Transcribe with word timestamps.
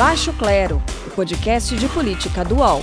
Baixo 0.00 0.32
Clero, 0.32 0.82
o 1.06 1.10
podcast 1.10 1.76
de 1.76 1.86
política 1.86 2.42
do 2.42 2.56
UOL. 2.56 2.80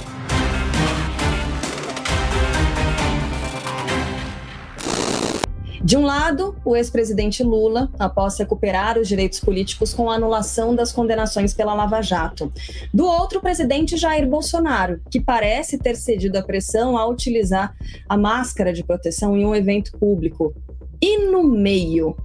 De 5.83 5.97
um 5.97 6.05
lado, 6.05 6.55
o 6.63 6.75
ex-presidente 6.75 7.41
Lula, 7.41 7.89
após 7.97 8.37
recuperar 8.37 8.99
os 8.99 9.07
direitos 9.07 9.39
políticos 9.39 9.95
com 9.95 10.11
a 10.11 10.13
anulação 10.13 10.75
das 10.75 10.91
condenações 10.91 11.55
pela 11.55 11.73
Lava 11.73 12.03
Jato. 12.03 12.53
Do 12.93 13.07
outro, 13.07 13.39
o 13.39 13.41
presidente 13.41 13.97
Jair 13.97 14.29
Bolsonaro, 14.29 15.01
que 15.09 15.19
parece 15.19 15.79
ter 15.79 15.95
cedido 15.95 16.37
à 16.37 16.43
pressão 16.43 16.95
ao 16.95 17.09
utilizar 17.09 17.75
a 18.07 18.15
máscara 18.15 18.71
de 18.71 18.83
proteção 18.83 19.35
em 19.35 19.43
um 19.43 19.55
evento 19.55 19.91
público, 19.97 20.53
e 21.01 21.29
no 21.29 21.43
meio. 21.43 22.15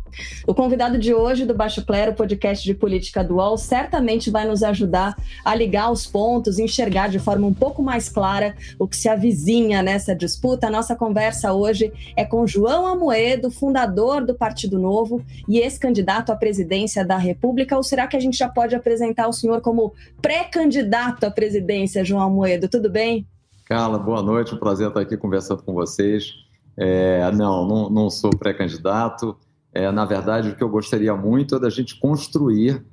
O 0.47 0.55
convidado 0.55 0.99
de 0.99 1.15
hoje 1.15 1.47
do 1.47 1.55
Baixo 1.55 1.85
Clero, 1.85 2.15
podcast 2.15 2.65
de 2.65 2.75
política 2.75 3.25
dual, 3.25 3.57
certamente 3.57 4.31
vai 4.31 4.47
nos 4.47 4.63
ajudar 4.63 5.17
a 5.45 5.55
ligar 5.55 5.91
os 5.91 6.07
pontos, 6.07 6.59
enxergar 6.59 7.09
de 7.09 7.19
forma 7.19 7.47
um 7.47 7.55
pouco 7.55 7.83
mais 7.83 8.09
clara 8.09 8.55
o 8.79 8.87
que 8.87 8.97
se 8.97 9.09
avizinha 9.09 9.83
nessa 9.83 10.15
disputa. 10.15 10.67
A 10.67 10.71
nossa 10.71 10.95
conversa 10.95 11.53
hoje 11.53 11.93
é 12.17 12.25
com 12.25 12.47
João 12.47 12.87
Amoedo, 12.87 13.51
fundador 13.51 14.25
do 14.25 14.35
Partido 14.35 14.79
Novo 14.79 15.23
e 15.49 15.59
ex-candidato 15.59 16.31
à 16.31 16.37
presidência 16.37 17.05
da 17.05 17.17
República. 17.17 17.77
Ou 17.77 17.83
será 17.83 18.07
que 18.07 18.17
a 18.17 18.21
gente 18.21 18.37
já 18.37 18.49
pode 18.49 18.75
apresentar 18.75 19.29
o 19.29 19.33
senhor 19.33 19.61
como 19.61 19.95
pré-candidato 20.21 21.25
à 21.25 21.31
presidência, 21.31 22.05
João 22.05 22.23
Amoedo? 22.23 22.69
Tudo 22.69 22.91
bem? 22.91 23.27
Carla, 23.65 23.99
boa 23.99 24.23
noite. 24.23 24.55
Um 24.55 24.59
prazer 24.59 24.89
estar 24.89 25.01
aqui 25.01 25.17
conversando 25.17 25.63
com 25.63 25.73
vocês. 25.73 26.43
É, 26.77 27.31
não, 27.33 27.67
não, 27.67 27.91
não, 27.91 28.11
sou 28.11 28.31
pré-candidato. 28.31 29.37
É, 29.73 29.91
na 29.91 30.05
verdade, 30.05 30.51
o 30.51 30.57
que 30.57 30.63
eu 30.63 30.69
gostaria 30.69 31.15
muito 31.17 31.57
é 31.57 31.61
da 31.61 31.71
gente 31.71 31.99
construir 31.99 32.85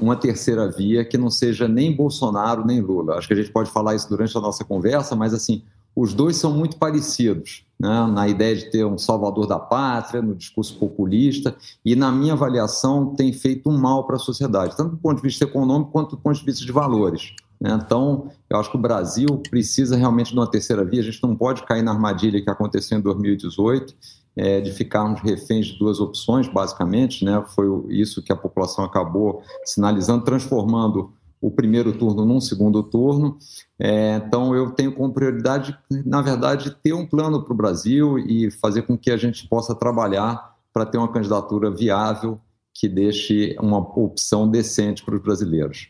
uma 0.00 0.16
terceira 0.16 0.70
via 0.70 1.04
que 1.04 1.18
não 1.18 1.30
seja 1.30 1.66
nem 1.66 1.94
Bolsonaro 1.94 2.64
nem 2.64 2.80
Lula. 2.80 3.14
Acho 3.14 3.28
que 3.28 3.34
a 3.34 3.36
gente 3.36 3.50
pode 3.50 3.70
falar 3.70 3.94
isso 3.94 4.08
durante 4.08 4.36
a 4.36 4.40
nossa 4.40 4.64
conversa, 4.64 5.16
mas 5.16 5.34
assim, 5.34 5.62
os 5.94 6.14
dois 6.14 6.36
são 6.36 6.52
muito 6.52 6.76
parecidos, 6.76 7.64
né? 7.78 8.06
na 8.06 8.28
ideia 8.28 8.54
de 8.54 8.70
ter 8.70 8.84
um 8.84 8.96
salvador 8.96 9.46
da 9.48 9.58
pátria, 9.58 10.22
no 10.22 10.34
discurso 10.34 10.78
populista, 10.78 11.56
e 11.84 11.96
na 11.96 12.12
minha 12.12 12.34
avaliação 12.34 13.14
tem 13.16 13.32
feito 13.32 13.68
um 13.68 13.76
mal 13.76 14.06
para 14.06 14.14
a 14.14 14.20
sociedade, 14.20 14.76
tanto 14.76 14.90
do 14.90 14.96
ponto 14.96 15.16
de 15.16 15.22
vista 15.22 15.44
econômico 15.44 15.90
quanto 15.90 16.10
do 16.10 16.22
ponto 16.22 16.38
de 16.38 16.44
vista 16.44 16.64
de 16.64 16.70
valores. 16.70 17.34
Né? 17.60 17.78
Então, 17.84 18.30
eu 18.48 18.58
acho 18.58 18.70
que 18.70 18.76
o 18.76 18.80
Brasil 18.80 19.42
precisa 19.50 19.96
realmente 19.96 20.32
de 20.32 20.38
uma 20.38 20.50
terceira 20.50 20.84
via. 20.84 21.00
A 21.00 21.04
gente 21.04 21.22
não 21.22 21.36
pode 21.36 21.62
cair 21.64 21.82
na 21.82 21.92
armadilha 21.92 22.40
que 22.40 22.50
aconteceu 22.50 22.98
em 22.98 23.00
2018, 23.00 23.94
é, 24.36 24.60
de 24.60 24.72
ficarmos 24.72 25.20
reféns 25.20 25.66
de 25.66 25.78
duas 25.78 25.98
opções, 25.98 26.48
basicamente. 26.48 27.24
Né? 27.24 27.44
Foi 27.54 27.66
isso 27.88 28.22
que 28.22 28.32
a 28.32 28.36
população 28.36 28.84
acabou 28.84 29.42
sinalizando, 29.64 30.24
transformando 30.24 31.12
o 31.40 31.50
primeiro 31.50 31.92
turno 31.92 32.24
num 32.24 32.40
segundo 32.40 32.82
turno. 32.82 33.36
É, 33.78 34.16
então, 34.16 34.54
eu 34.54 34.70
tenho 34.70 34.92
como 34.92 35.12
prioridade, 35.12 35.76
na 36.04 36.20
verdade, 36.20 36.76
ter 36.82 36.92
um 36.92 37.06
plano 37.06 37.42
para 37.42 37.52
o 37.52 37.56
Brasil 37.56 38.18
e 38.18 38.50
fazer 38.50 38.82
com 38.82 38.98
que 38.98 39.10
a 39.10 39.16
gente 39.16 39.46
possa 39.48 39.74
trabalhar 39.74 40.56
para 40.72 40.86
ter 40.86 40.98
uma 40.98 41.12
candidatura 41.12 41.70
viável 41.70 42.40
que 42.74 42.88
deixe 42.88 43.56
uma 43.60 43.78
opção 43.78 44.48
decente 44.48 45.04
para 45.04 45.16
os 45.16 45.22
brasileiros. 45.22 45.88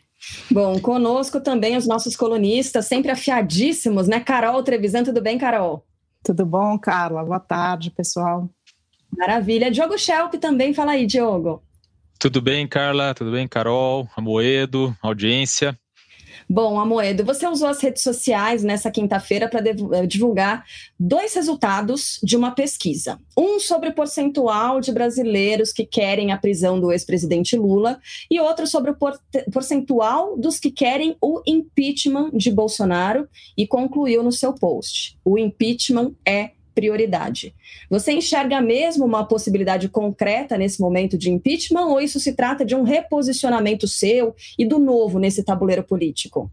Bom, 0.51 0.79
conosco 0.79 1.39
também 1.39 1.77
os 1.77 1.87
nossos 1.87 2.15
colunistas, 2.15 2.85
sempre 2.85 3.11
afiadíssimos, 3.11 4.07
né? 4.07 4.19
Carol 4.19 4.61
Trevisan, 4.63 5.03
tudo 5.03 5.21
bem, 5.21 5.37
Carol? 5.37 5.85
Tudo 6.23 6.45
bom, 6.45 6.77
Carla? 6.77 7.23
Boa 7.23 7.39
tarde, 7.39 7.91
pessoal. 7.91 8.49
Maravilha. 9.17 9.71
Diogo 9.71 9.97
Schelp 9.97 10.33
também, 10.35 10.73
fala 10.73 10.91
aí, 10.91 11.05
Diogo. 11.05 11.63
Tudo 12.19 12.41
bem, 12.41 12.67
Carla? 12.67 13.13
Tudo 13.13 13.31
bem, 13.31 13.47
Carol? 13.47 14.07
Amoedo, 14.15 14.95
audiência? 15.01 15.79
Bom, 16.51 16.79
Amoedo, 16.79 17.23
você 17.23 17.47
usou 17.47 17.67
as 17.67 17.79
redes 17.79 18.01
sociais 18.01 18.63
nessa 18.63 18.89
quinta-feira 18.89 19.47
para 19.47 19.59
eh, 19.69 20.07
divulgar 20.07 20.65
dois 20.99 21.35
resultados 21.35 22.19
de 22.23 22.35
uma 22.35 22.49
pesquisa. 22.49 23.19
Um 23.37 23.59
sobre 23.59 23.89
o 23.89 23.93
percentual 23.93 24.81
de 24.81 24.91
brasileiros 24.91 25.71
que 25.71 25.85
querem 25.85 26.31
a 26.31 26.39
prisão 26.39 26.79
do 26.79 26.91
ex-presidente 26.91 27.55
Lula 27.55 27.99
e 28.31 28.39
outro 28.39 28.65
sobre 28.65 28.89
o 28.89 28.97
percentual 29.51 30.35
dos 30.39 30.59
que 30.59 30.71
querem 30.71 31.15
o 31.21 31.39
impeachment 31.45 32.31
de 32.33 32.49
Bolsonaro 32.49 33.29
e 33.55 33.67
concluiu 33.67 34.23
no 34.23 34.31
seu 34.31 34.51
post: 34.51 35.19
o 35.23 35.37
impeachment 35.37 36.13
é 36.25 36.53
prioridade. 36.79 37.53
Você 37.89 38.13
enxerga 38.13 38.61
mesmo 38.61 39.05
uma 39.05 39.25
possibilidade 39.25 39.89
concreta 39.89 40.57
nesse 40.57 40.79
momento 40.79 41.17
de 41.17 41.29
impeachment 41.29 41.87
ou 41.87 41.99
isso 41.99 42.21
se 42.21 42.31
trata 42.33 42.63
de 42.63 42.73
um 42.73 42.83
reposicionamento 42.83 43.85
seu 43.85 44.33
e 44.57 44.65
do 44.65 44.79
novo 44.79 45.19
nesse 45.19 45.43
tabuleiro 45.43 45.83
político? 45.83 46.49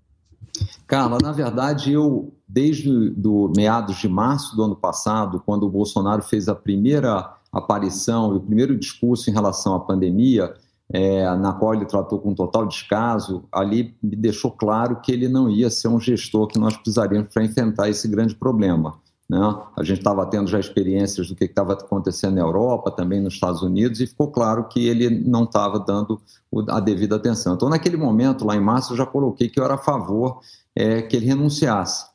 Carla, 0.84 1.18
na 1.22 1.30
verdade, 1.30 1.92
eu, 1.92 2.32
desde 2.48 3.10
do 3.10 3.52
meados 3.56 3.98
de 3.98 4.08
março 4.08 4.56
do 4.56 4.64
ano 4.64 4.74
passado, 4.74 5.40
quando 5.46 5.64
o 5.64 5.70
Bolsonaro 5.70 6.22
fez 6.22 6.48
a 6.48 6.54
primeira 6.54 7.32
aparição 7.52 8.34
e 8.34 8.38
o 8.38 8.40
primeiro 8.40 8.76
discurso 8.76 9.30
em 9.30 9.32
relação 9.32 9.74
à 9.74 9.80
pandemia, 9.80 10.52
é, 10.92 11.24
na 11.36 11.52
qual 11.52 11.74
ele 11.74 11.84
tratou 11.84 12.18
com 12.18 12.34
total 12.34 12.66
descaso, 12.66 13.44
ali 13.52 13.94
me 14.02 14.16
deixou 14.16 14.50
claro 14.50 15.00
que 15.00 15.12
ele 15.12 15.28
não 15.28 15.48
ia 15.48 15.70
ser 15.70 15.88
um 15.88 16.00
gestor 16.00 16.48
que 16.48 16.58
nós 16.58 16.76
precisaríamos 16.76 17.32
para 17.32 17.44
enfrentar 17.44 17.88
esse 17.88 18.08
grande 18.08 18.34
problema. 18.34 18.98
Né? 19.28 19.38
A 19.76 19.82
gente 19.82 19.98
estava 19.98 20.24
tendo 20.26 20.48
já 20.48 20.58
experiências 20.58 21.28
do 21.28 21.34
que 21.34 21.44
estava 21.44 21.72
acontecendo 21.72 22.34
na 22.34 22.42
Europa, 22.42 22.90
também 22.90 23.20
nos 23.20 23.34
Estados 23.34 23.62
Unidos, 23.62 24.00
e 24.00 24.06
ficou 24.06 24.30
claro 24.30 24.68
que 24.68 24.86
ele 24.86 25.10
não 25.10 25.44
estava 25.44 25.80
dando 25.80 26.20
a 26.68 26.80
devida 26.80 27.16
atenção. 27.16 27.54
Então, 27.54 27.68
naquele 27.68 27.96
momento, 27.96 28.44
lá 28.44 28.56
em 28.56 28.60
março, 28.60 28.92
eu 28.92 28.96
já 28.96 29.06
coloquei 29.06 29.48
que 29.48 29.58
eu 29.58 29.64
era 29.64 29.74
a 29.74 29.78
favor 29.78 30.40
é, 30.74 31.02
que 31.02 31.16
ele 31.16 31.26
renunciasse. 31.26 32.06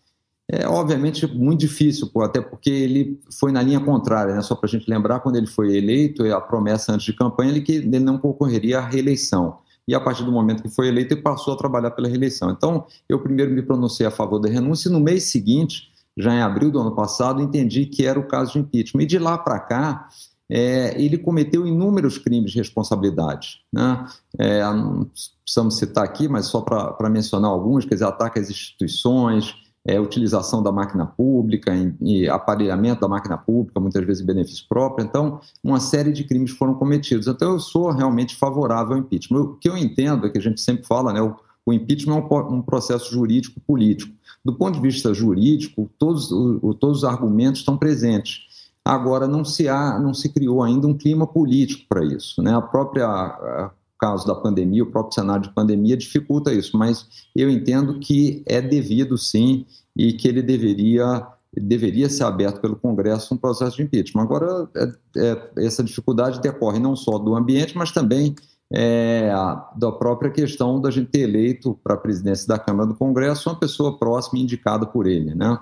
É 0.53 0.67
obviamente 0.67 1.25
muito 1.27 1.61
difícil, 1.61 2.11
até 2.17 2.41
porque 2.41 2.69
ele 2.69 3.21
foi 3.39 3.53
na 3.53 3.61
linha 3.61 3.79
contrária, 3.79 4.35
né? 4.35 4.41
só 4.41 4.53
para 4.53 4.67
a 4.67 4.69
gente 4.69 4.89
lembrar, 4.89 5.21
quando 5.21 5.37
ele 5.37 5.47
foi 5.47 5.77
eleito, 5.77 6.25
a 6.25 6.41
promessa 6.41 6.91
antes 6.91 7.05
de 7.05 7.13
campanha 7.13 7.51
ele 7.51 7.61
que 7.61 7.71
ele 7.73 7.99
não 7.99 8.17
concorreria 8.17 8.79
à 8.79 8.81
reeleição. 8.81 9.59
E 9.87 9.95
a 9.95 9.99
partir 9.99 10.23
do 10.23 10.31
momento 10.31 10.61
que 10.61 10.69
foi 10.69 10.87
eleito, 10.87 11.13
ele 11.13 11.21
passou 11.21 11.53
a 11.53 11.57
trabalhar 11.57 11.91
pela 11.91 12.07
reeleição. 12.07 12.51
Então, 12.51 12.85
eu 13.07 13.19
primeiro 13.19 13.51
me 13.51 13.61
pronunciei 13.61 14.05
a 14.05 14.11
favor 14.11 14.39
da 14.39 14.49
renúncia, 14.49 14.89
e 14.89 14.91
no 14.91 14.99
mês 14.99 15.23
seguinte, 15.23 15.90
já 16.17 16.33
em 16.33 16.41
abril 16.41 16.71
do 16.71 16.79
ano 16.79 16.93
passado, 16.93 17.41
entendi 17.41 17.85
que 17.85 18.05
era 18.05 18.19
o 18.19 18.27
caso 18.27 18.53
de 18.53 18.59
impeachment. 18.59 19.03
E 19.03 19.07
de 19.07 19.19
lá 19.19 19.37
para 19.37 19.59
cá, 19.59 20.07
é, 20.49 21.01
ele 21.01 21.17
cometeu 21.17 21.65
inúmeros 21.65 22.17
crimes 22.17 22.51
de 22.51 22.57
responsabilidade. 22.57 23.61
Né? 23.71 24.05
É, 24.37 24.61
não 24.63 25.09
precisamos 25.43 25.77
citar 25.77 26.03
aqui, 26.03 26.27
mas 26.27 26.47
só 26.47 26.59
para 26.61 27.09
mencionar 27.09 27.49
alguns, 27.49 27.85
quer 27.85 27.95
dizer, 27.95 28.05
ataque 28.05 28.39
às 28.39 28.49
instituições, 28.49 29.55
é, 29.87 29.99
utilização 29.99 30.61
da 30.61 30.71
máquina 30.71 31.05
pública, 31.05 31.73
em 31.73 32.27
aparelhamento 32.27 33.01
da 33.01 33.07
máquina 33.07 33.37
pública, 33.37 33.79
muitas 33.79 34.05
vezes 34.05 34.21
em 34.21 34.25
benefício 34.25 34.65
próprio. 34.67 35.05
Então, 35.05 35.39
uma 35.63 35.79
série 35.79 36.11
de 36.11 36.23
crimes 36.23 36.51
foram 36.51 36.73
cometidos. 36.75 37.27
Então, 37.27 37.53
eu 37.53 37.59
sou 37.59 37.89
realmente 37.89 38.35
favorável 38.35 38.93
ao 38.93 38.99
impeachment. 38.99 39.39
O 39.39 39.55
que 39.55 39.69
eu 39.69 39.77
entendo 39.77 40.27
é 40.27 40.29
que 40.29 40.37
a 40.37 40.41
gente 40.41 40.61
sempre 40.61 40.85
fala, 40.85 41.13
né, 41.13 41.21
o, 41.21 41.35
o 41.65 41.73
impeachment 41.73 42.17
é 42.17 42.35
um, 42.35 42.55
um 42.55 42.61
processo 42.61 43.11
jurídico 43.11 43.59
político. 43.61 44.13
Do 44.43 44.53
ponto 44.53 44.75
de 44.75 44.81
vista 44.81 45.13
jurídico, 45.13 45.89
todos, 45.99 46.31
o, 46.31 46.73
todos 46.73 46.99
os 46.99 47.03
argumentos 47.03 47.59
estão 47.59 47.77
presentes. 47.77 48.49
Agora, 48.83 49.27
não 49.27 49.45
se, 49.45 49.67
há, 49.67 49.99
não 49.99 50.13
se 50.13 50.29
criou 50.29 50.63
ainda 50.63 50.87
um 50.87 50.97
clima 50.97 51.27
político 51.27 51.85
para 51.87 52.03
isso. 52.03 52.41
Né? 52.41 52.53
A 52.53 52.61
própria 52.61 53.05
a, 53.05 53.71
caso 53.99 54.25
da 54.25 54.33
pandemia, 54.33 54.83
o 54.83 54.91
próprio 54.91 55.13
cenário 55.13 55.43
de 55.43 55.53
pandemia 55.53 55.95
dificulta 55.95 56.51
isso, 56.51 56.75
mas 56.75 57.05
eu 57.35 57.49
entendo 57.49 57.99
que 57.99 58.41
é 58.47 58.59
devido 58.59 59.15
sim 59.17 59.65
e 59.95 60.13
que 60.13 60.27
ele 60.27 60.41
deveria 60.41 61.27
deveria 61.53 62.09
ser 62.09 62.23
aberto 62.23 62.61
pelo 62.61 62.77
Congresso 62.77 63.33
um 63.33 63.37
processo 63.37 63.75
de 63.75 63.83
impeachment. 63.83 64.23
Agora, 64.23 64.69
é, 64.73 64.93
é, 65.17 65.65
essa 65.65 65.83
dificuldade 65.83 66.39
decorre 66.39 66.79
não 66.79 66.95
só 66.95 67.19
do 67.19 67.35
ambiente, 67.35 67.77
mas 67.77 67.91
também 67.91 68.35
é, 68.73 69.29
da 69.75 69.91
própria 69.91 70.31
questão 70.31 70.79
da 70.79 70.89
gente 70.89 71.09
ter 71.09 71.21
eleito 71.21 71.77
para 71.83 71.95
a 71.95 71.97
presidência 71.97 72.47
da 72.47 72.57
Câmara 72.57 72.87
do 72.87 72.95
Congresso 72.95 73.49
uma 73.49 73.59
pessoa 73.59 73.97
próxima 73.97 74.39
indicada 74.39 74.85
por 74.85 75.07
ele. 75.07 75.35
Né? 75.35 75.59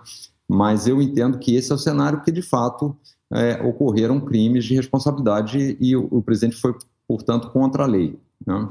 Mas 0.47 0.87
eu 0.87 1.01
entendo 1.01 1.39
que 1.39 1.55
esse 1.55 1.71
é 1.71 1.75
o 1.75 1.79
cenário 1.79 2.21
que, 2.21 2.31
de 2.31 2.41
fato, 2.41 2.95
é, 3.33 3.61
ocorreram 3.63 4.19
crimes 4.19 4.65
de 4.65 4.75
responsabilidade 4.75 5.77
e 5.79 5.95
o, 5.95 6.07
o, 6.11 6.21
presidente 6.21 6.55
foi, 6.55 6.75
portanto, 7.07 7.49
contra 7.49 7.83
a 7.83 7.87
lei. 7.87 8.19
Né? 8.45 8.69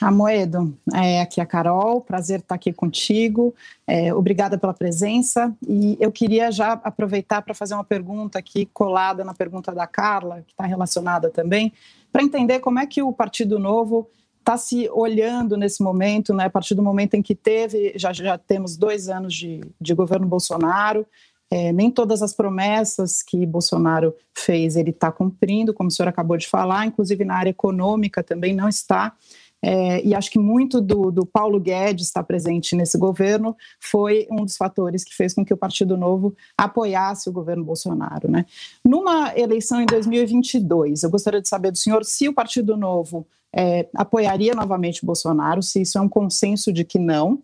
Amoedo, 0.00 0.76
é, 0.94 1.22
aqui 1.22 1.40
é 1.40 1.42
a 1.42 1.46
Carol, 1.46 2.00
prazer 2.00 2.40
estar 2.40 2.54
aqui 2.54 2.72
contigo, 2.72 3.54
é, 3.86 4.14
obrigada 4.14 4.56
pela 4.56 4.72
presença 4.72 5.52
e 5.66 5.96
eu 6.00 6.12
queria 6.12 6.50
já 6.52 6.72
aproveitar 6.72 7.42
para 7.42 7.54
fazer 7.54 7.74
uma 7.74 7.84
pergunta 7.84 8.38
aqui 8.38 8.66
colada 8.72 9.24
na 9.24 9.34
pergunta 9.34 9.72
da 9.72 9.86
Carla, 9.86 10.42
que 10.46 10.52
está 10.52 10.64
relacionada 10.66 11.30
também, 11.30 11.72
para 12.12 12.22
entender 12.22 12.60
como 12.60 12.78
é 12.78 12.86
que 12.86 13.02
o 13.02 13.12
Partido 13.12 13.58
Novo 13.58 14.08
está 14.38 14.56
se 14.56 14.88
olhando 14.90 15.56
nesse 15.56 15.82
momento, 15.82 16.34
né, 16.34 16.46
a 16.46 16.50
partir 16.50 16.74
do 16.74 16.82
momento 16.82 17.14
em 17.14 17.22
que 17.22 17.34
teve, 17.34 17.92
já, 17.96 18.12
já 18.12 18.36
temos 18.36 18.76
dois 18.76 19.08
anos 19.08 19.32
de, 19.34 19.60
de 19.80 19.94
governo 19.94 20.26
Bolsonaro, 20.26 21.06
é, 21.50 21.72
nem 21.72 21.90
todas 21.90 22.22
as 22.22 22.34
promessas 22.34 23.22
que 23.22 23.44
Bolsonaro 23.46 24.14
fez 24.34 24.74
ele 24.74 24.90
está 24.90 25.12
cumprindo, 25.12 25.74
como 25.74 25.88
o 25.88 25.90
senhor 25.90 26.08
acabou 26.08 26.36
de 26.36 26.48
falar, 26.48 26.86
inclusive 26.86 27.24
na 27.24 27.36
área 27.36 27.50
econômica 27.50 28.22
também 28.22 28.54
não 28.54 28.68
está. 28.68 29.14
É, 29.62 30.04
e 30.04 30.12
acho 30.12 30.30
que 30.30 30.38
muito 30.38 30.80
do, 30.80 31.12
do 31.12 31.24
Paulo 31.24 31.60
Guedes 31.60 32.06
estar 32.06 32.24
presente 32.24 32.74
nesse 32.74 32.98
governo 32.98 33.56
foi 33.78 34.26
um 34.28 34.44
dos 34.44 34.56
fatores 34.56 35.04
que 35.04 35.14
fez 35.14 35.32
com 35.32 35.44
que 35.44 35.54
o 35.54 35.56
Partido 35.56 35.96
Novo 35.96 36.34
apoiasse 36.58 37.28
o 37.28 37.32
governo 37.32 37.64
Bolsonaro. 37.64 38.28
Né? 38.28 38.44
Numa 38.84 39.32
eleição 39.38 39.80
em 39.80 39.86
2022, 39.86 41.04
eu 41.04 41.10
gostaria 41.10 41.40
de 41.40 41.48
saber 41.48 41.70
do 41.70 41.78
senhor 41.78 42.04
se 42.04 42.28
o 42.28 42.34
Partido 42.34 42.76
Novo 42.76 43.24
é, 43.54 43.88
apoiaria 43.94 44.54
novamente 44.54 45.06
Bolsonaro, 45.06 45.62
se 45.62 45.82
isso 45.82 45.96
é 45.96 46.00
um 46.00 46.08
consenso 46.08 46.72
de 46.72 46.84
que 46.84 46.98
não, 46.98 47.40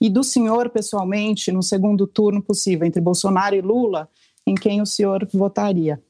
e 0.00 0.08
do 0.08 0.22
senhor 0.22 0.70
pessoalmente, 0.70 1.50
no 1.50 1.62
segundo 1.62 2.06
turno 2.06 2.42
possível 2.42 2.86
entre 2.86 3.00
Bolsonaro 3.00 3.56
e 3.56 3.60
Lula, 3.60 4.08
em 4.46 4.54
quem 4.54 4.80
o 4.80 4.86
senhor 4.86 5.26
votaria? 5.32 6.00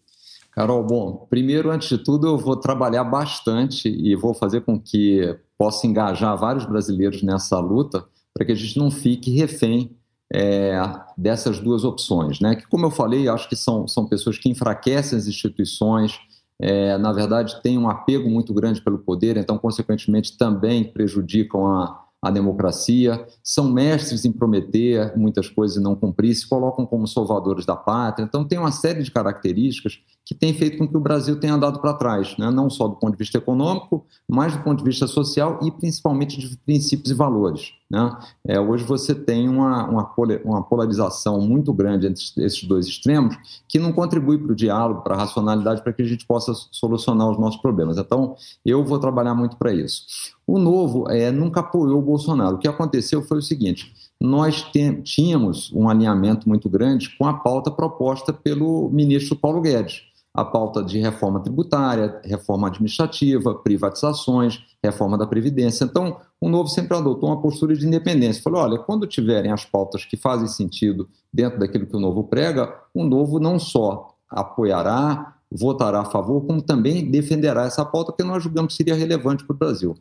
Carol, 0.51 0.83
bom, 0.83 1.27
primeiro, 1.31 1.71
antes 1.71 1.89
de 1.89 1.99
tudo, 1.99 2.27
eu 2.27 2.39
vou 2.39 2.57
trabalhar 2.57 3.05
bastante 3.05 3.89
e 3.89 4.17
vou 4.17 4.35
fazer 4.35 4.63
com 4.63 4.81
que 4.81 5.39
possa 5.59 5.87
engajar 5.87 6.37
vários 6.37 6.65
brasileiros 6.65 7.23
nessa 7.23 7.59
luta 7.59 8.05
para 8.35 8.45
que 8.45 8.53
a 8.53 8.55
gente 8.55 8.79
não 8.79 8.91
fique 8.91 9.31
refém 9.31 9.97
é, 10.33 10.79
dessas 11.17 11.59
duas 11.59 11.85
opções, 11.85 12.41
né? 12.41 12.57
Que, 12.57 12.67
como 12.67 12.87
eu 12.87 12.91
falei, 12.91 13.29
acho 13.29 13.49
que 13.49 13.57
são, 13.57 13.87
são 13.87 14.07
pessoas 14.07 14.39
que 14.39 14.49
enfraquecem 14.49 15.17
as 15.17 15.27
instituições, 15.27 16.19
é, 16.61 16.97
na 16.99 17.13
verdade, 17.13 17.61
têm 17.63 17.79
um 17.79 17.89
apego 17.89 18.29
muito 18.29 18.53
grande 18.53 18.81
pelo 18.81 18.99
poder, 18.99 19.37
então, 19.37 19.59
consequentemente, 19.59 20.37
também 20.37 20.85
prejudicam 20.85 21.67
a, 21.67 22.06
a 22.27 22.31
democracia, 22.31 23.25
são 23.43 23.71
mestres 23.71 24.25
em 24.25 24.33
prometer 24.33 25.17
muitas 25.17 25.49
coisas 25.49 25.77
e 25.77 25.81
não 25.81 25.95
cumprir, 25.95 26.35
se 26.35 26.49
colocam 26.49 26.85
como 26.85 27.07
salvadores 27.07 27.65
da 27.65 27.77
pátria. 27.77 28.25
Então, 28.25 28.45
tem 28.45 28.59
uma 28.59 28.73
série 28.73 29.03
de 29.03 29.11
características 29.11 30.01
que 30.27 30.35
tem 30.35 30.53
feito 30.53 30.77
com 30.77 30.89
que 30.89 30.97
o 30.97 31.01
Brasil 31.01 31.39
tenha 31.39 31.55
andado 31.55 31.81
para 31.81 31.95
trás, 31.95 32.37
né? 32.37 32.51
não 32.51 32.69
só 32.69 32.89
do 32.89 32.97
ponto 32.97 33.13
de 33.13 33.19
vista 33.19 33.39
econômico, 33.39 34.05
mas 34.29 34.57
do 34.57 34.63
ponto 34.65 34.79
de 34.79 34.85
vista 34.85 35.07
social 35.07 35.61
e 35.63 35.71
principalmente 35.71 36.41
de 36.41 36.57
princípios 36.59 37.13
e 37.13 37.15
valores. 37.15 37.73
Né? 37.89 38.19
É, 38.45 38.59
hoje 38.59 38.83
você 38.83 39.15
tem 39.15 39.49
uma, 39.49 39.89
uma, 39.89 40.15
uma, 40.45 40.63
polarização 40.65 41.41
muito 41.41 41.73
grande 41.73 42.09
entre 42.09 42.21
esses 42.39 42.65
dois 42.65 42.87
extremos 42.87 43.39
que 43.69 43.79
não 43.79 43.93
contribui 43.93 44.37
para 44.37 44.51
o 44.51 44.57
diálogo, 44.57 45.03
para 45.03 45.15
a 45.15 45.19
racionalidade, 45.19 45.83
para 45.85 45.93
que 45.93 46.03
a 46.03 46.07
gente 46.07 46.27
possa 46.27 46.53
solucionar 46.73 47.31
os 47.31 47.39
nossos 47.39 47.61
problemas. 47.61 47.97
Então, 47.97 48.35
eu 48.65 48.85
vou 48.85 48.99
trabalhar 48.99 49.35
muito 49.37 49.57
para 49.57 49.73
isso. 49.73 50.05
O 50.47 50.59
Novo 50.59 51.11
é, 51.11 51.31
nunca 51.33 51.61
apoiou 51.61 51.99
o 51.99 52.03
Bolsonaro. 52.03 52.57
O 52.57 52.59
que 52.59 52.69
aconteceu 52.69 53.23
foi 53.23 53.39
o 53.39 53.43
seguinte: 53.43 53.93
nós 54.21 54.65
tínhamos 55.03 55.73
um 55.73 55.89
alinhamento 55.89 56.49
muito 56.49 56.69
grande 56.69 57.17
com 57.19 57.27
a 57.27 57.35
pauta 57.35 57.71
proposta 57.71 58.33
pelo 58.33 58.89
ministro 58.91 59.37
Paulo 59.37 59.61
Guedes 59.61 60.03
a 60.37 60.45
pauta 60.45 60.85
de 60.85 60.99
reforma 60.99 61.41
tributária, 61.41 62.21
reforma 62.23 62.69
administrativa, 62.69 63.55
privatizações, 63.55 64.63
reforma 64.85 65.17
da 65.17 65.27
Previdência. 65.27 65.85
Então, 65.85 66.19
o 66.39 66.51
Novo 66.51 66.69
sempre 66.69 66.95
adotou 66.95 67.31
uma 67.31 67.41
postura 67.41 67.75
de 67.75 67.87
independência. 67.87 68.43
Falou: 68.43 68.61
olha, 68.61 68.79
quando 68.79 69.07
tiverem 69.07 69.51
as 69.51 69.65
pautas 69.65 70.05
que 70.05 70.17
fazem 70.17 70.47
sentido 70.47 71.09
dentro 71.33 71.59
daquilo 71.59 71.87
que 71.87 71.97
o 71.97 72.01
Novo 72.01 72.25
prega, 72.25 72.71
o 72.93 73.03
Novo 73.03 73.41
não 73.41 73.59
só 73.59 74.15
apoiará, 74.29 75.37
votará 75.51 76.01
a 76.01 76.05
favor, 76.05 76.45
como 76.45 76.61
também 76.61 77.11
defenderá 77.11 77.65
essa 77.65 77.85
pauta 77.85 78.13
que 78.13 78.23
nós 78.23 78.43
julgamos 78.43 78.73
que 78.73 78.77
seria 78.77 78.95
relevante 78.95 79.43
para 79.43 79.55
o 79.55 79.59
Brasil. 79.59 79.95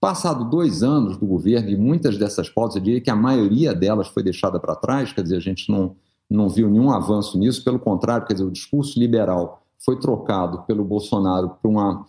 Passado 0.00 0.48
dois 0.48 0.82
anos 0.82 1.16
do 1.16 1.26
governo, 1.26 1.70
e 1.70 1.76
muitas 1.76 2.16
dessas 2.16 2.48
pautas, 2.48 2.76
eu 2.76 2.82
diria 2.82 3.00
que 3.00 3.10
a 3.10 3.16
maioria 3.16 3.74
delas 3.74 4.06
foi 4.08 4.22
deixada 4.22 4.60
para 4.60 4.76
trás, 4.76 5.12
quer 5.12 5.22
dizer, 5.22 5.36
a 5.36 5.40
gente 5.40 5.70
não, 5.70 5.96
não 6.30 6.48
viu 6.48 6.70
nenhum 6.70 6.90
avanço 6.90 7.36
nisso, 7.36 7.64
pelo 7.64 7.80
contrário, 7.80 8.26
quer 8.26 8.34
dizer, 8.34 8.46
o 8.46 8.50
discurso 8.50 8.98
liberal 8.98 9.62
foi 9.84 9.98
trocado 9.98 10.62
pelo 10.62 10.84
Bolsonaro 10.84 11.50
por 11.60 11.68
uma, 11.68 12.06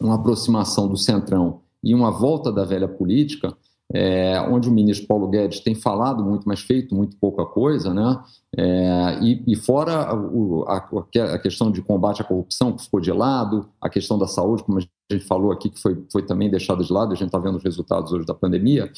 uma 0.00 0.14
aproximação 0.14 0.88
do 0.88 0.96
Centrão 0.96 1.60
e 1.84 1.94
uma 1.94 2.10
volta 2.10 2.50
da 2.50 2.64
velha 2.64 2.88
política, 2.88 3.54
é, 3.92 4.40
onde 4.48 4.68
o 4.68 4.72
ministro 4.72 5.06
Paulo 5.06 5.28
Guedes 5.28 5.60
tem 5.60 5.74
falado 5.74 6.24
muito, 6.24 6.48
mas 6.48 6.60
feito 6.60 6.94
muito 6.94 7.16
pouca 7.18 7.44
coisa, 7.44 7.92
né? 7.92 8.18
É, 8.56 9.18
e, 9.20 9.42
e, 9.46 9.56
fora 9.56 10.14
o, 10.14 10.64
a, 10.66 10.88
a, 11.34 11.38
questão 11.38 11.70
de 11.70 11.82
combate 11.82 12.22
à 12.22 12.24
corrupção, 12.24 12.72
que 12.72 12.82
ficou 12.82 13.00
de 13.00 13.12
lado, 13.12 13.68
a 13.80 13.88
questão 13.88 14.18
da 14.18 14.26
saúde, 14.26 14.64
como 14.64 14.78
a 14.78 14.80
gente 14.80 15.26
falou 15.26 15.52
aqui, 15.52 15.68
que 15.68 15.80
foi, 15.80 16.02
foi 16.10 16.22
também 16.22 16.50
deixada 16.50 16.82
de 16.82 16.92
lado, 16.92 17.12
a 17.12 17.14
gente 17.14 17.28
está 17.28 17.38
vendo 17.38 17.56
os 17.56 17.64
resultados 17.64 18.12
hoje 18.12 18.26
da 18.26 18.34
pandemia. 18.34 18.90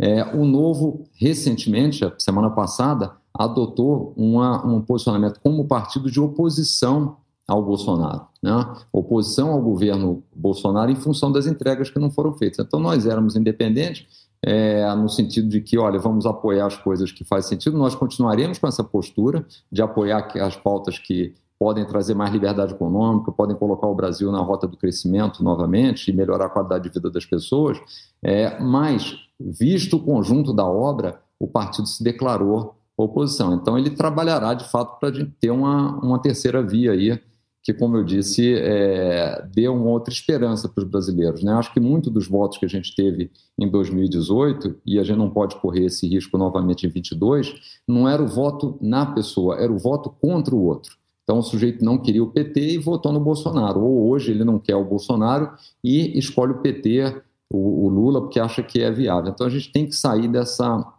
É, 0.00 0.24
o 0.34 0.44
Novo, 0.44 1.04
recentemente, 1.14 2.04
a 2.04 2.12
semana 2.18 2.50
passada, 2.50 3.12
adotou 3.34 4.14
uma, 4.16 4.64
um 4.66 4.80
posicionamento 4.80 5.40
como 5.40 5.66
partido 5.66 6.10
de 6.10 6.20
oposição 6.20 7.16
ao 7.46 7.64
Bolsonaro, 7.64 8.26
né? 8.42 8.74
oposição 8.92 9.50
ao 9.50 9.62
governo 9.62 10.22
Bolsonaro 10.34 10.90
em 10.90 10.96
função 10.96 11.32
das 11.32 11.46
entregas 11.46 11.88
que 11.88 11.98
não 11.98 12.10
foram 12.10 12.34
feitas. 12.34 12.64
Então, 12.64 12.78
nós 12.78 13.06
éramos 13.06 13.36
independentes, 13.36 14.27
é, 14.42 14.94
no 14.94 15.08
sentido 15.08 15.48
de 15.48 15.60
que, 15.60 15.78
olha, 15.78 15.98
vamos 15.98 16.26
apoiar 16.26 16.66
as 16.66 16.76
coisas 16.76 17.10
que 17.10 17.24
fazem 17.24 17.50
sentido, 17.50 17.76
nós 17.76 17.94
continuaremos 17.94 18.58
com 18.58 18.66
essa 18.66 18.84
postura 18.84 19.44
de 19.70 19.82
apoiar 19.82 20.28
as 20.40 20.56
pautas 20.56 20.98
que 20.98 21.34
podem 21.58 21.84
trazer 21.84 22.14
mais 22.14 22.30
liberdade 22.30 22.72
econômica, 22.72 23.32
podem 23.32 23.56
colocar 23.56 23.88
o 23.88 23.94
Brasil 23.94 24.30
na 24.30 24.38
rota 24.38 24.66
do 24.66 24.76
crescimento 24.76 25.42
novamente 25.42 26.08
e 26.08 26.14
melhorar 26.14 26.46
a 26.46 26.50
qualidade 26.50 26.84
de 26.84 26.94
vida 26.94 27.10
das 27.10 27.26
pessoas, 27.26 27.80
é, 28.22 28.60
mas, 28.60 29.16
visto 29.40 29.96
o 29.96 30.00
conjunto 30.00 30.52
da 30.52 30.64
obra, 30.64 31.20
o 31.38 31.48
partido 31.48 31.88
se 31.88 32.02
declarou 32.02 32.76
oposição. 32.96 33.54
Então, 33.54 33.78
ele 33.78 33.90
trabalhará, 33.90 34.54
de 34.54 34.68
fato, 34.68 34.98
para 34.98 35.12
ter 35.40 35.50
uma, 35.50 35.98
uma 36.00 36.18
terceira 36.18 36.62
via 36.62 36.92
aí, 36.92 37.20
que, 37.68 37.74
como 37.74 37.98
eu 37.98 38.02
disse, 38.02 38.54
é, 38.54 39.46
deu 39.52 39.74
uma 39.74 39.90
outra 39.90 40.10
esperança 40.10 40.66
para 40.66 40.82
os 40.82 40.88
brasileiros. 40.88 41.42
Né? 41.42 41.52
Acho 41.52 41.70
que 41.70 41.78
muito 41.78 42.08
dos 42.08 42.26
votos 42.26 42.56
que 42.56 42.64
a 42.64 42.68
gente 42.68 42.94
teve 42.96 43.30
em 43.58 43.68
2018, 43.68 44.76
e 44.86 44.98
a 44.98 45.02
gente 45.02 45.18
não 45.18 45.28
pode 45.28 45.56
correr 45.56 45.84
esse 45.84 46.08
risco 46.08 46.38
novamente 46.38 46.86
em 46.86 46.88
22, 46.88 47.80
não 47.86 48.08
era 48.08 48.22
o 48.22 48.26
voto 48.26 48.78
na 48.80 49.04
pessoa, 49.04 49.56
era 49.56 49.70
o 49.70 49.76
voto 49.76 50.08
contra 50.08 50.54
o 50.54 50.64
outro. 50.64 50.96
Então, 51.22 51.40
o 51.40 51.42
sujeito 51.42 51.84
não 51.84 51.98
queria 51.98 52.24
o 52.24 52.30
PT 52.30 52.58
e 52.58 52.78
votou 52.78 53.12
no 53.12 53.20
Bolsonaro. 53.20 53.82
Ou 53.82 54.08
hoje 54.08 54.30
ele 54.30 54.44
não 54.44 54.58
quer 54.58 54.76
o 54.76 54.84
Bolsonaro 54.86 55.50
e 55.84 56.18
escolhe 56.18 56.52
o 56.52 56.62
PT, 56.62 57.20
o, 57.50 57.84
o 57.84 57.88
Lula, 57.90 58.22
porque 58.22 58.40
acha 58.40 58.62
que 58.62 58.80
é 58.80 58.90
viável. 58.90 59.30
Então, 59.30 59.46
a 59.46 59.50
gente 59.50 59.70
tem 59.70 59.84
que 59.84 59.94
sair 59.94 60.26
dessa, 60.26 60.90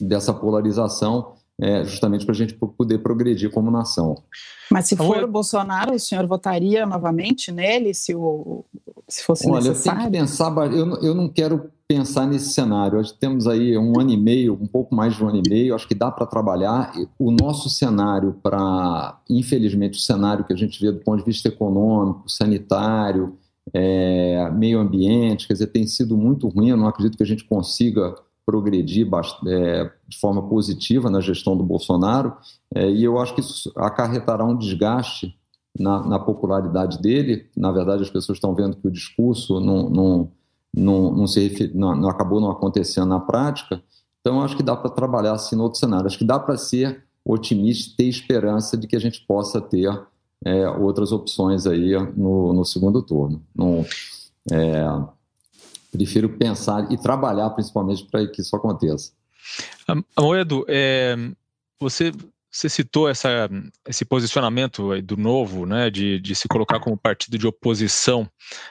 dessa 0.00 0.32
polarização 0.32 1.32
é, 1.60 1.84
justamente 1.84 2.24
para 2.24 2.34
a 2.34 2.36
gente 2.36 2.54
poder 2.54 2.98
progredir 2.98 3.50
como 3.50 3.70
nação. 3.70 4.22
Mas 4.70 4.86
se 4.86 4.94
então, 4.94 5.06
for 5.06 5.22
o 5.22 5.28
Bolsonaro, 5.28 5.94
o 5.94 5.98
senhor 5.98 6.26
votaria 6.26 6.84
novamente 6.84 7.50
nele, 7.50 7.94
se, 7.94 8.14
o, 8.14 8.64
se 9.08 9.22
fosse 9.24 9.48
Olha, 9.48 9.68
necessário? 9.68 10.00
Olha, 10.00 10.06
eu 10.06 10.10
tenho 10.10 10.24
que 10.24 10.30
pensar, 10.30 10.72
eu, 10.72 11.02
eu 11.02 11.14
não 11.14 11.28
quero 11.28 11.70
pensar 11.88 12.26
nesse 12.26 12.52
cenário. 12.52 12.98
Acho 12.98 13.14
que 13.14 13.20
temos 13.20 13.46
aí 13.46 13.76
um 13.78 13.98
ano 13.98 14.10
e 14.10 14.16
meio, 14.16 14.54
um 14.54 14.66
pouco 14.66 14.94
mais 14.94 15.14
de 15.14 15.24
um 15.24 15.28
ano 15.28 15.40
e 15.44 15.48
meio, 15.48 15.74
acho 15.74 15.88
que 15.88 15.94
dá 15.94 16.10
para 16.10 16.26
trabalhar. 16.26 16.92
O 17.18 17.30
nosso 17.30 17.70
cenário 17.70 18.36
para, 18.42 19.18
infelizmente, 19.30 19.98
o 19.98 20.02
cenário 20.02 20.44
que 20.44 20.52
a 20.52 20.56
gente 20.56 20.80
vê 20.80 20.92
do 20.92 21.00
ponto 21.00 21.18
de 21.18 21.24
vista 21.24 21.48
econômico, 21.48 22.28
sanitário, 22.28 23.38
é, 23.72 24.50
meio 24.52 24.78
ambiente, 24.78 25.46
quer 25.46 25.54
dizer, 25.54 25.68
tem 25.68 25.86
sido 25.86 26.16
muito 26.16 26.48
ruim. 26.48 26.70
Eu 26.70 26.76
não 26.76 26.88
acredito 26.88 27.16
que 27.16 27.22
a 27.22 27.26
gente 27.26 27.44
consiga 27.44 28.14
progredir 28.46 29.08
é, 29.48 29.90
de 30.06 30.18
forma 30.20 30.48
positiva 30.48 31.10
na 31.10 31.20
gestão 31.20 31.56
do 31.56 31.64
Bolsonaro, 31.64 32.32
é, 32.72 32.88
e 32.88 33.02
eu 33.02 33.18
acho 33.18 33.34
que 33.34 33.40
isso 33.40 33.72
acarretará 33.76 34.44
um 34.44 34.56
desgaste 34.56 35.36
na, 35.78 36.06
na, 36.06 36.18
popularidade 36.18 37.02
dele. 37.02 37.50
Na 37.56 37.72
verdade, 37.72 38.02
as 38.02 38.10
pessoas 38.10 38.36
estão 38.36 38.54
vendo 38.54 38.76
que 38.76 38.86
o 38.86 38.90
discurso 38.90 39.58
não, 39.58 39.90
não, 39.90 40.32
não, 40.72 41.12
não 41.12 41.26
se 41.26 41.72
não, 41.74 41.96
não, 41.96 42.08
acabou 42.08 42.40
não 42.40 42.50
acontecendo 42.50 43.08
na 43.08 43.20
prática. 43.20 43.82
Então, 44.20 44.40
acho 44.40 44.56
que 44.56 44.62
dá 44.62 44.76
para 44.76 44.90
trabalhar 44.90 45.32
assim 45.32 45.56
no 45.56 45.64
outro 45.64 45.78
cenário. 45.78 46.06
Acho 46.06 46.18
que 46.18 46.24
dá 46.24 46.38
para 46.38 46.56
ser 46.56 47.04
otimista 47.24 47.96
ter 47.96 48.04
esperança 48.04 48.76
de 48.76 48.86
que 48.86 48.94
a 48.94 49.00
gente 49.00 49.20
possa 49.26 49.60
ter 49.60 49.90
é, 50.44 50.68
outras 50.68 51.10
opções 51.10 51.66
aí 51.66 51.92
no, 52.16 52.52
no 52.52 52.64
segundo 52.64 53.02
turno. 53.02 53.42
No, 53.54 53.84
é, 54.52 54.84
prefiro 55.96 56.28
pensar 56.28 56.90
e 56.92 56.96
trabalhar 56.96 57.50
principalmente 57.50 58.04
para 58.04 58.26
que 58.26 58.40
isso 58.40 58.54
aconteça. 58.54 59.12
Amoedo, 60.16 60.64
é, 60.68 61.16
você, 61.80 62.12
você 62.50 62.68
citou 62.68 63.08
essa, 63.08 63.48
esse 63.86 64.04
posicionamento 64.04 65.00
do 65.02 65.16
novo, 65.16 65.66
né, 65.66 65.90
de, 65.90 66.18
de 66.18 66.34
se 66.34 66.48
colocar 66.48 66.80
como 66.80 66.96
partido 66.96 67.38
de 67.38 67.46
oposição 67.46 68.28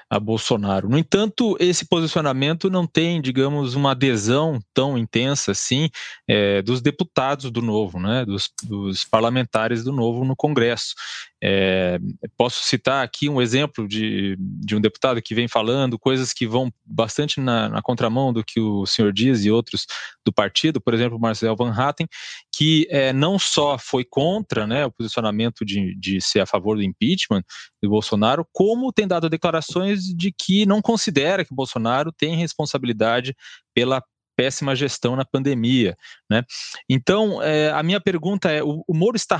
a 0.09 0.19
Bolsonaro. 0.19 0.89
No 0.89 0.97
entanto, 0.97 1.55
esse 1.59 1.85
posicionamento 1.85 2.69
não 2.69 2.87
tem, 2.87 3.21
digamos, 3.21 3.75
uma 3.75 3.91
adesão 3.91 4.59
tão 4.73 4.97
intensa 4.97 5.51
assim 5.51 5.89
é, 6.27 6.61
dos 6.61 6.81
deputados 6.81 7.51
do 7.51 7.61
novo, 7.61 7.99
né, 7.99 8.25
dos, 8.25 8.49
dos, 8.63 9.05
parlamentares 9.05 9.83
do 9.83 9.91
novo 9.91 10.25
no 10.25 10.35
Congresso. 10.35 10.95
É, 11.43 11.99
posso 12.37 12.63
citar 12.63 13.03
aqui 13.03 13.27
um 13.29 13.41
exemplo 13.41 13.87
de, 13.87 14.35
de 14.39 14.75
um 14.75 14.81
deputado 14.81 15.21
que 15.21 15.35
vem 15.35 15.47
falando 15.47 15.99
coisas 15.99 16.31
que 16.33 16.47
vão 16.47 16.71
bastante 16.85 17.39
na, 17.39 17.69
na 17.69 17.81
contramão 17.81 18.31
do 18.31 18.43
que 18.43 18.59
o 18.59 18.85
senhor 18.85 19.11
diz 19.11 19.43
e 19.43 19.51
outros 19.51 19.85
do 20.25 20.31
partido, 20.31 20.79
por 20.79 20.93
exemplo, 20.93 21.19
Marcel 21.19 21.55
Van 21.55 21.71
Hatten, 21.71 22.07
que 22.55 22.87
é, 22.89 23.11
não 23.11 23.37
só 23.37 23.77
foi 23.77 24.05
contra 24.05 24.65
né, 24.65 24.85
o 24.85 24.91
posicionamento 24.91 25.65
de, 25.65 25.95
de 25.95 26.21
ser 26.21 26.39
a 26.39 26.45
favor 26.45 26.77
do 26.77 26.83
impeachment 26.83 27.43
do 27.83 27.89
Bolsonaro, 27.89 28.47
como 28.51 28.93
tem 28.93 29.07
dado 29.07 29.29
declarações 29.29 30.03
de 30.05 30.31
que 30.31 30.65
não 30.65 30.81
considera 30.81 31.43
que 31.43 31.51
o 31.51 31.55
Bolsonaro 31.55 32.11
tem 32.11 32.35
responsabilidade 32.35 33.35
pela 33.73 34.01
péssima 34.35 34.75
gestão 34.75 35.15
na 35.15 35.25
pandemia, 35.25 35.95
né? 36.29 36.43
Então, 36.89 37.41
é, 37.41 37.71
a 37.71 37.81
minha 37.81 38.01
pergunta 38.01 38.51
é, 38.51 38.61
o, 38.61 38.83
o 38.87 38.93
Moro 38.93 39.15
está 39.15 39.39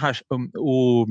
o, 0.55 1.05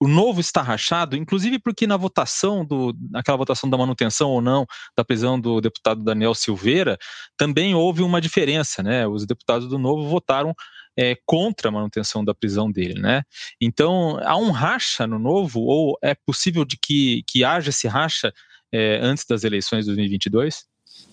o 0.00 0.06
novo 0.06 0.40
está 0.40 0.62
rachado, 0.62 1.16
inclusive 1.16 1.58
porque 1.58 1.86
na 1.86 1.96
votação 1.96 2.64
do, 2.64 2.94
naquela 3.10 3.36
votação 3.36 3.68
da 3.68 3.76
manutenção 3.76 4.30
ou 4.30 4.40
não 4.40 4.64
da 4.96 5.04
prisão 5.04 5.40
do 5.40 5.60
deputado 5.60 6.04
Daniel 6.04 6.34
Silveira, 6.34 6.96
também 7.36 7.74
houve 7.74 8.02
uma 8.02 8.20
diferença, 8.20 8.82
né? 8.82 9.06
Os 9.06 9.26
deputados 9.26 9.68
do 9.68 9.78
Novo 9.78 10.08
votaram 10.08 10.54
é, 10.96 11.16
contra 11.26 11.68
a 11.68 11.72
manutenção 11.72 12.24
da 12.24 12.34
prisão 12.34 12.70
dele, 12.70 13.00
né? 13.00 13.22
Então 13.60 14.18
há 14.22 14.36
um 14.36 14.50
racha 14.50 15.06
no 15.06 15.18
Novo 15.18 15.60
ou 15.60 15.98
é 16.02 16.14
possível 16.14 16.64
de 16.64 16.76
que, 16.76 17.22
que 17.26 17.44
haja 17.44 17.70
esse 17.70 17.88
racha 17.88 18.32
é, 18.72 19.00
antes 19.02 19.24
das 19.24 19.44
eleições 19.44 19.84
de 19.84 19.86
2022? 19.86 20.66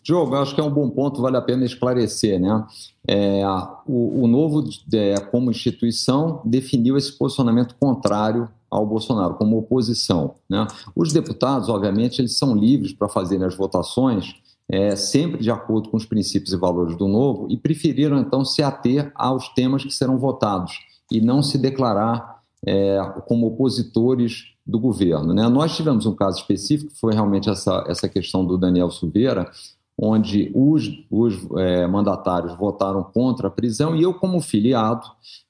Diogo, 0.04 0.36
acho 0.36 0.54
que 0.54 0.62
é 0.62 0.64
um 0.64 0.72
bom 0.72 0.90
ponto, 0.90 1.22
vale 1.22 1.38
a 1.38 1.42
pena 1.42 1.66
esclarecer, 1.66 2.40
né? 2.40 2.64
É, 3.08 3.42
o, 3.88 4.24
o, 4.24 4.28
Novo, 4.28 4.64
é, 4.94 5.20
como 5.20 5.50
instituição, 5.50 6.42
definiu 6.46 6.98
esse 6.98 7.18
posicionamento 7.18 7.76
contrário 7.80 8.50
ao 8.76 8.86
Bolsonaro, 8.86 9.36
como 9.36 9.58
oposição. 9.58 10.36
Né? 10.50 10.66
Os 10.96 11.12
deputados, 11.12 11.70
obviamente, 11.70 12.20
eles 12.20 12.38
são 12.38 12.56
livres 12.56 12.94
para 12.94 13.10
fazerem 13.10 13.46
as 13.46 13.56
votações 13.56 14.36
é, 14.68 14.96
sempre 14.96 15.42
de 15.42 15.52
acordo 15.52 15.90
com 15.90 15.98
os 15.98 16.06
princípios 16.06 16.52
e 16.52 16.58
valores 16.58 16.96
do 16.96 17.08
Novo 17.08 17.48
e 17.50 17.58
preferiram, 17.58 18.18
então, 18.18 18.44
se 18.44 18.64
ater 18.64 19.12
aos 19.16 19.50
temas 19.50 19.84
que 19.84 19.94
serão 19.94 20.18
votados 20.18 20.80
e 21.12 21.22
não 21.22 21.44
se 21.44 21.58
declarar 21.58 22.42
é, 22.66 22.98
como 23.28 23.48
opositores 23.48 24.56
do 24.66 24.80
governo. 24.80 25.34
Né? 25.34 25.48
Nós 25.48 25.76
tivemos 25.76 26.06
um 26.08 26.16
caso 26.16 26.40
específico, 26.40 26.92
que 26.92 27.00
foi 27.00 27.14
realmente 27.14 27.50
essa, 27.50 27.84
essa 27.88 28.10
questão 28.10 28.44
do 28.44 28.58
Daniel 28.58 28.90
Silveira, 28.90 29.50
onde 29.98 30.52
os, 30.54 30.90
os 31.10 31.36
é, 31.58 31.88
mandatários 31.88 32.56
votaram 32.58 33.04
contra 33.04 33.48
a 33.48 33.52
prisão 33.52 33.96
e 33.96 34.04
eu, 34.04 34.14
como 34.14 34.42
filiado, 34.42 35.06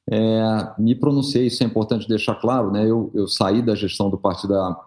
é, 0.10 0.74
me 0.78 0.94
pronunciei. 0.94 1.48
Isso 1.48 1.64
é 1.64 1.66
importante 1.66 2.08
deixar 2.08 2.36
claro, 2.36 2.72
né? 2.72 2.84
Eu, 2.84 3.12
eu 3.14 3.28
saí 3.28 3.62
da 3.62 3.74
gestão 3.74 4.10
do 4.10 4.18
partido 4.18 4.56
há 4.56 4.80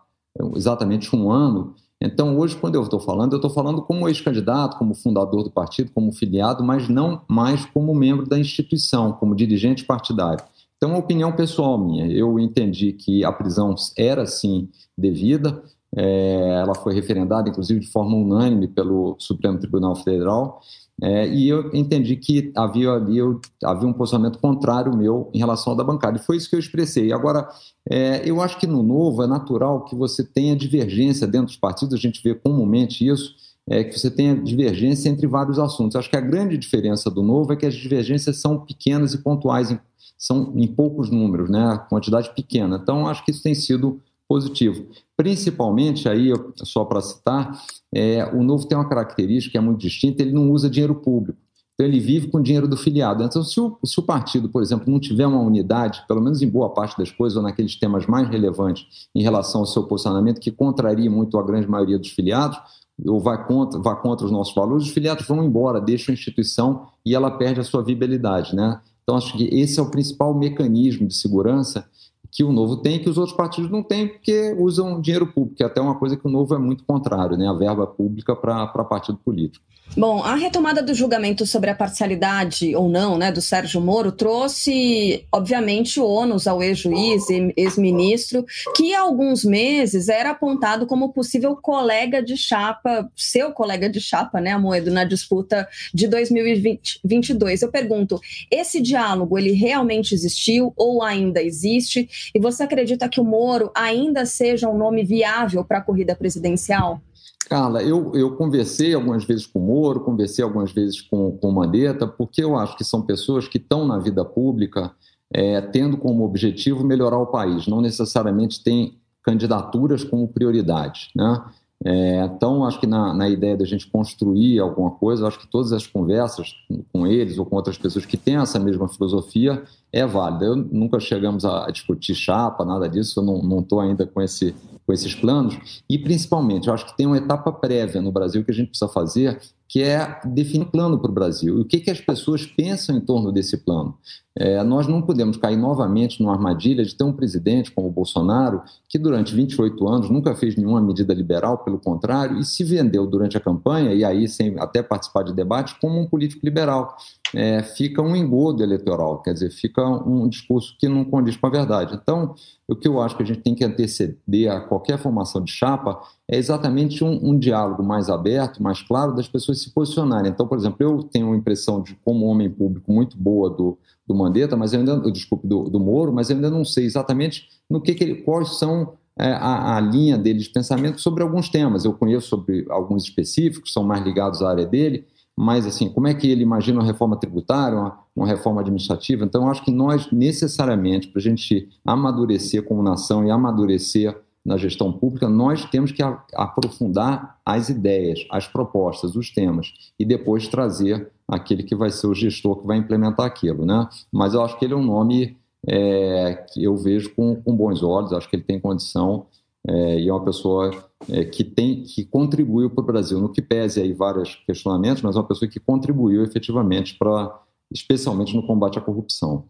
exatamente 0.55 1.15
um 1.15 1.31
ano. 1.31 1.75
Então, 2.01 2.39
hoje, 2.39 2.55
quando 2.55 2.77
eu 2.77 2.83
estou 2.83 3.01
falando, 3.01 3.33
eu 3.33 3.39
estou 3.39 3.51
falando 3.51 3.83
como 3.83 4.09
ex-candidato, 4.09 4.79
como 4.79 4.95
fundador 4.95 5.43
do 5.43 5.51
partido, 5.51 5.91
como 5.93 6.13
filiado, 6.13 6.63
mas 6.63 6.89
não 6.89 7.23
mais 7.27 7.65
como 7.65 7.93
membro 7.93 8.29
da 8.29 8.39
instituição, 8.39 9.13
como 9.13 9.35
dirigente 9.35 9.85
partidário. 9.85 10.45
Então, 10.77 10.91
é 10.91 10.93
uma 10.93 11.01
opinião 11.01 11.33
pessoal 11.33 11.77
minha. 11.77 12.07
Eu 12.07 12.39
entendi 12.39 12.93
que 12.93 13.25
a 13.25 13.33
prisão 13.33 13.75
era, 13.97 14.25
sim, 14.27 14.69
devida, 14.97 15.61
é, 15.97 16.61
ela 16.63 16.75
foi 16.75 16.95
referendada, 16.95 17.49
inclusive, 17.49 17.81
de 17.81 17.91
forma 17.91 18.17
unânime 18.17 18.69
pelo 18.69 19.17
Supremo 19.19 19.59
Tribunal 19.59 19.97
Federal. 19.97 20.61
É, 21.01 21.29
e 21.29 21.49
eu 21.49 21.71
entendi 21.73 22.17
que 22.17 22.53
havia 22.57 22.91
ali 22.91 23.21
havia 23.63 23.89
um 23.89 23.93
posicionamento 23.93 24.41
contrário 24.41 24.97
meu 24.97 25.31
em 25.33 25.39
relação 25.39 25.77
da 25.77 25.85
bancada. 25.85 26.19
E 26.19 26.23
foi 26.23 26.37
isso 26.37 26.51
que 26.51 26.57
eu 26.57 26.61
expressei. 26.61 27.13
Agora, 27.13 27.49
é, 27.89 28.29
eu 28.29 28.43
acho 28.43 28.59
que 28.59 28.67
no 28.67 28.83
novo 28.83 29.23
é 29.23 29.27
natural 29.27 29.85
que 29.85 29.95
você 29.95 30.25
tenha 30.25 30.57
divergência 30.57 31.27
dentro 31.27 31.47
dos 31.47 31.57
partidos, 31.57 31.95
a 31.95 31.99
gente 31.99 32.21
vê 32.23 32.35
comumente 32.35 33.07
isso, 33.07 33.35
é, 33.69 33.85
que 33.85 33.99
você 33.99 34.11
tenha 34.11 34.35
divergência 34.35 35.09
entre 35.09 35.27
vários 35.27 35.59
assuntos. 35.59 35.95
Acho 35.95 36.11
que 36.11 36.17
a 36.17 36.21
grande 36.21 36.59
diferença 36.59 37.09
do 37.11 37.23
novo 37.23 37.53
é 37.53 37.57
que 37.57 37.67
as 37.67 37.75
divergências 37.75 38.41
são 38.41 38.59
pequenas 38.59 39.15
e 39.15 39.19
pontuais, 39.19 39.77
são 40.17 40.53
em 40.57 40.67
poucos 40.67 41.11
números, 41.11 41.49
né? 41.49 41.81
quantidade 41.89 42.35
pequena. 42.35 42.81
Então, 42.83 43.07
acho 43.07 43.25
que 43.25 43.31
isso 43.31 43.43
tem 43.43 43.55
sido 43.55 44.01
positivo. 44.29 44.87
Principalmente, 45.17 46.09
aí, 46.09 46.31
só 46.57 46.85
para 46.85 47.01
citar, 47.01 47.61
é, 47.93 48.25
o 48.35 48.43
novo 48.43 48.67
tem 48.67 48.77
uma 48.77 48.89
característica 48.89 49.53
que 49.53 49.59
é 49.59 49.61
muito 49.61 49.81
distinta, 49.81 50.23
ele 50.23 50.33
não 50.33 50.51
usa 50.51 50.69
dinheiro 50.69 50.95
público. 50.95 51.39
Então, 51.75 51.87
ele 51.87 52.01
vive 52.01 52.29
com 52.29 52.39
o 52.39 52.43
dinheiro 52.43 52.67
do 52.67 52.77
filiado. 52.77 53.23
Então, 53.23 53.43
se 53.43 53.61
o, 53.61 53.79
se 53.85 53.99
o, 54.01 54.03
partido, 54.03 54.49
por 54.49 54.63
exemplo, 54.63 54.91
não 54.91 54.99
tiver 54.99 55.27
uma 55.27 55.41
unidade, 55.41 56.05
pelo 56.09 56.21
menos 56.21 56.43
em 56.43 56.49
boa 56.49 56.71
parte 56.71 56.99
das 56.99 57.11
coisas, 57.11 57.37
ou 57.37 57.43
naqueles 57.43 57.77
temas 57.77 58.05
mais 58.07 58.29
relevantes 58.29 59.09
em 59.15 59.23
relação 59.23 59.61
ao 59.61 59.67
seu 59.67 59.85
posicionamento, 59.85 60.41
que 60.41 60.51
contraria 60.51 61.09
muito 61.09 61.39
a 61.39 61.43
grande 61.43 61.69
maioria 61.69 61.99
dos 61.99 62.11
filiados, 62.11 62.59
ou 63.07 63.21
vai 63.21 63.47
contra, 63.47 63.81
vai 63.81 64.01
contra 64.01 64.27
os 64.27 64.33
nossos 64.33 64.53
valores, 64.55 64.87
os 64.87 64.91
filiados 64.91 65.25
vão 65.27 65.45
embora, 65.45 65.81
deixam 65.81 66.13
a 66.13 66.15
instituição 66.15 66.89
e 67.07 67.15
ela 67.15 67.31
perde 67.31 67.61
a 67.61 67.65
sua 67.65 67.83
viabilidade. 67.83 68.57
Né? 68.57 68.81
Então, 69.05 69.17
acho 69.17 69.37
que 69.37 69.45
esse 69.45 69.79
é 69.79 69.83
o 69.83 69.91
principal 69.91 70.35
mecanismo 70.35 71.07
de 71.07 71.15
segurança 71.15 71.89
que 72.31 72.45
o 72.45 72.53
Novo 72.53 72.77
tem 72.77 72.99
que 72.99 73.09
os 73.09 73.19
outros 73.19 73.37
partidos 73.37 73.71
não 73.71 73.83
têm, 73.83 74.09
porque 74.09 74.55
usam 74.59 75.01
dinheiro 75.01 75.27
público, 75.27 75.57
que 75.57 75.63
é 75.63 75.67
até 75.67 75.81
uma 75.81 75.99
coisa 75.99 76.17
que 76.17 76.27
o 76.27 76.31
Novo 76.31 76.55
é 76.55 76.59
muito 76.59 76.85
contrário, 76.85 77.37
né? 77.37 77.49
a 77.49 77.53
verba 77.53 77.87
pública 77.87 78.37
para 78.37 78.67
partido 78.85 79.19
político. 79.19 79.65
Bom, 79.97 80.23
a 80.23 80.35
retomada 80.37 80.83
do 80.83 80.95
julgamento 80.95 81.47
sobre 81.47 81.71
a 81.71 81.75
parcialidade 81.75 82.77
ou 82.77 82.89
não 82.89 83.17
né, 83.17 83.33
do 83.33 83.41
Sérgio 83.41 83.81
Moro 83.81 84.13
trouxe, 84.13 85.25
obviamente, 85.33 85.99
ônus 85.99 86.47
ao 86.47 86.63
ex-juiz, 86.63 87.25
ex-ministro, 87.57 88.45
que 88.77 88.95
há 88.95 89.01
alguns 89.01 89.45
meses 89.45 90.09
era 90.09 90.31
apontado 90.31 90.87
como 90.87 91.13
possível 91.13 91.57
colega 91.57 92.23
de 92.23 92.37
chapa, 92.37 93.11
seu 93.17 93.51
colega 93.51 93.89
de 93.89 94.01
chapa, 94.01 94.41
né, 94.41 94.53
Amoedo, 94.53 94.91
na 94.91 95.05
disputa 95.05 95.67
de 95.93 96.07
2022. 96.07 97.63
Eu 97.63 97.71
pergunto, 97.71 98.21
esse 98.51 98.81
diálogo, 98.81 99.39
ele 99.39 99.53
realmente 99.53 100.15
existiu 100.15 100.73
ou 100.77 101.03
ainda 101.03 101.43
existe? 101.43 102.09
E 102.35 102.41
você 102.41 102.63
acredita 102.63 103.09
que 103.09 103.21
o 103.21 103.25
Moro 103.25 103.71
ainda 103.75 104.25
seja 104.27 104.69
um 104.69 104.77
nome 104.77 105.05
viável 105.05 105.65
para 105.65 105.79
a 105.79 105.83
corrida 105.83 106.15
presidencial? 106.15 107.01
Carla, 107.49 107.83
eu, 107.83 108.15
eu 108.15 108.37
conversei 108.37 108.93
algumas 108.93 109.25
vezes 109.25 109.47
com 109.47 109.59
o 109.59 109.63
Moro, 109.63 110.01
conversei 110.01 110.45
algumas 110.45 110.71
vezes 110.71 111.01
com, 111.01 111.33
com 111.39 111.49
o 111.49 111.55
Mandetta, 111.55 112.07
porque 112.07 112.45
eu 112.45 112.57
acho 112.57 112.77
que 112.77 112.85
são 112.85 113.01
pessoas 113.01 113.49
que 113.49 113.57
estão 113.57 113.87
na 113.87 113.99
vida 113.99 114.25
pública 114.25 114.93
é, 115.33 115.61
tendo 115.61 115.97
como 115.97 116.25
objetivo 116.25 116.85
melhorar 116.85 117.19
o 117.19 117.27
país, 117.27 117.67
não 117.67 117.81
necessariamente 117.81 118.63
têm 118.63 118.99
candidaturas 119.23 120.05
como 120.05 120.29
prioridade. 120.29 121.11
Né? 121.15 121.43
É, 121.85 122.25
então, 122.25 122.65
acho 122.65 122.81
que 122.81 122.87
na, 122.87 123.15
na 123.15 123.29
ideia 123.29 123.57
da 123.57 123.65
gente 123.65 123.87
construir 123.87 124.59
alguma 124.59 124.91
coisa, 124.91 125.27
acho 125.29 125.39
que 125.39 125.47
todas 125.47 125.73
as 125.73 125.87
conversas 125.87 126.55
com 126.93 127.07
eles 127.07 127.39
ou 127.39 127.47
com 127.47 127.55
outras 127.55 127.79
pessoas 127.79 128.05
que 128.05 128.17
têm 128.17 128.37
essa 128.37 128.59
mesma 128.59 128.89
filosofia 128.89 129.63
é 129.93 130.05
válida. 130.05 130.47
Eu, 130.47 130.57
nunca 130.57 130.99
chegamos 130.99 131.45
a, 131.45 131.71
discutir 131.71 132.15
chapa, 132.15 132.65
nada 132.65 132.89
disso, 132.89 133.21
eu 133.21 133.25
não 133.25 133.61
estou 133.61 133.81
ainda 133.81 134.07
com 134.07 134.21
esse 134.21 134.55
com 134.89 134.93
esses 134.95 135.15
planos. 135.15 135.83
E, 135.89 135.99
principalmente, 135.99 136.67
eu 136.67 136.73
acho 136.73 136.87
que 136.87 136.97
tem 136.97 137.07
uma 137.07 137.19
etapa 137.19 137.53
prévia 137.53 138.01
no 138.01 138.11
Brasil 138.11 138.43
que 138.43 138.51
a 138.51 138.55
gente 138.55 138.71
precisa 138.71 138.89
fazer, 138.91 139.39
que 139.69 139.83
é 139.83 140.19
definir 140.25 140.65
um 140.65 140.71
plano 140.71 140.99
para 140.99 141.11
o 141.11 141.15
Brasil. 141.15 141.59
E 141.59 141.61
o 141.61 141.65
que, 141.67 141.79
que 141.79 141.91
as 141.91 142.01
pessoas 142.01 142.47
pensam 142.47 142.97
em 142.97 143.01
torno 143.03 143.31
desse 143.31 143.59
plano? 143.59 143.95
É, 144.41 144.63
nós 144.63 144.87
não 144.87 145.03
podemos 145.03 145.37
cair 145.37 145.57
novamente 145.57 146.23
numa 146.23 146.33
armadilha 146.33 146.85
de 146.85 146.95
ter 146.95 147.03
um 147.03 147.13
presidente 147.13 147.73
como 147.73 147.89
o 147.89 147.91
Bolsonaro, 147.91 148.63
que 148.89 148.97
durante 148.97 149.35
28 149.35 149.89
anos 149.89 150.09
nunca 150.09 150.33
fez 150.37 150.55
nenhuma 150.55 150.81
medida 150.81 151.13
liberal, 151.13 151.59
pelo 151.59 151.79
contrário, 151.79 152.39
e 152.39 152.45
se 152.45 152.63
vendeu 152.63 153.05
durante 153.05 153.37
a 153.37 153.41
campanha, 153.41 153.93
e 153.93 154.05
aí 154.05 154.29
sem 154.29 154.57
até 154.61 154.81
participar 154.81 155.25
de 155.25 155.35
debate, 155.35 155.77
como 155.81 155.99
um 155.99 156.07
político 156.07 156.47
liberal. 156.47 156.97
É, 157.35 157.63
fica 157.63 158.01
um 158.01 158.17
engodo 158.17 158.63
eleitoral, 158.63 159.21
quer 159.21 159.35
dizer, 159.35 159.51
fica 159.51 159.85
um 159.85 160.27
discurso 160.29 160.75
que 160.79 160.89
não 160.89 161.05
condiz 161.05 161.37
com 161.37 161.47
a 161.47 161.51
verdade. 161.51 161.99
Então, 162.01 162.35
o 162.67 162.77
que 162.77 162.87
eu 162.89 163.01
acho 163.01 163.17
que 163.17 163.23
a 163.23 163.27
gente 163.27 163.41
tem 163.41 163.55
que 163.55 163.65
anteceder 163.65 164.51
a 164.51 164.61
qualquer 164.61 164.99
formação 164.99 165.43
de 165.43 165.51
chapa 165.51 166.01
é 166.27 166.39
exatamente 166.39 167.03
um, 167.03 167.31
um, 167.31 167.39
diálogo 167.39 167.83
mais 167.83 168.09
aberto, 168.09 168.63
mais 168.63 168.81
claro, 168.83 169.15
das 169.15 169.29
pessoas 169.29 169.61
se 169.61 169.71
posicionarem. 169.71 170.31
Então, 170.31 170.47
por 170.47 170.57
exemplo, 170.57 170.77
eu 170.81 171.03
tenho 171.03 171.27
uma 171.27 171.37
impressão 171.37 171.83
de, 171.83 171.95
como 172.05 172.27
homem 172.27 172.49
público, 172.49 172.93
muito 172.93 173.17
boa 173.17 173.51
do, 173.51 173.77
do 174.09 174.15
Mandetta, 174.15 174.57
mas 174.57 174.73
eu 174.73 174.81
ainda, 174.81 174.99
desculpe, 175.13 175.47
do, 175.47 175.65
do 175.65 175.79
Moro, 175.79 176.13
mas 176.13 176.31
eu 176.31 176.37
ainda 176.37 176.51
não 176.51 176.65
sei 176.65 176.87
exatamente 176.87 177.47
no 177.69 177.79
que, 177.79 177.95
que 177.95 178.03
ele, 178.03 178.15
quais 178.23 178.59
são 178.59 178.95
é, 179.19 179.33
a, 179.33 179.77
a, 179.77 179.81
linha 179.81 180.17
dele 180.17 180.39
de 180.39 180.49
pensamento 180.49 180.99
sobre 180.99 181.23
alguns 181.23 181.51
temas. 181.51 181.85
Eu 181.85 181.93
conheço 181.93 182.29
sobre 182.29 182.65
alguns 182.71 183.05
específicos, 183.05 183.73
são 183.73 183.85
mais 183.85 184.03
ligados 184.03 184.41
à 184.41 184.49
área 184.49 184.65
dele, 184.65 185.05
mas 185.37 185.67
assim, 185.67 185.91
como 185.91 186.09
é 186.09 186.15
que 186.15 186.27
ele 186.27 186.43
imagina 186.43 186.81
uma 186.81 186.87
reforma 186.87 187.17
tributária, 187.17 187.77
uma, 187.77 187.99
uma 188.17 188.27
reforma 188.27 188.63
administrativa? 188.63 189.25
Então, 189.25 189.51
acho 189.51 189.63
que 189.63 189.71
nós, 189.71 190.11
necessariamente, 190.11 191.09
para 191.09 191.21
a 191.21 191.23
gente 191.23 191.69
amadurecer 191.85 192.63
como 192.63 192.83
nação 192.83 193.27
e 193.27 193.31
amadurecer 193.31 194.17
na 194.45 194.57
gestão 194.57 194.91
pública, 194.91 195.29
nós 195.29 195.67
temos 195.67 195.93
que 195.93 196.03
aprofundar 196.35 197.39
as 197.45 197.69
ideias, 197.69 198.27
as 198.31 198.49
propostas, 198.49 199.15
os 199.15 199.31
temas, 199.31 199.75
e 199.99 200.05
depois 200.07 200.49
trazer 200.49 201.13
aquele 201.29 201.63
que 201.63 201.77
vai 201.77 201.91
ser 201.91 202.07
o 202.07 202.15
gestor 202.15 202.57
que 202.61 202.67
vai 202.67 202.79
implementar 202.79 203.27
aquilo. 203.27 203.67
Né? 203.67 203.89
Mas 204.11 204.35
eu 204.35 204.43
acho 204.43 204.59
que 204.59 204.65
ele 204.65 204.75
é 204.75 204.77
um 204.77 204.85
nome 204.85 205.37
é, 205.67 206.47
que 206.53 206.65
eu 206.65 206.77
vejo 206.77 207.15
com, 207.15 207.37
com 207.37 207.55
bons 207.55 207.83
olhos, 207.83 208.13
acho 208.13 208.29
que 208.29 208.37
ele 208.37 208.45
tem 208.45 208.59
condição 208.59 209.27
é, 209.67 210.01
e 210.01 210.09
é 210.09 210.13
uma 210.13 210.25
pessoa 210.25 210.71
é, 211.11 211.25
que 211.25 211.45
tem 211.45 211.83
que 211.83 212.05
contribuiu 212.05 212.71
para 212.71 212.83
o 212.83 212.87
Brasil, 212.87 213.21
no 213.21 213.31
que 213.31 213.43
pese 213.43 213.81
aí 213.81 213.93
vários 213.93 214.37
questionamentos, 214.47 215.03
mas 215.03 215.17
é 215.17 215.19
uma 215.19 215.27
pessoa 215.27 215.49
que 215.49 215.61
contribuiu 215.61 216.23
efetivamente 216.23 216.97
para, 216.97 217.39
especialmente 217.71 218.35
no 218.35 218.47
combate 218.47 218.79
à 218.79 218.81
corrupção. 218.81 219.45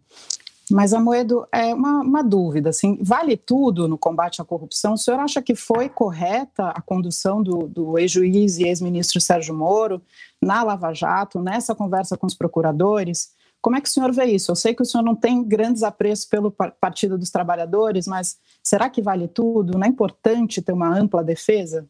Mas, 0.71 0.93
Amoedo, 0.93 1.47
é 1.53 1.75
uma, 1.75 2.01
uma, 2.01 2.23
dúvida, 2.23 2.71
assim, 2.71 2.99
vale 3.01 3.37
tudo 3.37 3.89
no 3.89 3.97
combate 3.97 4.43
à 4.43 4.45
corrupção? 4.45 4.95
O 4.95 4.99
senhor 4.99 5.19
acha 5.19 5.41
que 5.41 5.55
foi 5.55 5.89
correta 5.89 6.69
a 6.69 6.81
condução 6.81 7.43
do, 7.43 7.67
do 7.67 7.99
ex-juiz 7.99 8.59
e 8.59 8.65
ex-ministro 8.65 9.21
Sérgio 9.21 9.55
Moro 9.55 10.03
na 10.43 10.63
Lava 10.63 10.93
Jato, 10.93 11.41
nessa 11.41 11.75
conversa 11.75 12.17
com 12.17 12.27
os 12.27 12.35
procuradores? 12.35 13.31
Como 13.61 13.77
é 13.77 13.81
que 13.81 13.89
o 13.89 13.93
senhor 13.93 14.13
vê 14.13 14.27
isso? 14.27 14.51
Eu 14.51 14.57
sei 14.57 14.75
que 14.75 14.83
o 14.83 14.85
senhor 14.85 15.03
não 15.03 15.17
tem 15.17 15.43
grandes 15.43 15.83
apreços 15.83 16.27
pelo 16.27 16.51
Partido 16.51 17.19
dos 17.19 17.31
Trabalhadores, 17.31 18.07
mas 18.07 18.37
será 18.63 18.89
que 18.89 19.03
vale 19.03 19.27
tudo? 19.27 19.77
Não 19.77 19.85
é 19.85 19.89
importante 19.89 20.63
ter 20.63 20.73
uma 20.73 20.97
ampla 20.97 21.25
defesa? 21.25 21.89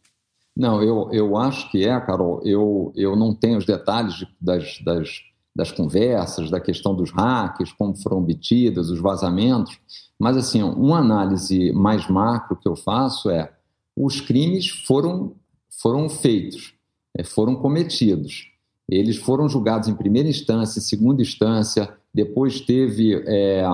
Não, 0.56 0.82
eu, 0.82 1.08
eu 1.12 1.36
acho 1.36 1.70
que 1.70 1.86
é, 1.86 2.00
Carol. 2.00 2.40
Eu, 2.44 2.92
eu 2.96 3.14
não 3.14 3.34
tenho 3.34 3.58
os 3.58 3.66
detalhes 3.66 4.26
das, 4.40 4.80
das 4.84 5.20
das 5.58 5.72
conversas, 5.72 6.50
da 6.50 6.60
questão 6.60 6.94
dos 6.94 7.10
hacks, 7.10 7.72
como 7.72 7.96
foram 7.96 8.18
obtidas, 8.18 8.90
os 8.90 9.00
vazamentos. 9.00 9.76
Mas, 10.16 10.36
assim, 10.36 10.62
uma 10.62 10.98
análise 10.98 11.72
mais 11.72 12.08
macro 12.08 12.54
que 12.54 12.68
eu 12.68 12.76
faço 12.76 13.28
é 13.28 13.50
os 13.96 14.20
crimes 14.20 14.68
foram, 14.68 15.34
foram 15.82 16.08
feitos, 16.08 16.74
é, 17.12 17.24
foram 17.24 17.56
cometidos. 17.56 18.52
Eles 18.88 19.16
foram 19.16 19.48
julgados 19.48 19.88
em 19.88 19.96
primeira 19.96 20.28
instância, 20.28 20.78
em 20.78 20.82
segunda 20.82 21.22
instância, 21.22 21.92
depois 22.14 22.60
teve 22.60 23.20
é, 23.26 23.64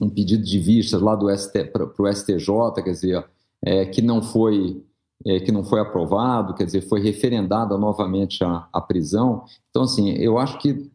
um 0.00 0.08
pedido 0.08 0.42
de 0.42 0.58
vistas 0.58 1.02
lá 1.02 1.14
do 1.14 1.26
para 1.26 2.02
o 2.02 2.10
STJ, 2.10 2.82
quer 2.82 2.90
dizer, 2.90 3.24
é, 3.62 3.84
que 3.84 4.00
não 4.00 4.22
foi 4.22 4.82
é, 5.26 5.40
que 5.40 5.50
não 5.50 5.64
foi 5.64 5.80
aprovado, 5.80 6.54
quer 6.54 6.64
dizer, 6.64 6.82
foi 6.82 7.00
referendada 7.00 7.76
novamente 7.76 8.44
a, 8.44 8.68
a 8.72 8.80
prisão. 8.80 9.44
Então, 9.70 9.82
assim, 9.82 10.10
eu 10.12 10.38
acho 10.38 10.56
que 10.58 10.88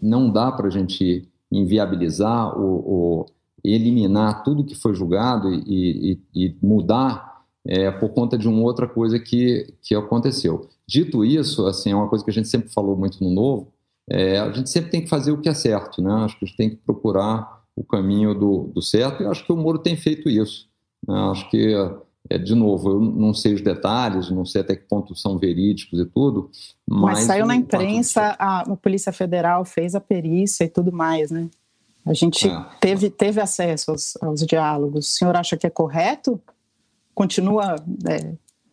não 0.00 0.30
dá 0.30 0.52
para 0.52 0.68
a 0.68 0.70
gente 0.70 1.28
inviabilizar 1.50 2.56
ou, 2.58 2.88
ou, 2.88 3.26
eliminar 3.64 4.42
tudo 4.42 4.64
que 4.64 4.74
foi 4.74 4.94
julgado 4.94 5.52
e, 5.52 6.18
e, 6.34 6.46
e 6.46 6.56
mudar 6.60 7.44
é, 7.64 7.90
por 7.92 8.08
conta 8.08 8.36
de 8.36 8.48
uma 8.48 8.60
outra 8.62 8.88
coisa 8.88 9.18
que, 9.20 9.72
que 9.80 9.94
aconteceu. 9.94 10.68
Dito 10.86 11.24
isso, 11.24 11.66
assim, 11.66 11.90
é 11.90 11.94
uma 11.94 12.08
coisa 12.08 12.24
que 12.24 12.30
a 12.30 12.34
gente 12.34 12.48
sempre 12.48 12.72
falou 12.72 12.96
muito 12.96 13.22
no 13.22 13.30
Novo, 13.30 13.72
é, 14.10 14.38
a 14.38 14.50
gente 14.50 14.68
sempre 14.68 14.90
tem 14.90 15.02
que 15.02 15.08
fazer 15.08 15.30
o 15.30 15.40
que 15.40 15.48
é 15.48 15.54
certo, 15.54 16.02
né? 16.02 16.12
Acho 16.24 16.38
que 16.38 16.44
a 16.44 16.48
gente 16.48 16.56
tem 16.56 16.70
que 16.70 16.76
procurar 16.76 17.62
o 17.76 17.84
caminho 17.84 18.34
do, 18.34 18.70
do 18.74 18.82
certo 18.82 19.22
e 19.22 19.26
acho 19.26 19.44
que 19.44 19.52
o 19.52 19.56
Moro 19.56 19.78
tem 19.78 19.96
feito 19.96 20.28
isso. 20.28 20.68
Né? 21.06 21.14
Acho 21.30 21.48
que 21.48 21.74
é, 22.32 22.38
de 22.38 22.54
novo, 22.54 22.90
eu 22.90 23.00
não 23.00 23.34
sei 23.34 23.52
os 23.52 23.60
detalhes, 23.60 24.30
não 24.30 24.46
sei 24.46 24.62
até 24.62 24.74
que 24.74 24.84
ponto 24.88 25.14
são 25.14 25.36
verídicos 25.36 26.00
e 26.00 26.06
tudo. 26.06 26.50
Mas, 26.88 27.18
mas 27.18 27.24
saiu 27.24 27.44
na 27.44 27.54
imprensa, 27.54 28.34
a, 28.38 28.60
a, 28.60 28.76
Polícia 28.76 29.12
Federal 29.12 29.66
fez 29.66 29.94
a 29.94 30.00
perícia 30.00 30.64
e 30.64 30.68
tudo 30.68 30.90
mais, 30.90 31.30
né? 31.30 31.48
A 32.06 32.14
gente 32.14 32.48
é. 32.48 32.66
teve, 32.80 33.10
teve 33.10 33.40
acesso 33.40 33.90
aos, 33.90 34.16
aos, 34.22 34.46
diálogos. 34.46 35.06
O 35.06 35.08
senhor 35.10 35.36
acha 35.36 35.56
que 35.58 35.66
é 35.66 35.70
correto? 35.70 36.40
Continua. 37.14 37.76
É... 38.08 38.32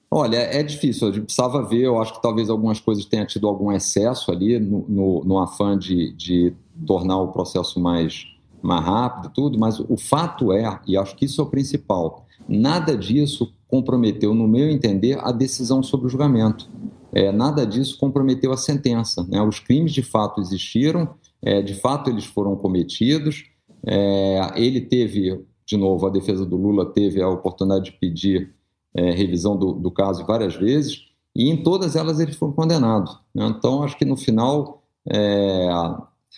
Olha, 0.09 0.37
é 0.37 0.63
difícil, 0.63 1.09
a 1.09 1.11
gente 1.11 1.25
precisava 1.25 1.61
ver, 1.61 1.81
eu 1.81 2.01
acho 2.01 2.13
que 2.13 2.21
talvez 2.21 2.49
algumas 2.49 2.79
coisas 2.79 3.05
tenham 3.05 3.27
tido 3.27 3.47
algum 3.47 3.71
excesso 3.71 4.31
ali 4.31 4.57
no, 4.57 4.85
no, 4.87 5.23
no 5.23 5.37
afã 5.37 5.77
de, 5.77 6.13
de 6.13 6.53
tornar 6.87 7.17
o 7.17 7.27
processo 7.27 7.79
mais, 7.79 8.25
mais 8.61 8.83
rápido 8.83 9.31
tudo, 9.31 9.59
mas 9.59 9.79
o 9.79 9.97
fato 9.97 10.51
é, 10.51 10.79
e 10.87 10.97
acho 10.97 11.15
que 11.15 11.25
isso 11.25 11.39
é 11.39 11.43
o 11.43 11.47
principal, 11.47 12.25
Nada 12.47 12.95
disso 12.97 13.53
comprometeu, 13.67 14.33
no 14.33 14.47
meu 14.47 14.69
entender, 14.69 15.19
a 15.21 15.31
decisão 15.31 15.83
sobre 15.83 16.07
o 16.07 16.09
julgamento. 16.09 16.69
É, 17.11 17.31
nada 17.31 17.65
disso 17.65 17.97
comprometeu 17.97 18.51
a 18.51 18.57
sentença. 18.57 19.25
Né? 19.27 19.41
Os 19.41 19.59
crimes 19.59 19.91
de 19.91 20.01
fato 20.01 20.41
existiram, 20.41 21.09
é, 21.41 21.61
de 21.61 21.75
fato 21.75 22.09
eles 22.09 22.25
foram 22.25 22.55
cometidos. 22.55 23.45
É, 23.85 24.51
ele 24.55 24.81
teve, 24.81 25.45
de 25.65 25.77
novo, 25.77 26.05
a 26.05 26.09
defesa 26.09 26.45
do 26.45 26.55
Lula 26.55 26.85
teve 26.85 27.21
a 27.21 27.29
oportunidade 27.29 27.85
de 27.85 27.91
pedir 27.93 28.53
é, 28.93 29.11
revisão 29.11 29.55
do, 29.55 29.73
do, 29.73 29.91
caso 29.91 30.25
várias 30.25 30.55
vezes, 30.55 31.05
e 31.35 31.49
em 31.49 31.61
todas 31.61 31.95
elas 31.95 32.19
ele 32.19 32.33
foi 32.33 32.51
condenado. 32.51 33.11
Né? 33.33 33.45
Então, 33.47 33.83
acho 33.83 33.97
que 33.97 34.05
no 34.05 34.17
final 34.17 34.83
é, 35.09 35.67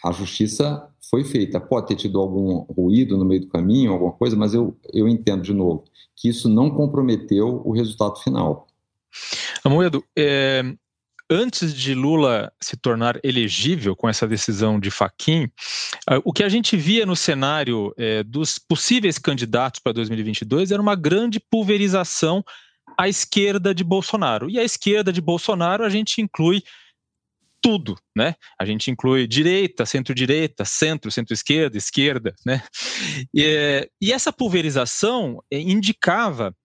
a 0.04 0.12
justiça 0.12 0.88
foi 1.10 1.24
feita. 1.24 1.60
Pode 1.60 1.88
ter 1.88 1.96
tido 1.96 2.20
algum 2.20 2.60
ruído 2.74 3.18
no 3.18 3.26
meio 3.26 3.42
do 3.42 3.48
caminho, 3.48 3.92
alguma 3.92 4.12
coisa, 4.12 4.36
mas 4.36 4.54
eu, 4.54 4.78
eu 4.94 5.08
entendo 5.08 5.44
de 5.44 5.54
novo 5.54 5.84
que 6.16 6.30
isso 6.30 6.48
não 6.48 6.70
comprometeu 6.70 7.62
o 7.66 7.72
resultado 7.72 8.18
final. 8.18 8.68
Amoedo, 9.64 10.04
é, 10.18 10.64
antes 11.30 11.74
de 11.74 11.94
Lula 11.94 12.52
se 12.62 12.78
tornar 12.78 13.20
elegível 13.24 13.96
com 13.96 14.08
essa 14.08 14.28
decisão 14.28 14.80
de 14.80 14.92
Faquim, 14.92 15.50
o 16.24 16.32
que 16.32 16.44
a 16.44 16.50
gente 16.50 16.76
via 16.78 17.06
no 17.06 17.16
cenário 17.16 17.94
é, 17.98 18.22
dos 18.24 18.60
possíveis 18.60 19.18
candidatos 19.18 19.80
para 19.80 19.94
2022 19.94 20.72
era 20.72 20.82
uma 20.82 20.96
grande 20.96 21.40
pulverização 21.40 22.44
à 22.98 23.08
esquerda 23.08 23.74
de 23.74 23.84
Bolsonaro. 23.84 24.50
E 24.50 24.60
a 24.60 24.64
esquerda 24.64 25.12
de 25.12 25.22
Bolsonaro 25.22 25.84
a 25.84 25.90
gente 25.90 26.22
inclui 26.22 26.62
tudo, 27.62 27.96
né? 28.16 28.36
A 28.60 28.66
gente 28.66 28.90
inclui 28.90 29.28
direita, 29.28 29.86
centro-direita, 29.86 30.66
centro, 30.66 31.12
centro-esquerda, 31.12 31.78
esquerda, 31.78 32.34
né? 32.46 32.64
E, 33.34 33.90
e 34.02 34.12
essa 34.12 34.34
pulverização 34.34 35.42
é, 35.52 35.60
indicava 35.60 36.56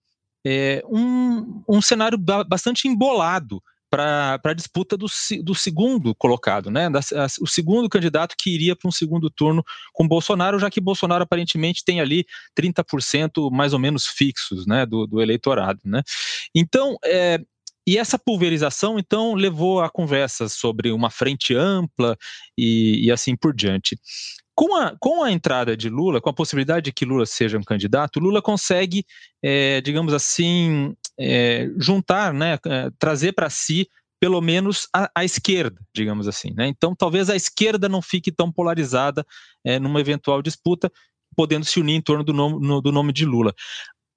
é, 0.45 0.81
um, 0.89 1.63
um 1.67 1.81
cenário 1.81 2.17
bastante 2.17 2.87
embolado 2.87 3.61
para 3.89 4.39
a 4.43 4.53
disputa 4.53 4.97
do, 4.97 5.07
do, 5.43 5.55
segundo 5.55 6.13
colocado, 6.15 6.69
né? 6.69 6.89
Da, 6.89 6.99
a, 6.99 7.27
o 7.41 7.47
segundo 7.47 7.87
candidato 7.87 8.35
que 8.37 8.53
iria 8.53 8.75
para 8.75 8.87
um 8.87 8.91
segundo 8.91 9.29
turno 9.29 9.63
com 9.93 10.07
Bolsonaro, 10.07 10.59
já 10.59 10.69
que 10.69 10.81
Bolsonaro 10.81 11.23
aparentemente 11.23 11.85
tem 11.85 12.01
ali 12.01 12.25
30% 12.57 13.49
mais 13.51 13.73
ou 13.73 13.79
menos 13.79 14.05
fixos 14.05 14.65
né, 14.65 14.85
do, 14.85 15.07
do 15.07 15.21
eleitorado. 15.21 15.79
Né? 15.85 16.01
Então, 16.53 16.97
é, 17.03 17.39
e 17.87 17.97
essa 17.97 18.19
pulverização, 18.19 18.99
então, 18.99 19.33
levou 19.33 19.79
a 19.79 19.89
conversas 19.89 20.51
sobre 20.51 20.91
uma 20.91 21.09
frente 21.09 21.55
ampla 21.55 22.17
e, 22.57 23.05
e 23.05 23.11
assim 23.11 23.33
por 23.33 23.55
diante. 23.55 23.97
Com 24.53 24.75
a, 24.75 24.93
com 24.99 25.23
a, 25.23 25.31
entrada 25.31 25.77
de 25.77 25.87
Lula, 25.87 26.19
com 26.19 26.29
a 26.29 26.33
possibilidade 26.33 26.85
de 26.85 26.91
que 26.91 27.05
Lula 27.05 27.25
seja 27.25 27.57
um 27.57 27.63
candidato, 27.63 28.19
Lula 28.19 28.41
consegue, 28.41 29.05
é, 29.41 29.79
digamos 29.79 30.13
assim, 30.13 30.93
é, 31.17 31.69
juntar, 31.77 32.33
né, 32.33 32.59
é, 32.65 32.89
trazer 32.99 33.31
para 33.31 33.49
si 33.49 33.87
pelo 34.19 34.41
menos 34.41 34.89
a, 34.93 35.09
a, 35.15 35.23
esquerda, 35.23 35.79
digamos 35.95 36.27
assim. 36.27 36.51
Né? 36.55 36.67
Então, 36.67 36.93
talvez 36.93 37.29
a 37.29 37.35
esquerda 37.35 37.87
não 37.87 38.01
fique 38.01 38.31
tão 38.31 38.51
polarizada 38.51 39.25
é, 39.63 39.79
numa 39.79 40.01
eventual 40.01 40.41
disputa, 40.41 40.91
podendo 41.35 41.63
se 41.63 41.79
unir 41.79 41.93
em 41.93 42.01
torno 42.01 42.23
do 42.23 42.33
nome, 42.33 42.67
no, 42.67 42.81
do 42.81 42.91
nome 42.91 43.13
de 43.13 43.25
Lula. 43.25 43.53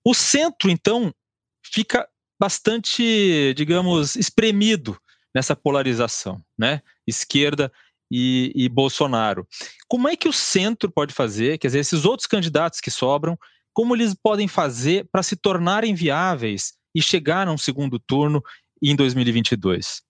O 0.05 0.15
centro, 0.15 0.71
então, 0.71 1.15
fica 1.63 2.09
bastante, 2.41 3.53
digamos, 3.55 4.17
espremido 4.17 4.97
nessa 5.35 5.55
polarização, 5.55 6.41
né? 6.59 6.81
Esquerda 7.07 7.71
e, 8.11 8.51
e, 8.55 8.67
Bolsonaro. 8.67 9.47
Como 9.87 10.09
é 10.09 10.17
que 10.17 10.27
o 10.27 10.33
centro 10.33 10.91
pode 10.91 11.13
fazer, 11.13 11.59
quer 11.59 11.69
dizer, 11.69 11.81
esses 11.81 12.07
outros 12.07 12.27
candidatos 12.27 12.81
que 12.81 12.91
sobram, 12.91 13.39
como 13.75 13.95
eles 13.95 14.15
podem 14.15 14.49
fazer 14.49 15.07
para 15.13 15.23
se 15.23 15.37
tornarem 15.37 15.95
viáveis 15.95 16.73
e 16.95 17.03
chegar 17.03 17.47
a 17.47 17.53
um 17.53 17.59
segundo 17.59 17.99
turno 17.99 18.43
em 18.83 18.97
2022? 18.97 20.03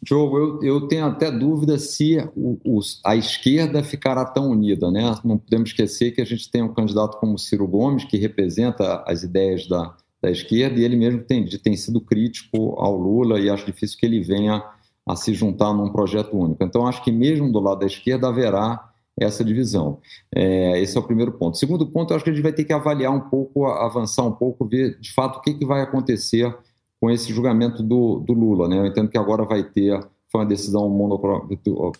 Diogo, 0.00 0.38
eu, 0.38 0.62
eu 0.62 0.88
tenho 0.88 1.06
até 1.06 1.30
dúvida 1.30 1.76
se 1.78 2.18
o, 2.36 2.60
o, 2.64 2.80
a 3.04 3.16
esquerda 3.16 3.82
ficará 3.82 4.24
tão 4.24 4.50
unida, 4.50 4.90
né? 4.90 5.02
Não 5.24 5.38
podemos 5.38 5.70
esquecer 5.70 6.12
que 6.12 6.20
a 6.20 6.24
gente 6.24 6.48
tem 6.50 6.62
um 6.62 6.72
candidato 6.72 7.18
como 7.18 7.38
Ciro 7.38 7.66
Gomes, 7.66 8.04
que 8.04 8.16
representa 8.16 9.02
as 9.06 9.24
ideias 9.24 9.66
da, 9.66 9.96
da 10.20 10.30
esquerda, 10.30 10.80
e 10.80 10.84
ele 10.84 10.96
mesmo 10.96 11.22
tem, 11.22 11.46
tem 11.46 11.76
sido 11.76 12.00
crítico 12.00 12.74
ao 12.78 12.96
Lula 12.96 13.38
e 13.38 13.48
acho 13.48 13.64
difícil 13.64 13.98
que 13.98 14.06
ele 14.06 14.20
venha 14.20 14.62
a 15.06 15.16
se 15.16 15.32
juntar 15.32 15.72
num 15.72 15.90
projeto 15.90 16.36
único. 16.36 16.62
Então, 16.62 16.86
acho 16.86 17.02
que 17.02 17.10
mesmo 17.10 17.50
do 17.50 17.60
lado 17.60 17.80
da 17.80 17.86
esquerda 17.86 18.28
haverá 18.28 18.88
essa 19.18 19.44
divisão. 19.44 19.98
É, 20.34 20.80
esse 20.80 20.96
é 20.96 21.00
o 21.00 21.02
primeiro 21.02 21.32
ponto. 21.32 21.56
Segundo 21.56 21.86
ponto, 21.86 22.14
acho 22.14 22.22
que 22.22 22.30
a 22.30 22.32
gente 22.32 22.42
vai 22.42 22.52
ter 22.52 22.64
que 22.64 22.72
avaliar 22.72 23.12
um 23.12 23.20
pouco, 23.20 23.66
avançar 23.66 24.22
um 24.22 24.32
pouco, 24.32 24.66
ver 24.66 24.98
de 25.00 25.12
fato 25.12 25.38
o 25.38 25.40
que, 25.40 25.54
que 25.54 25.66
vai 25.66 25.80
acontecer 25.80 26.54
com 27.00 27.10
esse 27.10 27.32
julgamento 27.32 27.82
do, 27.82 28.20
do 28.20 28.32
Lula. 28.32 28.68
Né? 28.68 28.78
Eu 28.78 28.86
entendo 28.86 29.08
que 29.08 29.18
agora 29.18 29.44
vai 29.44 29.62
ter, 29.62 29.98
foi 30.30 30.42
uma 30.42 30.46
decisão 30.46 30.88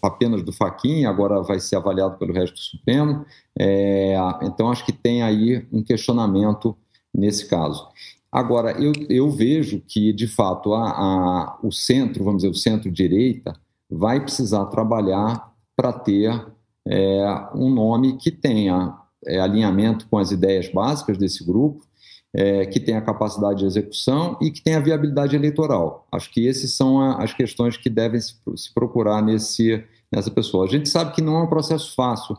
apenas 0.02 0.42
do 0.42 0.52
Faquin, 0.52 1.04
agora 1.04 1.42
vai 1.42 1.59
ser 1.61 1.76
avaliado 1.76 2.18
pelo 2.18 2.33
resto 2.33 2.54
do 2.54 2.61
Supremo. 2.61 3.24
É, 3.59 4.14
então, 4.42 4.70
acho 4.70 4.85
que 4.85 4.92
tem 4.92 5.22
aí 5.22 5.66
um 5.72 5.83
questionamento 5.83 6.76
nesse 7.18 7.46
caso. 7.48 7.88
Agora, 8.31 8.72
eu, 8.72 8.92
eu 9.09 9.31
vejo 9.31 9.83
que, 9.87 10.12
de 10.12 10.26
fato, 10.26 10.74
a, 10.74 10.90
a, 10.90 11.59
o 11.62 11.72
centro, 11.72 12.24
vamos 12.24 12.42
dizer, 12.42 12.50
o 12.50 12.54
centro-direita, 12.54 13.54
vai 13.90 14.20
precisar 14.20 14.66
trabalhar 14.66 15.52
para 15.74 15.92
ter 15.92 16.46
é, 16.87 17.48
um 17.54 17.70
nome 17.70 18.18
que 18.18 18.31
tenha 18.31 18.96
é, 19.26 19.40
alinhamento 19.40 20.07
com 20.09 20.18
as 20.18 20.31
ideias 20.31 20.68
básicas 20.68 21.16
desse 21.16 21.44
grupo, 21.44 21.87
é, 22.35 22.66
que 22.66 22.78
tem 22.78 22.94
a 22.94 23.00
capacidade 23.02 23.61
de 23.61 23.64
execução 23.64 24.37
e 24.42 24.50
que 24.50 24.62
tem 24.62 24.74
a 24.74 24.81
viabilidade 24.81 25.35
eleitoral. 25.35 26.07
Acho 26.12 26.31
que 26.31 26.46
essas 26.46 26.72
são 26.72 27.00
a, 27.00 27.22
as 27.22 27.33
questões 27.33 27.76
que 27.76 27.88
devem 27.88 28.20
se, 28.20 28.35
se, 28.57 28.72
procurar 28.74 29.22
nesse, 29.22 29.83
nessa 30.12 30.31
pessoa. 30.31 30.66
A 30.66 30.68
gente 30.68 30.88
sabe 30.88 31.14
que 31.14 31.22
não 31.22 31.37
é 31.37 31.42
um 31.42 31.48
processo 31.48 31.94
fácil, 31.94 32.37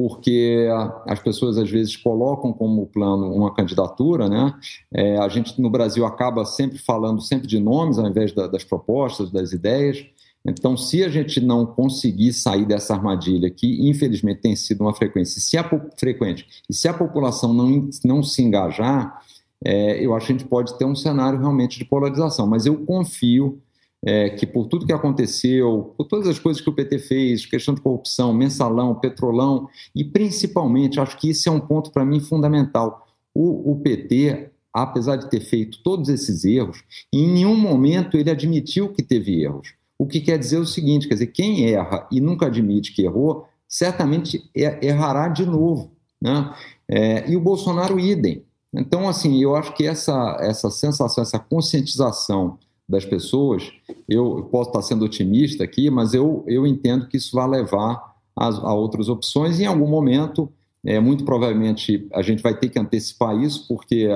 porque 0.00 0.66
as 1.06 1.20
pessoas 1.20 1.58
às 1.58 1.68
vezes 1.68 1.94
colocam 1.94 2.54
como 2.54 2.86
plano 2.86 3.34
uma 3.34 3.52
candidatura, 3.52 4.30
né? 4.30 4.54
É, 4.90 5.18
a 5.18 5.28
gente 5.28 5.60
no 5.60 5.68
Brasil 5.68 6.06
acaba 6.06 6.46
sempre 6.46 6.78
falando 6.78 7.20
sempre 7.20 7.46
de 7.46 7.60
nomes 7.60 7.98
ao 7.98 8.08
invés 8.08 8.32
da, 8.32 8.46
das 8.46 8.64
propostas, 8.64 9.30
das 9.30 9.52
ideias. 9.52 10.06
Então, 10.42 10.74
se 10.74 11.04
a 11.04 11.10
gente 11.10 11.38
não 11.38 11.66
conseguir 11.66 12.32
sair 12.32 12.64
dessa 12.64 12.94
armadilha, 12.94 13.50
que 13.50 13.90
infelizmente 13.90 14.40
tem 14.40 14.56
sido 14.56 14.80
uma 14.80 14.94
frequência, 14.94 15.38
se 15.38 15.58
a, 15.58 15.70
frequente, 15.98 16.46
e 16.66 16.72
se 16.72 16.88
a 16.88 16.94
população 16.94 17.52
não, 17.52 17.90
não 18.02 18.22
se 18.22 18.42
engajar, 18.42 19.20
é, 19.62 20.02
eu 20.02 20.14
acho 20.14 20.28
que 20.28 20.32
a 20.32 20.38
gente 20.38 20.48
pode 20.48 20.78
ter 20.78 20.86
um 20.86 20.96
cenário 20.96 21.38
realmente 21.38 21.78
de 21.78 21.84
polarização. 21.84 22.46
Mas 22.46 22.64
eu 22.64 22.86
confio 22.86 23.60
é, 24.04 24.30
que 24.30 24.46
por 24.46 24.66
tudo 24.66 24.86
que 24.86 24.92
aconteceu, 24.92 25.94
por 25.96 26.04
todas 26.04 26.26
as 26.26 26.38
coisas 26.38 26.62
que 26.62 26.70
o 26.70 26.74
PT 26.74 26.98
fez, 27.00 27.46
questão 27.46 27.74
de 27.74 27.80
corrupção, 27.80 28.32
mensalão, 28.32 28.94
petrolão, 28.94 29.68
e 29.94 30.04
principalmente, 30.04 31.00
acho 31.00 31.16
que 31.18 31.30
isso 31.30 31.48
é 31.48 31.52
um 31.52 31.60
ponto 31.60 31.90
para 31.90 32.04
mim 32.04 32.20
fundamental. 32.20 33.06
O, 33.34 33.72
o 33.72 33.80
PT, 33.80 34.50
apesar 34.72 35.16
de 35.16 35.28
ter 35.28 35.40
feito 35.40 35.82
todos 35.82 36.08
esses 36.08 36.44
erros, 36.44 36.82
em 37.12 37.28
nenhum 37.28 37.56
momento 37.56 38.16
ele 38.16 38.30
admitiu 38.30 38.92
que 38.92 39.02
teve 39.02 39.42
erros. 39.42 39.74
O 39.98 40.06
que 40.06 40.20
quer 40.20 40.38
dizer 40.38 40.58
o 40.58 40.66
seguinte: 40.66 41.06
quer 41.06 41.14
dizer, 41.14 41.26
quem 41.26 41.66
erra 41.66 42.08
e 42.10 42.20
nunca 42.20 42.46
admite 42.46 42.94
que 42.94 43.02
errou, 43.02 43.46
certamente 43.68 44.42
errará 44.54 45.28
de 45.28 45.44
novo. 45.44 45.92
Né? 46.20 46.54
É, 46.88 47.30
e 47.30 47.36
o 47.36 47.40
Bolsonaro, 47.40 48.00
idem. 48.00 48.42
Então, 48.72 49.08
assim, 49.08 49.42
eu 49.42 49.54
acho 49.54 49.74
que 49.74 49.86
essa, 49.86 50.38
essa 50.40 50.70
sensação, 50.70 51.22
essa 51.22 51.38
conscientização 51.38 52.58
das 52.90 53.04
pessoas, 53.04 53.72
eu 54.08 54.48
posso 54.50 54.70
estar 54.70 54.82
sendo 54.82 55.04
otimista 55.04 55.62
aqui, 55.62 55.88
mas 55.88 56.12
eu, 56.12 56.44
eu 56.48 56.66
entendo 56.66 57.06
que 57.06 57.16
isso 57.16 57.36
vai 57.36 57.48
levar 57.48 58.14
a, 58.36 58.46
a 58.46 58.74
outras 58.74 59.08
opções. 59.08 59.60
Em 59.60 59.66
algum 59.66 59.86
momento, 59.86 60.52
é, 60.84 60.98
muito 60.98 61.24
provavelmente, 61.24 62.08
a 62.12 62.20
gente 62.20 62.42
vai 62.42 62.58
ter 62.58 62.68
que 62.68 62.78
antecipar 62.78 63.38
isso, 63.40 63.68
porque 63.68 64.08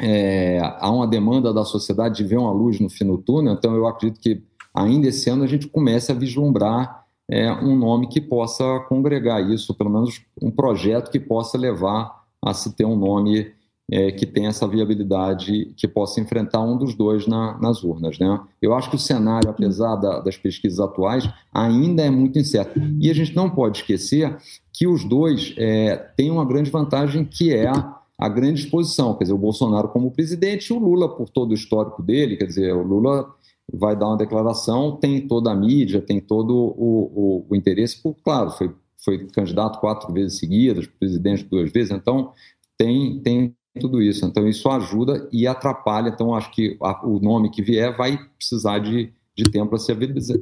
é, 0.00 0.58
há 0.78 0.90
uma 0.90 1.06
demanda 1.06 1.52
da 1.52 1.64
sociedade 1.64 2.16
de 2.16 2.24
ver 2.24 2.38
uma 2.38 2.50
luz 2.50 2.80
no 2.80 2.88
fim 2.88 3.04
do 3.04 3.18
túnel, 3.18 3.52
então 3.52 3.74
eu 3.76 3.86
acredito 3.86 4.20
que 4.20 4.42
ainda 4.74 5.08
esse 5.08 5.28
ano 5.28 5.44
a 5.44 5.46
gente 5.46 5.68
comece 5.68 6.10
a 6.10 6.14
vislumbrar 6.14 7.04
é, 7.28 7.52
um 7.52 7.76
nome 7.76 8.08
que 8.08 8.20
possa 8.20 8.80
congregar 8.88 9.50
isso, 9.50 9.74
pelo 9.74 9.90
menos 9.90 10.22
um 10.40 10.50
projeto 10.50 11.10
que 11.10 11.20
possa 11.20 11.58
levar 11.58 12.24
a 12.40 12.54
se 12.54 12.74
ter 12.74 12.84
um 12.86 12.96
nome 12.96 13.52
é, 13.90 14.10
que 14.10 14.26
tenha 14.26 14.48
essa 14.48 14.66
viabilidade, 14.66 15.72
que 15.76 15.86
possa 15.86 16.20
enfrentar 16.20 16.60
um 16.60 16.76
dos 16.76 16.94
dois 16.94 17.26
na, 17.26 17.58
nas 17.58 17.84
urnas. 17.84 18.18
Né? 18.18 18.40
Eu 18.60 18.74
acho 18.74 18.90
que 18.90 18.96
o 18.96 18.98
cenário, 18.98 19.48
apesar 19.48 19.96
da, 19.96 20.20
das 20.20 20.36
pesquisas 20.36 20.80
atuais, 20.80 21.28
ainda 21.52 22.02
é 22.02 22.10
muito 22.10 22.38
incerto. 22.38 22.80
E 23.00 23.10
a 23.10 23.14
gente 23.14 23.34
não 23.34 23.48
pode 23.48 23.78
esquecer 23.78 24.36
que 24.72 24.86
os 24.86 25.04
dois 25.04 25.54
é, 25.56 25.96
têm 26.16 26.30
uma 26.30 26.44
grande 26.44 26.70
vantagem, 26.70 27.24
que 27.24 27.54
é 27.54 27.68
a, 27.68 28.00
a 28.18 28.28
grande 28.28 28.60
exposição. 28.64 29.14
Quer 29.14 29.24
dizer, 29.24 29.34
o 29.34 29.38
Bolsonaro 29.38 29.88
como 29.88 30.10
presidente 30.10 30.66
e 30.66 30.72
o 30.72 30.78
Lula, 30.78 31.16
por 31.16 31.28
todo 31.28 31.52
o 31.52 31.54
histórico 31.54 32.02
dele, 32.02 32.36
quer 32.36 32.46
dizer, 32.46 32.74
o 32.74 32.82
Lula 32.82 33.32
vai 33.72 33.96
dar 33.96 34.08
uma 34.08 34.16
declaração, 34.16 34.96
tem 34.96 35.26
toda 35.26 35.50
a 35.50 35.54
mídia, 35.54 36.00
tem 36.00 36.20
todo 36.20 36.54
o, 36.54 37.44
o, 37.46 37.46
o 37.50 37.56
interesse, 37.56 38.00
por, 38.00 38.14
claro, 38.22 38.50
foi, 38.50 38.72
foi 39.04 39.26
candidato 39.26 39.80
quatro 39.80 40.12
vezes 40.12 40.38
seguidas, 40.38 40.86
presidente 40.86 41.44
duas 41.44 41.72
vezes, 41.72 41.90
então 41.90 42.32
tem, 42.78 43.18
tem 43.20 43.54
tudo 43.78 44.02
isso. 44.02 44.24
Então, 44.24 44.48
isso 44.48 44.68
ajuda 44.68 45.28
e 45.32 45.46
atrapalha. 45.46 46.08
Então, 46.08 46.34
acho 46.34 46.50
que 46.50 46.76
a, 46.82 47.06
o 47.06 47.20
nome 47.20 47.50
que 47.50 47.62
vier 47.62 47.96
vai 47.96 48.18
precisar 48.36 48.78
de, 48.78 49.12
de 49.36 49.44
tempo 49.44 49.70
para 49.70 49.78
se 49.78 49.94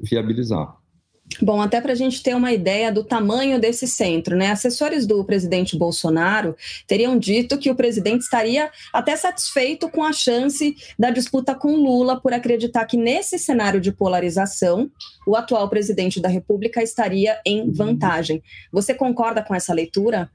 viabilizar. 0.03 0.77
Bom, 1.41 1.61
até 1.61 1.81
para 1.81 1.93
a 1.93 1.97
gente 1.97 2.23
ter 2.23 2.37
uma 2.37 2.53
ideia 2.53 2.93
do 2.93 3.03
tamanho 3.03 3.59
desse 3.59 3.89
centro, 3.89 4.37
né? 4.37 4.51
Assessores 4.51 5.07
do 5.07 5.25
presidente 5.25 5.77
Bolsonaro 5.77 6.55
teriam 6.87 7.19
dito 7.19 7.59
que 7.59 7.71
o 7.71 7.75
presidente 7.75 8.21
estaria 8.21 8.71
até 8.93 9.17
satisfeito 9.17 9.89
com 9.89 10.05
a 10.05 10.13
chance 10.13 10.77
da 10.99 11.11
disputa 11.11 11.55
com 11.55 11.77
Lula, 11.77 12.21
por 12.21 12.35
acreditar 12.35 12.85
que 12.85 12.97
nesse 12.97 13.39
cenário 13.39 13.81
de 13.81 13.91
polarização, 13.91 14.91
o 15.27 15.35
atual 15.35 15.69
presidente 15.69 16.21
da 16.21 16.29
República 16.29 16.83
estaria 16.83 17.41
em 17.45 17.71
vantagem. 17.73 18.43
Você 18.71 18.95
concorda 18.95 19.43
com 19.43 19.55
essa 19.55 19.73
leitura? 19.73 20.31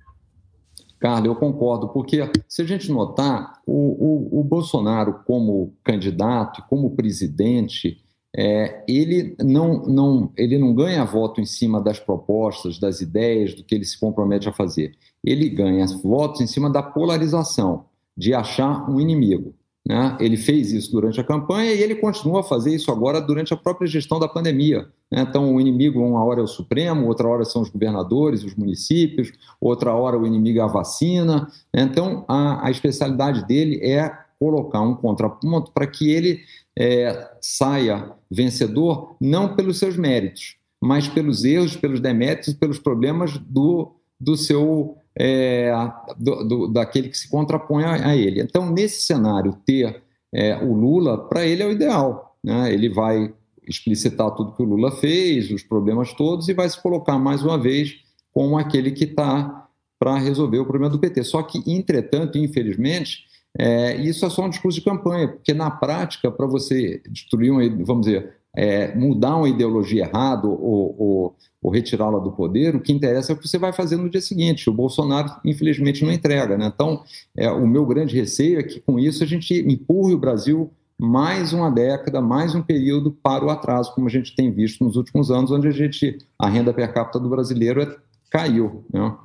Carla, 0.99 1.27
eu 1.27 1.35
concordo, 1.35 1.88
porque 1.89 2.29
se 2.47 2.62
a 2.62 2.65
gente 2.65 2.91
notar, 2.91 3.62
o, 3.65 4.33
o, 4.33 4.39
o 4.41 4.43
Bolsonaro, 4.43 5.21
como 5.25 5.73
candidato, 5.83 6.63
como 6.69 6.95
presidente, 6.95 8.03
é, 8.35 8.83
ele, 8.88 9.35
não, 9.41 9.81
não, 9.83 10.31
ele 10.38 10.57
não 10.57 10.73
ganha 10.73 11.05
voto 11.05 11.39
em 11.39 11.45
cima 11.45 11.81
das 11.81 11.99
propostas, 11.99 12.79
das 12.79 13.01
ideias, 13.01 13.53
do 13.53 13.63
que 13.63 13.73
ele 13.73 13.85
se 13.85 13.99
compromete 13.99 14.49
a 14.49 14.53
fazer. 14.53 14.91
Ele 15.23 15.49
ganha 15.49 15.85
votos 16.03 16.41
em 16.41 16.47
cima 16.47 16.69
da 16.69 16.83
polarização, 16.83 17.85
de 18.15 18.33
achar 18.33 18.89
um 18.89 18.99
inimigo. 18.99 19.55
Né? 19.89 20.15
Ele 20.19 20.38
fez 20.38 20.71
isso 20.71 20.91
durante 20.91 21.19
a 21.19 21.23
campanha 21.23 21.73
e 21.73 21.82
ele 21.82 21.95
continua 21.95 22.41
a 22.41 22.43
fazer 22.43 22.75
isso 22.75 22.91
agora 22.91 23.19
durante 23.19 23.56
a 23.56 23.58
própria 23.58 23.88
gestão 23.88 24.19
da 24.19 24.28
pandemia. 24.28 24.88
Né? 25.12 25.25
Então, 25.28 25.56
o 25.56 25.60
inimigo, 25.60 25.99
uma 25.99 26.23
hora 26.23 26.41
é 26.41 26.43
o 26.43 26.47
Supremo, 26.47 27.08
outra 27.08 27.28
hora 27.28 27.43
são 27.43 27.63
os 27.63 27.69
governadores, 27.69 28.43
os 28.43 28.54
municípios, 28.54 29.32
outra 29.60 29.91
hora 29.95 30.15
o 30.15 30.28
inimigo 30.28 30.60
é 30.60 30.62
a 30.62 30.67
vacina. 30.67 31.47
Né? 31.73 31.82
Então, 31.82 32.23
a, 32.28 32.67
a 32.67 32.69
especialidade 32.69 33.47
dele 33.47 33.80
é 33.84 34.15
colocar 34.39 34.82
um 34.82 34.93
contraponto 34.93 35.71
para 35.71 35.88
que 35.88 36.12
ele 36.12 36.41
é, 36.78 37.28
saia 37.41 38.12
vencedor, 38.30 39.15
não 39.19 39.56
pelos 39.56 39.80
seus 39.80 39.97
méritos, 39.97 40.56
mas 40.80 41.08
pelos 41.08 41.43
erros, 41.43 41.75
pelos 41.75 41.99
deméritos, 41.99 42.54
pelos 42.54 42.78
problemas 42.78 43.39
do, 43.39 43.91
do 44.19 44.38
seu 44.38 44.98
é, 45.19 45.69
do, 46.17 46.43
do, 46.45 46.67
daquele 46.69 47.10
que 47.10 47.17
se 47.17 47.29
contrapõe 47.29 47.84
a, 47.84 48.10
a, 48.10 48.15
ele. 48.15 48.41
Então, 48.41 48.71
nesse 48.71 49.01
cenário, 49.01 49.58
ter 49.65 50.01
é, 50.34 50.55
o 50.63 50.73
Lula, 50.73 51.27
para 51.27 51.45
ele 51.45 51.62
é 51.62 51.65
o 51.65 51.71
ideal. 51.71 52.38
Né? 52.41 52.73
Ele 52.73 52.88
vai 52.88 53.34
explicitar 53.67 54.32
tudo 54.32 54.53
que 54.53 54.63
o 54.63 54.65
Lula 54.65 54.91
fez, 54.91 55.51
os 55.51 55.62
problemas 55.62 56.13
todos, 56.13 56.47
e 56.47 56.53
vai 56.53 56.69
se 56.69 56.82
colocar 56.82 57.19
mais 57.19 57.43
uma 57.43 57.58
vez 57.58 57.97
como 58.32 58.58
aquele 58.58 58.91
que 58.91 59.03
está 59.03 59.67
para 59.99 60.17
resolver 60.17 60.60
o 60.60 60.65
problema 60.65 60.89
do 60.89 60.99
PT. 60.99 61.25
Só 61.25 61.43
que, 61.43 61.62
entretanto, 61.69 62.38
infelizmente, 62.38 63.25
é, 63.58 63.97
isso 63.97 64.25
é 64.25 64.29
só 64.29 64.45
um 64.45 64.49
discurso 64.49 64.79
de 64.79 64.86
campanha, 64.86 65.27
porque 65.27 65.53
na 65.53 65.69
prática, 65.69 66.32
para 66.32 66.47
você 66.47 67.01
destruir, 67.10 67.51
uma, 67.51 67.62
vamos 67.84 68.05
dizer, 68.05 68.36
é, 68.55 68.95
mudar 68.95 69.35
uma 69.35 69.49
ideologia 69.49 70.03
errada 70.03 70.47
ou, 70.47 70.95
ou, 70.97 71.35
ou 71.62 71.71
retirá-la 71.71 72.19
do 72.19 72.31
poder, 72.31 72.75
o 72.75 72.79
que 72.79 72.91
interessa 72.91 73.31
é 73.31 73.35
o 73.35 73.38
que 73.38 73.47
você 73.47 73.57
vai 73.57 73.71
fazer 73.71 73.97
no 73.97 74.09
dia 74.09 74.21
seguinte. 74.21 74.69
O 74.69 74.73
Bolsonaro, 74.73 75.31
infelizmente, 75.45 76.03
não 76.03 76.12
entrega. 76.12 76.57
Né? 76.57 76.71
Então, 76.73 77.03
é, 77.35 77.49
o 77.49 77.67
meu 77.67 77.85
grande 77.85 78.15
receio 78.15 78.59
é 78.59 78.63
que, 78.63 78.79
com 78.79 78.99
isso, 78.99 79.23
a 79.23 79.27
gente 79.27 79.53
empurre 79.53 80.13
o 80.13 80.19
Brasil 80.19 80.71
mais 80.97 81.53
uma 81.53 81.71
década, 81.71 82.21
mais 82.21 82.53
um 82.53 82.62
período 82.62 83.12
para 83.12 83.45
o 83.45 83.49
atraso, 83.49 83.93
como 83.93 84.07
a 84.07 84.12
gente 84.12 84.35
tem 84.35 84.51
visto 84.51 84.83
nos 84.83 84.97
últimos 84.97 85.31
anos, 85.31 85.49
onde 85.49 85.67
a 85.67 85.71
gente 85.71 86.17
a 86.38 86.49
renda 86.49 86.73
per 86.73 86.93
capita 86.93 87.19
do 87.19 87.29
brasileiro 87.29 87.81
é, 87.81 87.95
caiu, 88.29 88.83
né? 88.91 89.15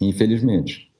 infelizmente. 0.00 0.91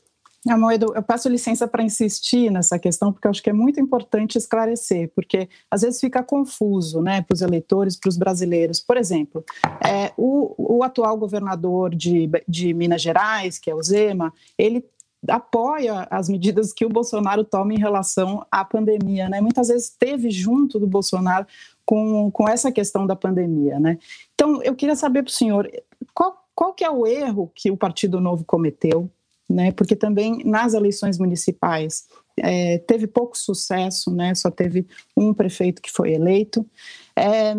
Amoedo, 0.48 0.92
eu 0.94 1.02
peço 1.02 1.28
licença 1.28 1.68
para 1.68 1.84
insistir 1.84 2.50
nessa 2.50 2.76
questão, 2.76 3.12
porque 3.12 3.28
eu 3.28 3.30
acho 3.30 3.42
que 3.42 3.50
é 3.50 3.52
muito 3.52 3.78
importante 3.78 4.36
esclarecer, 4.36 5.12
porque 5.14 5.48
às 5.70 5.82
vezes 5.82 6.00
fica 6.00 6.20
confuso 6.20 7.00
né, 7.00 7.22
para 7.22 7.34
os 7.34 7.42
eleitores, 7.42 7.96
para 7.96 8.08
os 8.08 8.16
brasileiros. 8.16 8.80
Por 8.80 8.96
exemplo, 8.96 9.44
é, 9.80 10.12
o, 10.16 10.76
o, 10.78 10.82
atual 10.82 11.16
governador 11.16 11.94
de, 11.94 12.28
de 12.48 12.74
Minas 12.74 13.00
Gerais, 13.00 13.56
que 13.56 13.70
é 13.70 13.74
o 13.74 13.82
Zema, 13.82 14.32
ele 14.58 14.84
apoia 15.28 16.08
as 16.10 16.28
medidas 16.28 16.72
que 16.72 16.84
o 16.84 16.88
Bolsonaro 16.88 17.44
toma 17.44 17.72
em 17.72 17.78
relação 17.78 18.44
à 18.50 18.64
pandemia, 18.64 19.28
né? 19.28 19.40
Muitas 19.40 19.68
vezes 19.68 19.90
esteve 19.90 20.28
junto 20.32 20.80
do 20.80 20.88
Bolsonaro 20.88 21.46
com, 21.86 22.28
com 22.32 22.48
essa 22.48 22.72
questão 22.72 23.06
da 23.06 23.14
pandemia, 23.14 23.78
né? 23.78 23.96
Então, 24.34 24.60
eu 24.64 24.74
queria 24.74 24.96
saber 24.96 25.22
para 25.22 25.30
o 25.30 25.32
senhor, 25.32 25.70
qual, 26.12 26.44
qual 26.52 26.74
que 26.74 26.82
é 26.82 26.90
o 26.90 27.06
erro 27.06 27.48
que 27.54 27.70
o 27.70 27.76
Partido 27.76 28.20
Novo 28.20 28.44
cometeu 28.44 29.08
né? 29.52 29.72
Porque 29.72 29.94
também 29.94 30.42
nas 30.44 30.74
eleições 30.74 31.18
municipais 31.18 32.06
é, 32.36 32.78
teve 32.78 33.06
pouco 33.06 33.36
sucesso, 33.36 34.10
né? 34.10 34.34
Só 34.34 34.50
teve 34.50 34.86
um 35.16 35.34
prefeito 35.34 35.82
que 35.82 35.90
foi 35.90 36.12
eleito. 36.12 36.66
É, 37.14 37.54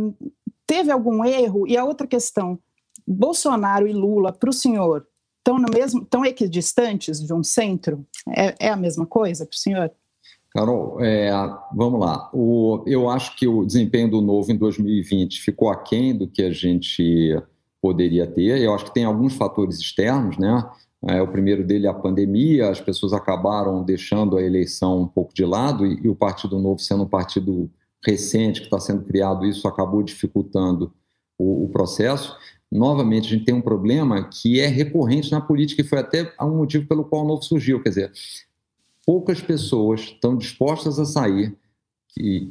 teve 0.65 0.91
algum 0.91 1.23
erro? 1.23 1.67
E 1.67 1.77
a 1.77 1.85
outra 1.85 2.07
questão, 2.07 2.59
Bolsonaro 3.07 3.87
e 3.87 3.93
Lula, 3.93 4.33
para 4.33 4.49
o 4.49 4.53
senhor, 4.53 5.05
estão 5.37 5.59
no 5.59 5.67
mesmo, 5.73 6.05
tão 6.05 6.25
equidistantes 6.25 7.19
de 7.19 7.33
um 7.33 7.43
centro? 7.43 8.05
É, 8.35 8.67
é 8.67 8.69
a 8.69 8.77
mesma 8.77 9.05
coisa 9.05 9.45
para 9.45 9.55
o 9.55 9.59
senhor? 9.59 9.91
Carol, 10.49 10.97
é, 11.01 11.31
vamos 11.73 11.99
lá. 11.99 12.29
O, 12.31 12.83
eu 12.85 13.09
acho 13.09 13.35
que 13.35 13.47
o 13.47 13.65
desempenho 13.65 14.09
do 14.09 14.21
Novo 14.21 14.51
em 14.51 14.57
2020 14.57 15.41
ficou 15.41 15.69
aquém 15.69 16.15
do 16.15 16.27
que 16.27 16.43
a 16.43 16.51
gente 16.51 17.35
poderia 17.81 18.27
ter. 18.27 18.61
Eu 18.61 18.73
acho 18.73 18.85
que 18.85 18.93
tem 18.93 19.03
alguns 19.03 19.35
fatores 19.35 19.79
externos, 19.79 20.37
né? 20.37 20.63
É, 21.07 21.21
o 21.21 21.27
primeiro 21.27 21.63
dele 21.63 21.85
é 21.85 21.89
a 21.89 21.93
pandemia, 21.93 22.69
as 22.69 22.79
pessoas 22.79 23.11
acabaram 23.11 23.83
deixando 23.83 24.37
a 24.37 24.41
eleição 24.41 25.01
um 25.01 25.07
pouco 25.07 25.33
de 25.33 25.43
lado 25.43 25.85
e, 25.85 25.99
e 26.03 26.09
o 26.09 26.15
Partido 26.15 26.57
Novo, 26.59 26.79
sendo 26.79 27.03
um 27.03 27.07
partido 27.07 27.69
recente 28.05 28.61
que 28.61 28.67
está 28.67 28.79
sendo 28.79 29.03
criado, 29.03 29.45
isso 29.45 29.67
acabou 29.67 30.01
dificultando 30.01 30.93
o, 31.37 31.65
o, 31.65 31.69
processo. 31.69 32.37
Novamente, 32.71 33.27
a 33.27 33.29
gente 33.31 33.45
tem 33.45 33.53
um 33.53 33.61
problema 33.61 34.23
que 34.29 34.59
é 34.59 34.67
recorrente 34.67 35.31
na 35.31 35.41
política 35.41 35.81
e 35.81 35.85
foi 35.85 35.99
até 35.99 36.33
um 36.41 36.57
motivo 36.57 36.87
pelo 36.87 37.03
qual 37.03 37.23
o 37.23 37.27
Novo 37.27 37.43
surgiu. 37.43 37.81
Quer 37.81 37.89
dizer, 37.89 38.11
poucas 39.05 39.41
pessoas 39.41 40.01
estão 40.01 40.37
dispostas 40.37 40.99
a 40.99 41.05
sair 41.05 41.55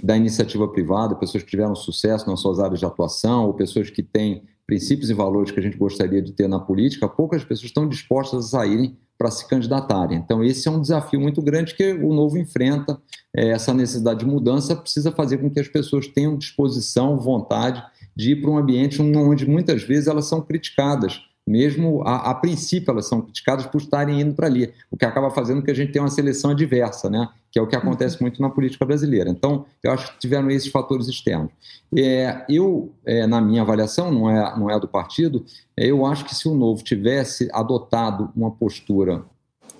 da 0.02 0.16
iniciativa 0.16 0.66
privada, 0.68 1.14
pessoas 1.14 1.42
que 1.42 1.50
tiveram 1.50 1.74
sucesso 1.74 2.28
nas 2.28 2.40
suas 2.40 2.58
áreas 2.58 2.80
de 2.80 2.86
atuação, 2.86 3.46
ou 3.46 3.54
pessoas 3.54 3.90
que 3.90 4.02
têm 4.02 4.42
princípios 4.66 5.10
e 5.10 5.14
valores 5.14 5.50
que 5.50 5.60
a 5.60 5.62
gente 5.62 5.76
gostaria 5.76 6.22
de 6.22 6.32
ter 6.32 6.48
na 6.48 6.60
política, 6.60 7.08
poucas 7.08 7.44
pessoas 7.44 7.66
estão 7.66 7.88
dispostas 7.88 8.46
a 8.46 8.48
saírem 8.48 8.96
para 9.18 9.30
se 9.30 9.46
candidatarem. 9.46 10.18
Então, 10.18 10.42
esse 10.42 10.66
é 10.66 10.70
um 10.70 10.80
desafio 10.80 11.20
muito 11.20 11.40
grande 11.40 11.74
que 11.74 11.92
o 11.92 12.12
novo 12.12 12.38
enfrenta. 12.38 13.00
É, 13.36 13.50
essa 13.50 13.72
necessidade 13.72 14.20
de 14.20 14.26
mudança 14.26 14.74
precisa 14.74 15.12
fazer 15.12 15.38
com 15.38 15.50
que 15.50 15.60
as 15.60 15.68
pessoas 15.68 16.08
tenham 16.08 16.36
disposição, 16.36 17.18
vontade 17.18 17.82
de 18.16 18.32
ir 18.32 18.40
para 18.40 18.50
um 18.50 18.58
ambiente 18.58 19.00
onde 19.00 19.48
muitas 19.48 19.82
vezes 19.82 20.06
elas 20.06 20.26
são 20.26 20.42
criticadas 20.42 21.20
mesmo 21.46 22.02
a, 22.02 22.30
a, 22.30 22.34
princípio 22.34 22.90
elas 22.90 23.08
são 23.08 23.20
criticadas 23.20 23.66
por 23.66 23.80
estarem 23.80 24.20
indo 24.20 24.34
para 24.34 24.46
ali, 24.46 24.72
o 24.90 24.96
que 24.96 25.04
acaba 25.04 25.30
fazendo 25.30 25.62
que 25.62 25.70
a 25.70 25.74
gente 25.74 25.92
tenha 25.92 26.02
uma 26.02 26.10
seleção 26.10 26.52
adversa, 26.52 27.10
né? 27.10 27.28
que 27.50 27.58
é 27.58 27.62
o 27.62 27.66
que 27.66 27.76
acontece 27.76 28.20
muito 28.20 28.40
na 28.40 28.48
política 28.48 28.84
brasileira. 28.84 29.28
Então, 29.28 29.66
eu 29.82 29.92
acho 29.92 30.12
que 30.12 30.20
tiveram 30.20 30.50
esses 30.50 30.70
fatores 30.70 31.06
externos. 31.06 31.50
É, 31.94 32.46
eu, 32.48 32.90
é, 33.04 33.26
na 33.26 33.40
minha 33.40 33.60
avaliação, 33.60 34.10
não 34.10 34.30
é, 34.30 34.58
não 34.58 34.70
é 34.70 34.80
do 34.80 34.88
partido, 34.88 35.44
é, 35.76 35.86
eu 35.86 36.06
acho 36.06 36.24
que 36.24 36.34
se 36.34 36.48
o 36.48 36.54
Novo 36.54 36.82
tivesse 36.82 37.50
adotado 37.52 38.30
uma 38.34 38.50
postura 38.50 39.22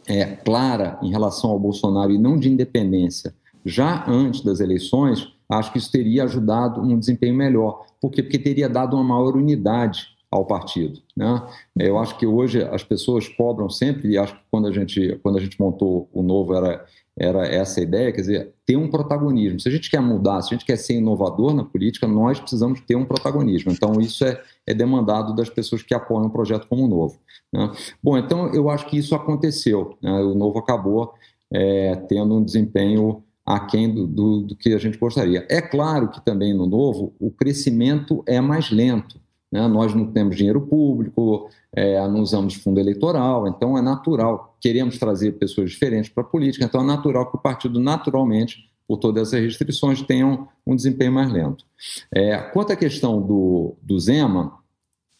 é, 0.07 0.25
clara 0.25 0.99
em 1.03 1.11
relação 1.11 1.51
ao 1.51 1.59
Bolsonaro 1.59 2.13
e 2.13 2.19
não 2.19 2.37
de 2.37 2.51
independência, 2.51 3.35
já 3.65 4.05
antes 4.07 4.43
das 4.43 4.61
eleições, 4.61 5.33
acho 5.49 5.73
que 5.73 5.79
isso 5.79 5.91
teria 5.91 6.25
ajudado 6.25 6.83
um 6.83 6.99
desempenho 6.99 7.35
melhor. 7.35 7.87
Por 8.01 8.11
quê? 8.11 8.23
Porque 8.23 8.39
teria 8.39 8.69
dado 8.69 8.97
uma 8.97 9.05
maior 9.05 9.37
unidade 9.37 10.09
ao 10.33 10.47
partido. 10.47 10.99
Né? 11.15 11.47
Eu 11.79 11.99
acho 11.99 12.17
que 12.19 12.27
hoje 12.27 12.63
as 12.63 12.83
pessoas 12.83 13.29
cobram 13.29 13.69
sempre, 13.69 14.09
e 14.09 14.19
acho 14.19 14.35
que 14.35 14.41
quando 14.51 14.67
a 14.67 14.73
gente, 14.73 15.21
quando 15.23 15.37
a 15.37 15.41
gente 15.41 15.61
montou 15.61 16.09
o 16.11 16.23
novo 16.23 16.55
era, 16.55 16.83
era 17.19 17.47
essa 17.47 17.81
a 17.81 17.83
ideia, 17.83 18.11
quer 18.11 18.23
dizer, 18.23 18.55
ter 18.65 18.77
um 18.77 18.91
protagonismo. 18.91 19.61
Se 19.61 19.69
a 19.69 19.73
gente 19.73 19.91
quer 19.91 20.01
mudar, 20.01 20.41
se 20.41 20.55
a 20.55 20.57
gente 20.57 20.65
quer 20.65 20.77
ser 20.77 20.95
inovador 20.95 21.53
na 21.53 21.63
política, 21.63 22.09
nós 22.09 22.41
precisamos 22.41 22.81
ter 22.81 22.97
um 22.97 23.05
protagonismo. 23.05 23.71
Então, 23.71 24.01
isso 24.01 24.25
é, 24.25 24.41
é 24.67 24.73
demandado 24.73 25.37
das 25.37 25.51
pessoas 25.51 25.83
que 25.83 25.93
apoiam 25.93 26.25
um 26.25 26.31
projeto 26.31 26.67
como 26.67 26.87
o 26.87 26.89
novo. 26.89 27.21
Né? 27.53 27.71
Bom, 28.03 28.17
então 28.17 28.55
eu 28.55 28.71
acho 28.71 28.87
que 28.87 28.97
isso 28.97 29.15
aconteceu. 29.15 29.99
Né? 30.03 30.11
O 30.23 30.35
novo 30.35 30.59
acabou 30.59 31.13
é, 31.53 31.95
tendo 32.09 32.35
um 32.35 32.43
desempenho 32.43 33.23
aquém 33.45 33.93
do, 33.93 34.07
do, 34.07 34.41
do 34.41 34.57
que 34.57 34.73
a 34.73 34.79
gente 34.79 34.97
gostaria. 34.97 35.47
É 35.51 35.61
claro 35.61 36.09
que 36.09 36.25
também 36.25 36.55
no 36.55 36.67
novo 36.67 37.15
o 37.21 37.31
crescimento 37.31 38.23
é 38.27 38.41
mais 38.41 38.71
lento. 38.71 39.21
Né? 39.53 39.69
Nós 39.69 39.95
não 39.95 40.11
temos 40.11 40.35
dinheiro 40.35 40.63
público, 40.63 41.51
é, 41.73 42.01
não 42.09 42.21
usamos 42.21 42.55
fundo 42.55 42.81
eleitoral, 42.81 43.47
então 43.47 43.77
é 43.77 43.83
natural. 43.83 44.57
Queremos 44.59 44.99
trazer 44.99 45.33
pessoas 45.33 45.71
diferentes 45.71 46.11
para 46.11 46.23
a 46.23 46.27
política, 46.27 46.65
então 46.65 46.81
é 46.81 46.85
natural 46.85 47.31
que 47.31 47.37
o 47.37 47.41
partido, 47.41 47.79
naturalmente, 47.79 48.71
por 48.89 48.97
todas 48.97 49.29
essas 49.29 49.45
restrições, 49.45 50.01
tenha 50.01 50.27
um, 50.27 50.47
um 50.67 50.75
desempenho 50.75 51.13
mais 51.13 51.31
lento. 51.31 51.65
É, 52.11 52.39
quanto 52.39 52.73
à 52.73 52.77
questão 52.77 53.21
do, 53.21 53.77
do 53.83 53.99
Zema, 54.01 54.59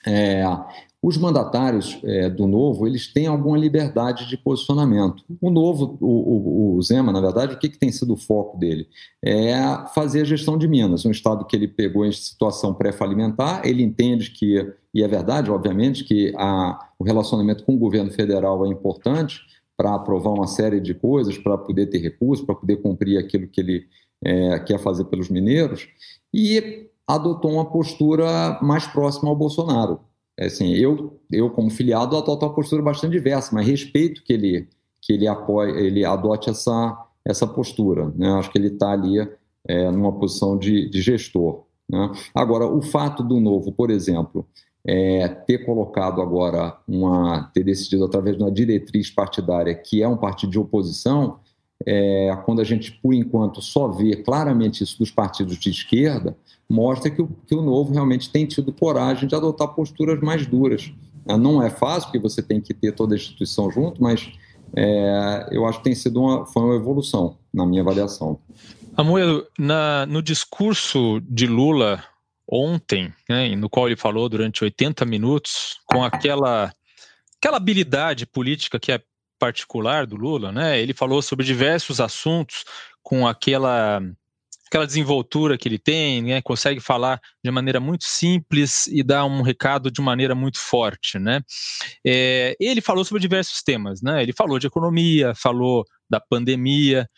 é, 0.07 0.43
os 1.03 1.19
mandatários 1.19 1.99
é, 2.05 2.31
do 2.31 2.47
Novo, 2.47 2.87
eles 2.87 3.13
têm 3.13 3.27
alguma 3.27 3.59
liberdade 3.59 4.29
de 4.29 4.37
posicionamento. 4.37 5.25
O 5.41 5.51
Novo, 5.51 5.99
o, 6.01 6.07
o, 6.07 6.77
o 6.77 6.83
Zema, 6.83 7.11
na 7.11 7.21
verdade, 7.21 7.55
o 7.55 7.59
que, 7.59 7.69
que 7.69 7.79
tem 7.79 7.91
sido 7.91 8.13
o 8.13 8.17
foco 8.17 8.57
dele? 8.57 8.87
É 9.21 9.53
fazer 9.93 10.21
a 10.21 10.25
gestão 10.25 10.57
de 10.57 10.69
Minas, 10.69 11.05
um 11.05 11.11
estado 11.11 11.45
que 11.45 11.57
ele 11.57 11.67
pegou 11.67 12.07
em 12.07 12.13
situação 12.13 12.73
pré-falimentar, 12.73 13.67
ele 13.67 13.83
entende 13.83 14.31
que, 14.31 14.65
e 14.95 15.03
é 15.03 15.09
verdade, 15.09 15.51
obviamente, 15.51 16.05
que 16.05 16.33
a, 16.37 16.79
o 16.97 17.03
relacionamento 17.03 17.65
com 17.65 17.75
o 17.75 17.79
governo 17.79 18.13
federal 18.13 18.65
é 18.65 18.69
importante 18.69 19.41
para 19.77 19.97
aprovar 19.97 20.31
uma 20.31 20.47
série 20.47 20.81
de 20.81 20.95
coisas, 20.95 21.37
para 21.37 21.59
poder 21.59 21.87
ter 21.87 21.99
recursos, 21.99 22.47
para 22.47 22.55
poder 22.55 22.77
cumprir 22.77 23.19
aquilo 23.19 23.49
que 23.49 23.61
ele 23.61 23.87
é, 24.25 24.61
quer 24.61 24.79
fazer 24.79 25.07
pelos 25.07 25.29
mineiros, 25.29 25.89
e 26.33 26.87
adotou 27.09 27.55
uma 27.55 27.65
postura 27.65 28.61
mais 28.63 28.87
próxima 28.87 29.29
ao 29.29 29.35
Bolsonaro 29.35 29.99
assim, 30.39 30.73
eu, 30.75 31.21
eu 31.31 31.51
como 31.51 31.71
filiado 31.71 32.17
adoto 32.17 32.45
uma 32.45 32.55
postura 32.55 32.83
bastante 32.83 33.13
diversa, 33.13 33.55
mas 33.55 33.67
respeito 33.67 34.23
que 34.25 34.33
ele 34.33 34.69
que 35.01 35.13
ele 35.13 35.27
apoie, 35.27 35.71
ele 35.85 36.05
adote 36.05 36.49
essa 36.49 36.97
essa 37.25 37.47
postura. 37.47 38.13
Né? 38.17 38.29
Acho 38.33 38.51
que 38.51 38.59
ele 38.59 38.69
está 38.69 38.93
ali 38.93 39.19
é, 39.67 39.91
numa 39.91 40.13
posição 40.13 40.57
de, 40.59 40.89
de 40.89 41.01
gestor. 41.01 41.65
Né? 41.89 42.11
Agora, 42.35 42.67
o 42.67 42.83
fato 42.83 43.23
do 43.23 43.41
novo, 43.41 43.73
por 43.73 43.91
exemplo, 43.91 44.47
é, 44.85 45.29
ter 45.29 45.65
colocado 45.65 46.21
agora 46.21 46.77
uma, 46.89 47.51
ter 47.55 47.65
decidido 47.65 48.05
através 48.05 48.37
de 48.37 48.43
uma 48.43 48.51
diretriz 48.51 49.11
partidária 49.11 49.75
que 49.75 50.03
é 50.03 50.09
um 50.09 50.17
partido 50.17 50.51
de 50.51 50.59
oposição, 50.59 51.39
é, 51.87 52.37
quando 52.45 52.61
a 52.61 52.65
gente, 52.65 52.93
por 52.93 53.15
enquanto, 53.15 53.61
só 53.61 53.89
vê 53.89 54.17
claramente 54.17 54.83
isso 54.83 54.99
dos 54.99 55.11
partidos 55.11 55.59
de 55.59 55.71
esquerda, 55.71 56.37
mostra 56.69 57.11
que 57.11 57.21
o, 57.21 57.29
que 57.47 57.55
o 57.55 57.63
Novo 57.63 57.93
realmente 57.93 58.31
tem 58.31 58.47
tido 58.47 58.73
coragem 58.73 59.29
de 59.29 59.35
adotar 59.35 59.69
posturas 59.69 60.21
mais 60.21 60.47
duras. 60.47 60.93
É, 61.29 61.37
não 61.37 61.63
é 61.63 61.71
fácil, 61.71 62.11
porque 62.11 62.19
você 62.19 62.43
tem 62.43 62.61
que 62.61 62.75
ter 62.75 62.93
toda 62.93 63.15
a 63.15 63.17
instituição 63.17 63.71
junto, 63.71 64.03
mas 64.03 64.33
é, 64.77 65.49
eu 65.51 65.67
acho 65.67 65.79
que 65.79 65.85
tem 65.85 65.95
sido 65.95 66.21
uma, 66.21 66.47
foi 66.47 66.63
uma 66.63 66.77
evolução, 66.77 67.37
na 67.53 67.67
minha 67.67 67.83
avaliação. 67.83 68.39
Amoedo, 68.97 69.47
no 70.09 70.23
discurso 70.23 71.21
de 71.29 71.47
Lula 71.47 72.05
ontem, 72.47 73.13
né, 73.29 73.55
no 73.57 73.71
qual 73.71 73.87
ele 73.87 73.97
falou 73.97 74.29
durante 74.29 74.63
80 74.63 75.07
minutos, 75.07 75.81
com 75.87 76.05
aquela, 76.05 76.71
aquela 77.39 77.57
habilidade 77.57 78.27
política 78.27 78.79
que 78.79 78.93
é 78.93 79.01
particular 79.43 80.07
do 80.07 80.15
Lula, 80.15 80.53
né? 80.53 80.81
Ele 80.81 80.95
falou 80.95 81.21
sobre 81.21 81.45
diversos 81.45 82.01
assuntos 82.01 82.65
com 83.03 83.27
aquela 83.27 84.01
aquela 84.69 84.87
desenvoltura 84.87 85.59
que 85.59 85.69
ele 85.69 85.81
tem, 85.81 86.23
né? 86.23 86.41
Consegue 86.41 86.79
falar 86.79 87.21
de 87.45 87.51
maneira 87.51 87.81
muito 87.81 88.05
simples 88.05 88.87
e 88.87 89.03
dar 89.03 89.25
um 89.25 89.43
recado 89.43 89.91
de 89.91 90.01
maneira 90.01 90.33
muito 90.33 90.61
forte, 90.61 91.19
né? 91.19 91.41
É, 92.07 92.57
ele 92.61 92.81
falou 92.81 93.05
sobre 93.05 93.21
diversos 93.21 93.63
temas, 93.65 94.01
né? 94.01 94.23
Ele 94.23 94.33
falou 94.33 94.61
de 94.61 94.69
economia, 94.69 95.35
falou 95.35 95.85
da 96.09 96.21
pandemia, 96.21 97.09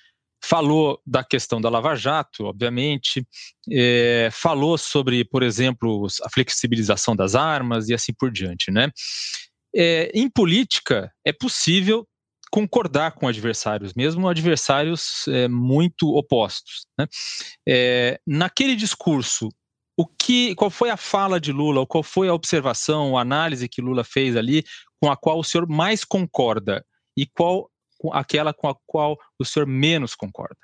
falou 0.43 0.99
da 1.07 1.23
questão 1.23 1.61
da 1.61 1.69
Lava 1.69 1.95
Jato, 1.95 2.47
obviamente, 2.47 3.23
é, 3.71 4.31
falou 4.33 4.79
sobre, 4.79 5.27
por 5.27 5.43
exemplo, 5.43 6.07
a 6.23 6.31
flexibilização 6.31 7.15
das 7.15 7.35
armas 7.35 7.91
e 7.91 7.95
assim 7.95 8.15
por 8.19 8.33
diante, 8.33 8.71
né? 8.71 8.91
É, 9.77 10.11
em 10.15 10.31
política, 10.31 11.13
é 11.25 11.33
possível 11.33 12.07
concordar 12.55 13.11
com 13.17 13.27
adversários, 13.27 13.95
mesmo 13.95 14.29
adversários 14.29 15.27
é, 15.27 15.49
muito 15.49 16.09
opostos. 16.11 16.87
Né? 16.97 17.09
É, 17.69 18.21
naquele 18.25 18.77
discurso, 18.77 19.49
o 19.99 20.07
que, 20.07 20.55
qual 20.55 20.71
foi 20.71 20.89
a 20.89 20.97
fala 20.97 21.41
de 21.41 21.51
Lula, 21.51 21.81
ou 21.81 21.87
qual 21.87 22.05
foi 22.05 22.29
a 22.29 22.33
observação, 22.33 23.19
a 23.19 23.23
análise 23.23 23.69
que 23.69 23.83
Lula 23.83 24.05
fez 24.05 24.37
ali, 24.37 24.63
com 25.03 25.11
a 25.11 25.17
qual 25.17 25.41
o 25.41 25.43
senhor 25.43 25.69
mais 25.69 26.05
concorda 26.05 26.87
e 27.19 27.27
qual 27.27 27.69
aquela 28.13 28.55
com 28.55 28.69
a 28.69 28.77
qual 28.87 29.17
o 29.37 29.45
senhor 29.45 29.67
menos 29.67 30.15
concorda? 30.15 30.57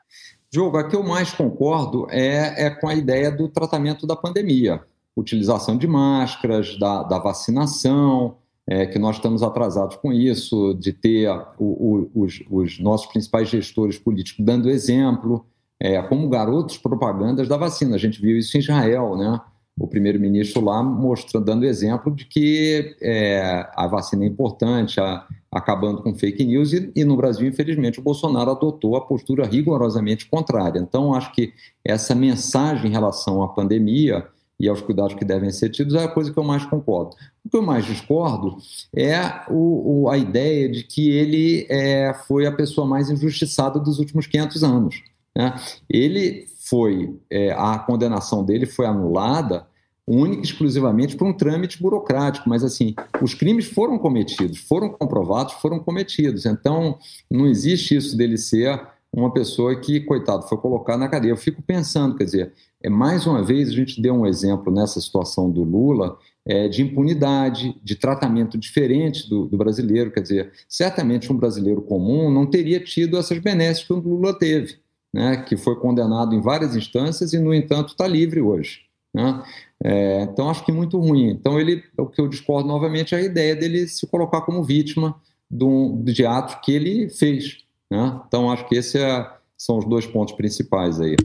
Diogo, 0.49 0.77
a 0.77 0.89
que 0.89 0.95
eu 0.95 1.03
mais 1.03 1.33
concordo 1.33 2.07
é, 2.09 2.67
é 2.67 2.71
com 2.71 2.87
a 2.87 2.95
ideia 2.95 3.33
do 3.33 3.49
tratamento 3.49 4.07
da 4.07 4.15
pandemia, 4.15 4.81
utilização 5.17 5.77
de 5.77 5.89
máscaras, 5.89 6.79
da, 6.79 7.03
da 7.03 7.19
vacinação, 7.19 8.39
é, 8.71 8.87
que 8.87 9.01
nós 9.01 9.17
estamos 9.17 9.43
atrasados 9.43 9.97
com 9.97 10.13
isso, 10.13 10.73
de 10.75 10.93
ter 10.93 11.29
o, 11.59 12.07
o, 12.15 12.23
os, 12.23 12.41
os, 12.49 12.79
nossos 12.79 13.09
principais 13.09 13.49
gestores 13.49 13.99
políticos 13.99 14.45
dando 14.45 14.71
exemplo, 14.71 15.45
é, 15.81 16.01
como 16.03 16.29
garotos 16.29 16.79
propagandas 16.79 17.49
da 17.49 17.57
vacina. 17.57 17.97
A 17.97 17.99
gente 17.99 18.23
viu 18.23 18.39
isso 18.39 18.57
em 18.57 18.61
Israel, 18.61 19.17
né? 19.17 19.41
O 19.77 19.89
primeiro-ministro 19.89 20.63
lá 20.63 20.85
mostrando, 20.85 21.47
dando 21.47 21.65
exemplo 21.65 22.15
de 22.15 22.27
que 22.27 22.95
é, 23.03 23.67
a 23.75 23.89
vacina 23.89 24.23
é 24.23 24.29
importante, 24.29 25.01
a, 25.01 25.27
acabando 25.51 26.01
com 26.01 26.15
fake 26.15 26.45
news, 26.45 26.73
e, 26.73 26.93
e 26.95 27.05
no 27.05 27.17
Brasil, 27.17 27.49
infelizmente, 27.49 27.99
o 27.99 28.03
Bolsonaro 28.03 28.53
adotou 28.53 28.95
a 28.95 29.01
postura 29.01 29.47
rigorosamente 29.47 30.29
contrária. 30.29 30.79
Então, 30.79 31.13
acho 31.13 31.33
que 31.33 31.53
essa 31.85 32.15
mensagem 32.15 32.89
em 32.89 32.93
relação 32.93 33.43
à 33.43 33.49
pandemia 33.49 34.29
e 34.61 34.69
aos 34.69 34.83
cuidados 34.83 35.15
que 35.15 35.25
devem 35.25 35.51
ser 35.51 35.71
tidos 35.71 35.95
é 35.95 36.05
a 36.05 36.09
coisa 36.09 36.31
que 36.31 36.39
eu 36.39 36.45
mais 36.45 36.65
concordo. 36.67 37.17
O 37.43 37.49
que 37.49 37.57
eu 37.57 37.63
mais 37.63 37.87
discordo 37.87 38.59
é 38.95 39.19
o, 39.49 40.03
o, 40.03 40.09
a 40.11 40.19
ideia 40.19 40.69
de 40.69 40.85
que 40.85 41.11
ele 41.11 41.67
é, 41.71 42.13
foi 42.29 42.47
a 42.47 42.53
pessoa 42.53 42.87
mais 42.87 43.09
injustiçada 43.09 43.81
dos 43.81 43.99
últimos 43.99 44.27
500 44.27 44.63
anos. 44.63 45.03
Né? 45.35 45.55
Ele 45.89 46.47
foi, 46.69 47.19
é, 47.31 47.53
a 47.53 47.79
condenação 47.79 48.45
dele 48.45 48.67
foi 48.67 48.85
anulada 48.85 49.67
única 50.07 50.43
e 50.43 50.45
exclusivamente 50.45 51.17
por 51.17 51.27
um 51.27 51.33
trâmite 51.33 51.81
burocrático, 51.81 52.49
mas 52.49 52.65
assim, 52.65 52.95
os 53.23 53.33
crimes 53.33 53.67
foram 53.67 53.97
cometidos, 53.97 54.59
foram 54.59 54.91
comprovados, 54.91 55.55
foram 55.55 55.79
cometidos. 55.79 56.45
Então, 56.47 56.99
não 57.31 57.47
existe 57.47 57.97
isso 57.97 58.17
dele 58.17 58.37
ser 58.37 58.81
uma 59.13 59.33
pessoa 59.33 59.79
que, 59.79 60.01
coitado, 60.01 60.49
foi 60.49 60.59
colocado 60.59 61.01
na 61.01 61.09
cadeia. 61.09 61.33
Eu 61.33 61.37
fico 61.37 61.61
pensando, 61.63 62.17
quer 62.17 62.25
dizer, 62.25 62.53
é 62.83 62.89
mais 62.89 63.27
uma 63.27 63.43
vez 63.43 63.69
a 63.69 63.73
gente 63.73 64.01
deu 64.01 64.15
um 64.15 64.27
exemplo 64.27 64.73
nessa 64.73 65.01
situação 65.01 65.51
do 65.51 65.65
Lula 65.65 66.17
é, 66.47 66.69
de 66.69 66.83
impunidade, 66.83 67.79
de 67.83 67.97
tratamento 67.97 68.57
diferente 68.57 69.29
do, 69.29 69.47
do, 69.47 69.57
brasileiro. 69.57 70.11
Quer 70.11 70.23
dizer, 70.23 70.53
certamente 70.69 71.33
um 71.33 71.37
brasileiro 71.37 71.83
comum 71.83 72.31
não 72.31 72.47
teria 72.47 72.81
tido 72.81 73.17
essas 73.17 73.39
benesses 73.39 73.85
que 73.85 73.93
o 73.93 73.99
Lula 73.99 74.39
teve, 74.39 74.79
né, 75.13 75.39
que 75.39 75.57
foi 75.57 75.77
condenado 75.77 76.35
em 76.35 76.41
várias 76.41 76.77
instâncias 76.77 77.33
e, 77.33 77.39
no 77.39 77.53
entanto, 77.53 77.89
está 77.89 78.07
livre 78.07 78.41
hoje. 78.41 78.83
Né? 79.13 79.43
É, 79.83 80.23
então, 80.23 80.49
acho 80.49 80.65
que 80.65 80.73
muito 80.73 80.99
ruim. 80.99 81.31
Então, 81.31 81.59
ele, 81.59 81.83
o 81.99 82.07
que 82.07 82.21
eu 82.21 82.29
discordo 82.29 82.69
novamente 82.69 83.15
é 83.15 83.19
a 83.19 83.23
ideia 83.23 83.57
dele 83.57 83.89
se 83.89 84.07
colocar 84.07 84.43
como 84.43 84.63
vítima 84.63 85.21
do, 85.51 85.97
do 85.97 86.27
ato 86.29 86.61
que 86.61 86.73
ele 86.73 87.09
fez. 87.11 87.59
Né? 87.91 88.21
Então, 88.27 88.51
acho 88.51 88.67
que 88.69 88.77
esse 88.77 88.99
é, 88.99 89.27
são 89.61 89.79
os 89.79 89.85
dois 89.85 90.07
pontos 90.07 90.35
principais 90.35 91.01
aí. 91.01 91.17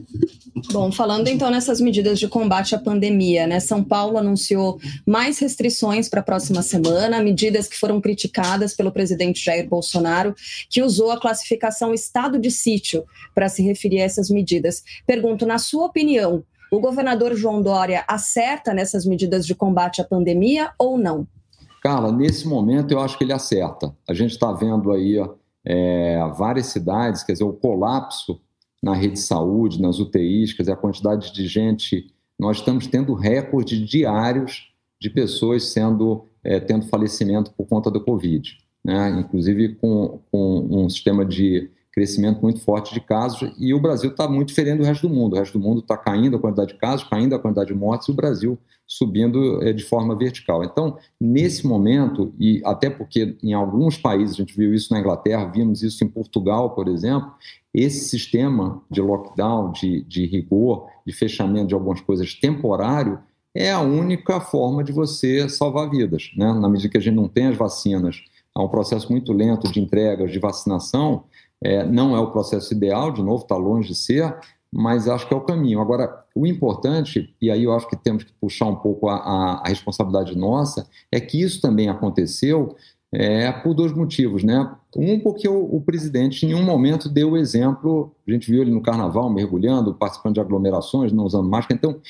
Bom, 0.72 0.90
falando 0.92 1.28
então 1.28 1.50
nessas 1.50 1.80
medidas 1.80 2.18
de 2.18 2.28
combate 2.28 2.74
à 2.74 2.78
pandemia, 2.78 3.46
né? 3.46 3.60
São 3.60 3.82
Paulo 3.82 4.18
anunciou 4.18 4.78
mais 5.06 5.38
restrições 5.38 6.08
para 6.08 6.20
a 6.20 6.24
próxima 6.24 6.60
semana, 6.60 7.22
medidas 7.22 7.68
que 7.68 7.78
foram 7.78 8.00
criticadas 8.00 8.74
pelo 8.74 8.92
presidente 8.92 9.42
Jair 9.42 9.68
Bolsonaro, 9.68 10.34
que 10.68 10.82
usou 10.82 11.10
a 11.12 11.20
classificação 11.20 11.94
estado 11.94 12.38
de 12.38 12.50
sítio 12.50 13.04
para 13.34 13.48
se 13.48 13.62
referir 13.62 14.00
a 14.00 14.04
essas 14.04 14.28
medidas. 14.28 14.82
Pergunto, 15.06 15.46
na 15.46 15.58
sua 15.58 15.86
opinião, 15.86 16.44
o 16.70 16.80
governador 16.80 17.34
João 17.36 17.62
Dória 17.62 18.04
acerta 18.08 18.74
nessas 18.74 19.06
medidas 19.06 19.46
de 19.46 19.54
combate 19.54 20.00
à 20.00 20.04
pandemia 20.04 20.72
ou 20.78 20.98
não? 20.98 21.26
Carla, 21.82 22.12
nesse 22.12 22.46
momento 22.48 22.90
eu 22.90 23.00
acho 23.00 23.16
que 23.16 23.24
ele 23.24 23.32
acerta. 23.32 23.94
A 24.08 24.12
gente 24.12 24.32
está 24.32 24.52
vendo 24.52 24.90
aí 24.92 25.18
é, 25.66 26.18
várias 26.36 26.66
cidades, 26.66 27.24
quer 27.24 27.32
dizer, 27.32 27.44
o 27.44 27.52
colapso 27.52 28.40
na 28.82 28.94
rede 28.94 29.14
de 29.14 29.20
saúde, 29.20 29.82
nas 29.82 29.98
UTIs, 29.98 30.52
quer 30.52 30.62
dizer, 30.62 30.72
a 30.72 30.76
quantidade 30.76 31.32
de 31.32 31.46
gente. 31.48 32.14
Nós 32.38 32.58
estamos 32.58 32.86
tendo 32.86 33.14
recordes 33.14 33.78
diários 33.88 34.72
de 35.00 35.10
pessoas 35.10 35.64
sendo 35.64 36.26
é, 36.44 36.60
tendo 36.60 36.86
falecimento 36.86 37.52
por 37.52 37.66
conta 37.66 37.90
da 37.90 37.98
Covid, 37.98 38.56
né? 38.84 39.10
inclusive 39.18 39.74
com, 39.74 40.20
com 40.30 40.84
um 40.84 40.88
sistema 40.88 41.24
de 41.24 41.68
crescimento 41.96 42.42
muito 42.42 42.60
forte 42.60 42.92
de 42.92 43.00
casos 43.00 43.50
e 43.58 43.72
o 43.72 43.80
Brasil 43.80 44.10
está 44.10 44.28
muito 44.28 44.48
diferente 44.48 44.80
do 44.80 44.84
resto 44.84 45.08
do 45.08 45.14
mundo. 45.14 45.32
O 45.32 45.38
resto 45.38 45.58
do 45.58 45.64
mundo 45.64 45.80
está 45.80 45.96
caindo 45.96 46.36
a 46.36 46.38
quantidade 46.38 46.74
de 46.74 46.78
casos, 46.78 47.08
caindo 47.08 47.34
a 47.34 47.38
quantidade 47.38 47.68
de 47.68 47.74
mortes 47.74 48.06
e 48.06 48.10
o 48.10 48.14
Brasil 48.14 48.58
subindo 48.86 49.62
é, 49.62 49.72
de 49.72 49.82
forma 49.82 50.14
vertical. 50.14 50.62
Então, 50.62 50.98
nesse 51.18 51.66
momento, 51.66 52.34
e 52.38 52.60
até 52.66 52.90
porque 52.90 53.36
em 53.42 53.54
alguns 53.54 53.96
países, 53.96 54.34
a 54.34 54.38
gente 54.38 54.54
viu 54.54 54.74
isso 54.74 54.92
na 54.92 55.00
Inglaterra, 55.00 55.46
vimos 55.46 55.82
isso 55.82 56.04
em 56.04 56.08
Portugal, 56.08 56.74
por 56.74 56.86
exemplo, 56.86 57.32
esse 57.72 58.10
sistema 58.10 58.82
de 58.90 59.00
lockdown, 59.00 59.72
de, 59.72 60.02
de 60.02 60.26
rigor, 60.26 60.86
de 61.06 61.14
fechamento 61.14 61.68
de 61.68 61.74
algumas 61.74 62.02
coisas 62.02 62.34
temporário, 62.34 63.18
é 63.54 63.72
a 63.72 63.80
única 63.80 64.38
forma 64.38 64.84
de 64.84 64.92
você 64.92 65.48
salvar 65.48 65.88
vidas. 65.88 66.30
Né? 66.36 66.52
Na 66.52 66.68
medida 66.68 66.90
que 66.90 66.98
a 66.98 67.00
gente 67.00 67.16
não 67.16 67.26
tem 67.26 67.46
as 67.46 67.56
vacinas, 67.56 68.22
há 68.54 68.62
um 68.62 68.68
processo 68.68 69.10
muito 69.10 69.32
lento 69.32 69.72
de 69.72 69.80
entregas 69.80 70.30
de 70.30 70.38
vacinação, 70.38 71.24
é, 71.62 71.84
não 71.84 72.14
é 72.16 72.20
o 72.20 72.30
processo 72.30 72.72
ideal, 72.72 73.10
de 73.12 73.22
novo, 73.22 73.42
está 73.42 73.56
longe 73.56 73.88
de 73.88 73.94
ser, 73.94 74.34
mas 74.72 75.08
acho 75.08 75.26
que 75.26 75.34
é 75.34 75.36
o 75.36 75.40
caminho. 75.40 75.80
Agora, 75.80 76.24
o 76.34 76.46
importante, 76.46 77.34
e 77.40 77.50
aí 77.50 77.64
eu 77.64 77.72
acho 77.72 77.88
que 77.88 77.96
temos 77.96 78.24
que 78.24 78.32
puxar 78.34 78.66
um 78.66 78.76
pouco 78.76 79.08
a, 79.08 79.16
a, 79.16 79.62
a 79.64 79.68
responsabilidade 79.68 80.36
nossa, 80.36 80.86
é 81.10 81.20
que 81.20 81.40
isso 81.40 81.60
também 81.60 81.88
aconteceu 81.88 82.76
é, 83.12 83.50
por 83.52 83.72
dois 83.72 83.92
motivos, 83.92 84.42
né? 84.42 84.70
Um, 84.94 85.20
porque 85.20 85.48
o, 85.48 85.76
o, 85.76 85.80
presidente 85.80 86.44
em 86.44 86.54
um 86.54 86.62
momento 86.62 87.08
deu 87.08 87.30
o 87.30 87.36
exemplo, 87.36 88.14
a 88.26 88.30
gente 88.30 88.50
viu 88.50 88.62
ele 88.62 88.70
no 88.70 88.82
carnaval 88.82 89.30
mergulhando, 89.30 89.94
participando 89.94 90.34
de 90.34 90.40
aglomerações, 90.40 91.12
não 91.12 91.24
usando 91.24 91.48
máscara, 91.48 91.78
então 91.78 92.00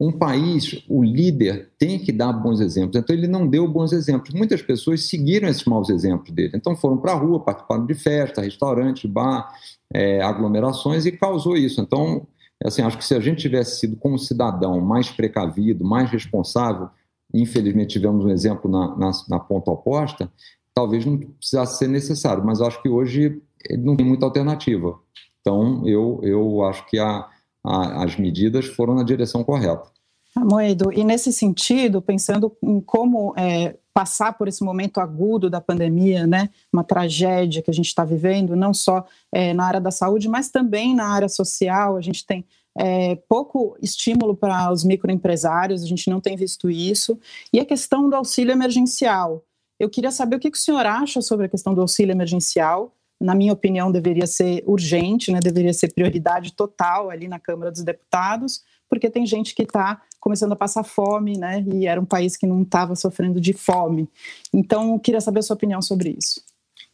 um 0.00 0.12
país, 0.12 0.84
o 0.88 1.02
líder 1.02 1.70
tem 1.76 1.98
que 1.98 2.12
dar 2.12 2.32
bons 2.32 2.60
exemplos. 2.60 2.96
Então, 2.96 3.14
ele 3.14 3.26
não 3.26 3.48
deu 3.48 3.66
bons 3.66 3.92
exemplos. 3.92 4.32
Muitas 4.32 4.62
pessoas 4.62 5.08
seguiram 5.08 5.48
esses 5.48 5.64
maus 5.64 5.90
exemplos 5.90 6.30
dele. 6.30 6.52
Então, 6.54 6.76
foram 6.76 6.98
para 6.98 7.12
a 7.12 7.16
rua, 7.16 7.40
participaram 7.40 7.84
de 7.84 7.94
festa, 7.94 8.40
restaurante, 8.40 9.08
bar, 9.08 9.52
é, 9.92 10.22
aglomerações 10.22 11.04
e 11.04 11.10
causou 11.10 11.56
isso. 11.56 11.80
Então, 11.80 12.28
assim, 12.64 12.80
acho 12.82 12.96
que 12.96 13.04
se 13.04 13.14
a 13.14 13.20
gente 13.20 13.40
tivesse 13.40 13.80
sido, 13.80 13.96
como 13.96 14.18
cidadão, 14.18 14.80
mais 14.80 15.10
precavido, 15.10 15.84
mais 15.84 16.08
responsável, 16.10 16.88
infelizmente 17.34 17.90
tivemos 17.90 18.24
um 18.24 18.30
exemplo 18.30 18.70
na, 18.70 18.96
na, 18.96 19.10
na 19.28 19.40
ponta 19.40 19.72
oposta, 19.72 20.30
talvez 20.72 21.04
não 21.04 21.18
precisasse 21.18 21.76
ser 21.76 21.88
necessário. 21.88 22.44
Mas 22.44 22.60
acho 22.60 22.80
que 22.80 22.88
hoje 22.88 23.42
não 23.80 23.96
tem 23.96 24.06
muita 24.06 24.24
alternativa. 24.24 24.96
Então, 25.40 25.82
eu, 25.88 26.20
eu 26.22 26.64
acho 26.64 26.86
que 26.86 27.00
a 27.00 27.28
a, 27.64 28.04
as 28.04 28.16
medidas 28.16 28.66
foram 28.66 28.94
na 28.94 29.02
direção 29.02 29.44
correta. 29.44 29.90
Moedo, 30.36 30.92
e 30.92 31.02
nesse 31.02 31.32
sentido, 31.32 32.00
pensando 32.00 32.56
em 32.62 32.80
como 32.80 33.34
é, 33.36 33.76
passar 33.92 34.34
por 34.34 34.46
esse 34.46 34.62
momento 34.62 35.00
agudo 35.00 35.50
da 35.50 35.60
pandemia, 35.60 36.26
né, 36.26 36.50
uma 36.72 36.84
tragédia 36.84 37.62
que 37.62 37.70
a 37.70 37.74
gente 37.74 37.86
está 37.86 38.04
vivendo, 38.04 38.54
não 38.54 38.72
só 38.72 39.04
é, 39.32 39.52
na 39.52 39.64
área 39.64 39.80
da 39.80 39.90
saúde, 39.90 40.28
mas 40.28 40.48
também 40.50 40.94
na 40.94 41.08
área 41.08 41.28
social, 41.28 41.96
a 41.96 42.00
gente 42.00 42.24
tem 42.24 42.44
é, 42.78 43.16
pouco 43.28 43.76
estímulo 43.82 44.36
para 44.36 44.70
os 44.70 44.84
microempresários, 44.84 45.82
a 45.82 45.86
gente 45.86 46.08
não 46.08 46.20
tem 46.20 46.36
visto 46.36 46.70
isso, 46.70 47.18
e 47.52 47.58
a 47.58 47.64
questão 47.64 48.08
do 48.08 48.14
auxílio 48.14 48.52
emergencial. 48.52 49.44
Eu 49.80 49.90
queria 49.90 50.10
saber 50.10 50.36
o 50.36 50.38
que, 50.38 50.50
que 50.50 50.58
o 50.58 50.60
senhor 50.60 50.86
acha 50.86 51.20
sobre 51.20 51.46
a 51.46 51.48
questão 51.48 51.74
do 51.74 51.80
auxílio 51.80 52.12
emergencial, 52.12 52.94
na 53.20 53.34
minha 53.34 53.52
opinião, 53.52 53.90
deveria 53.90 54.26
ser 54.26 54.62
urgente, 54.66 55.32
né, 55.32 55.40
deveria 55.40 55.72
ser 55.72 55.92
prioridade 55.92 56.52
total 56.52 57.10
ali 57.10 57.26
na 57.26 57.38
Câmara 57.38 57.70
dos 57.70 57.82
Deputados, 57.82 58.62
porque 58.88 59.10
tem 59.10 59.26
gente 59.26 59.54
que 59.54 59.62
está 59.62 60.00
começando 60.20 60.52
a 60.52 60.56
passar 60.56 60.84
fome, 60.84 61.36
né, 61.36 61.64
e 61.72 61.86
era 61.86 62.00
um 62.00 62.04
país 62.04 62.36
que 62.36 62.46
não 62.46 62.62
estava 62.62 62.94
sofrendo 62.94 63.40
de 63.40 63.52
fome. 63.52 64.08
Então, 64.52 64.92
eu 64.94 65.00
queria 65.00 65.20
saber 65.20 65.40
a 65.40 65.42
sua 65.42 65.54
opinião 65.54 65.82
sobre 65.82 66.16
isso. 66.18 66.40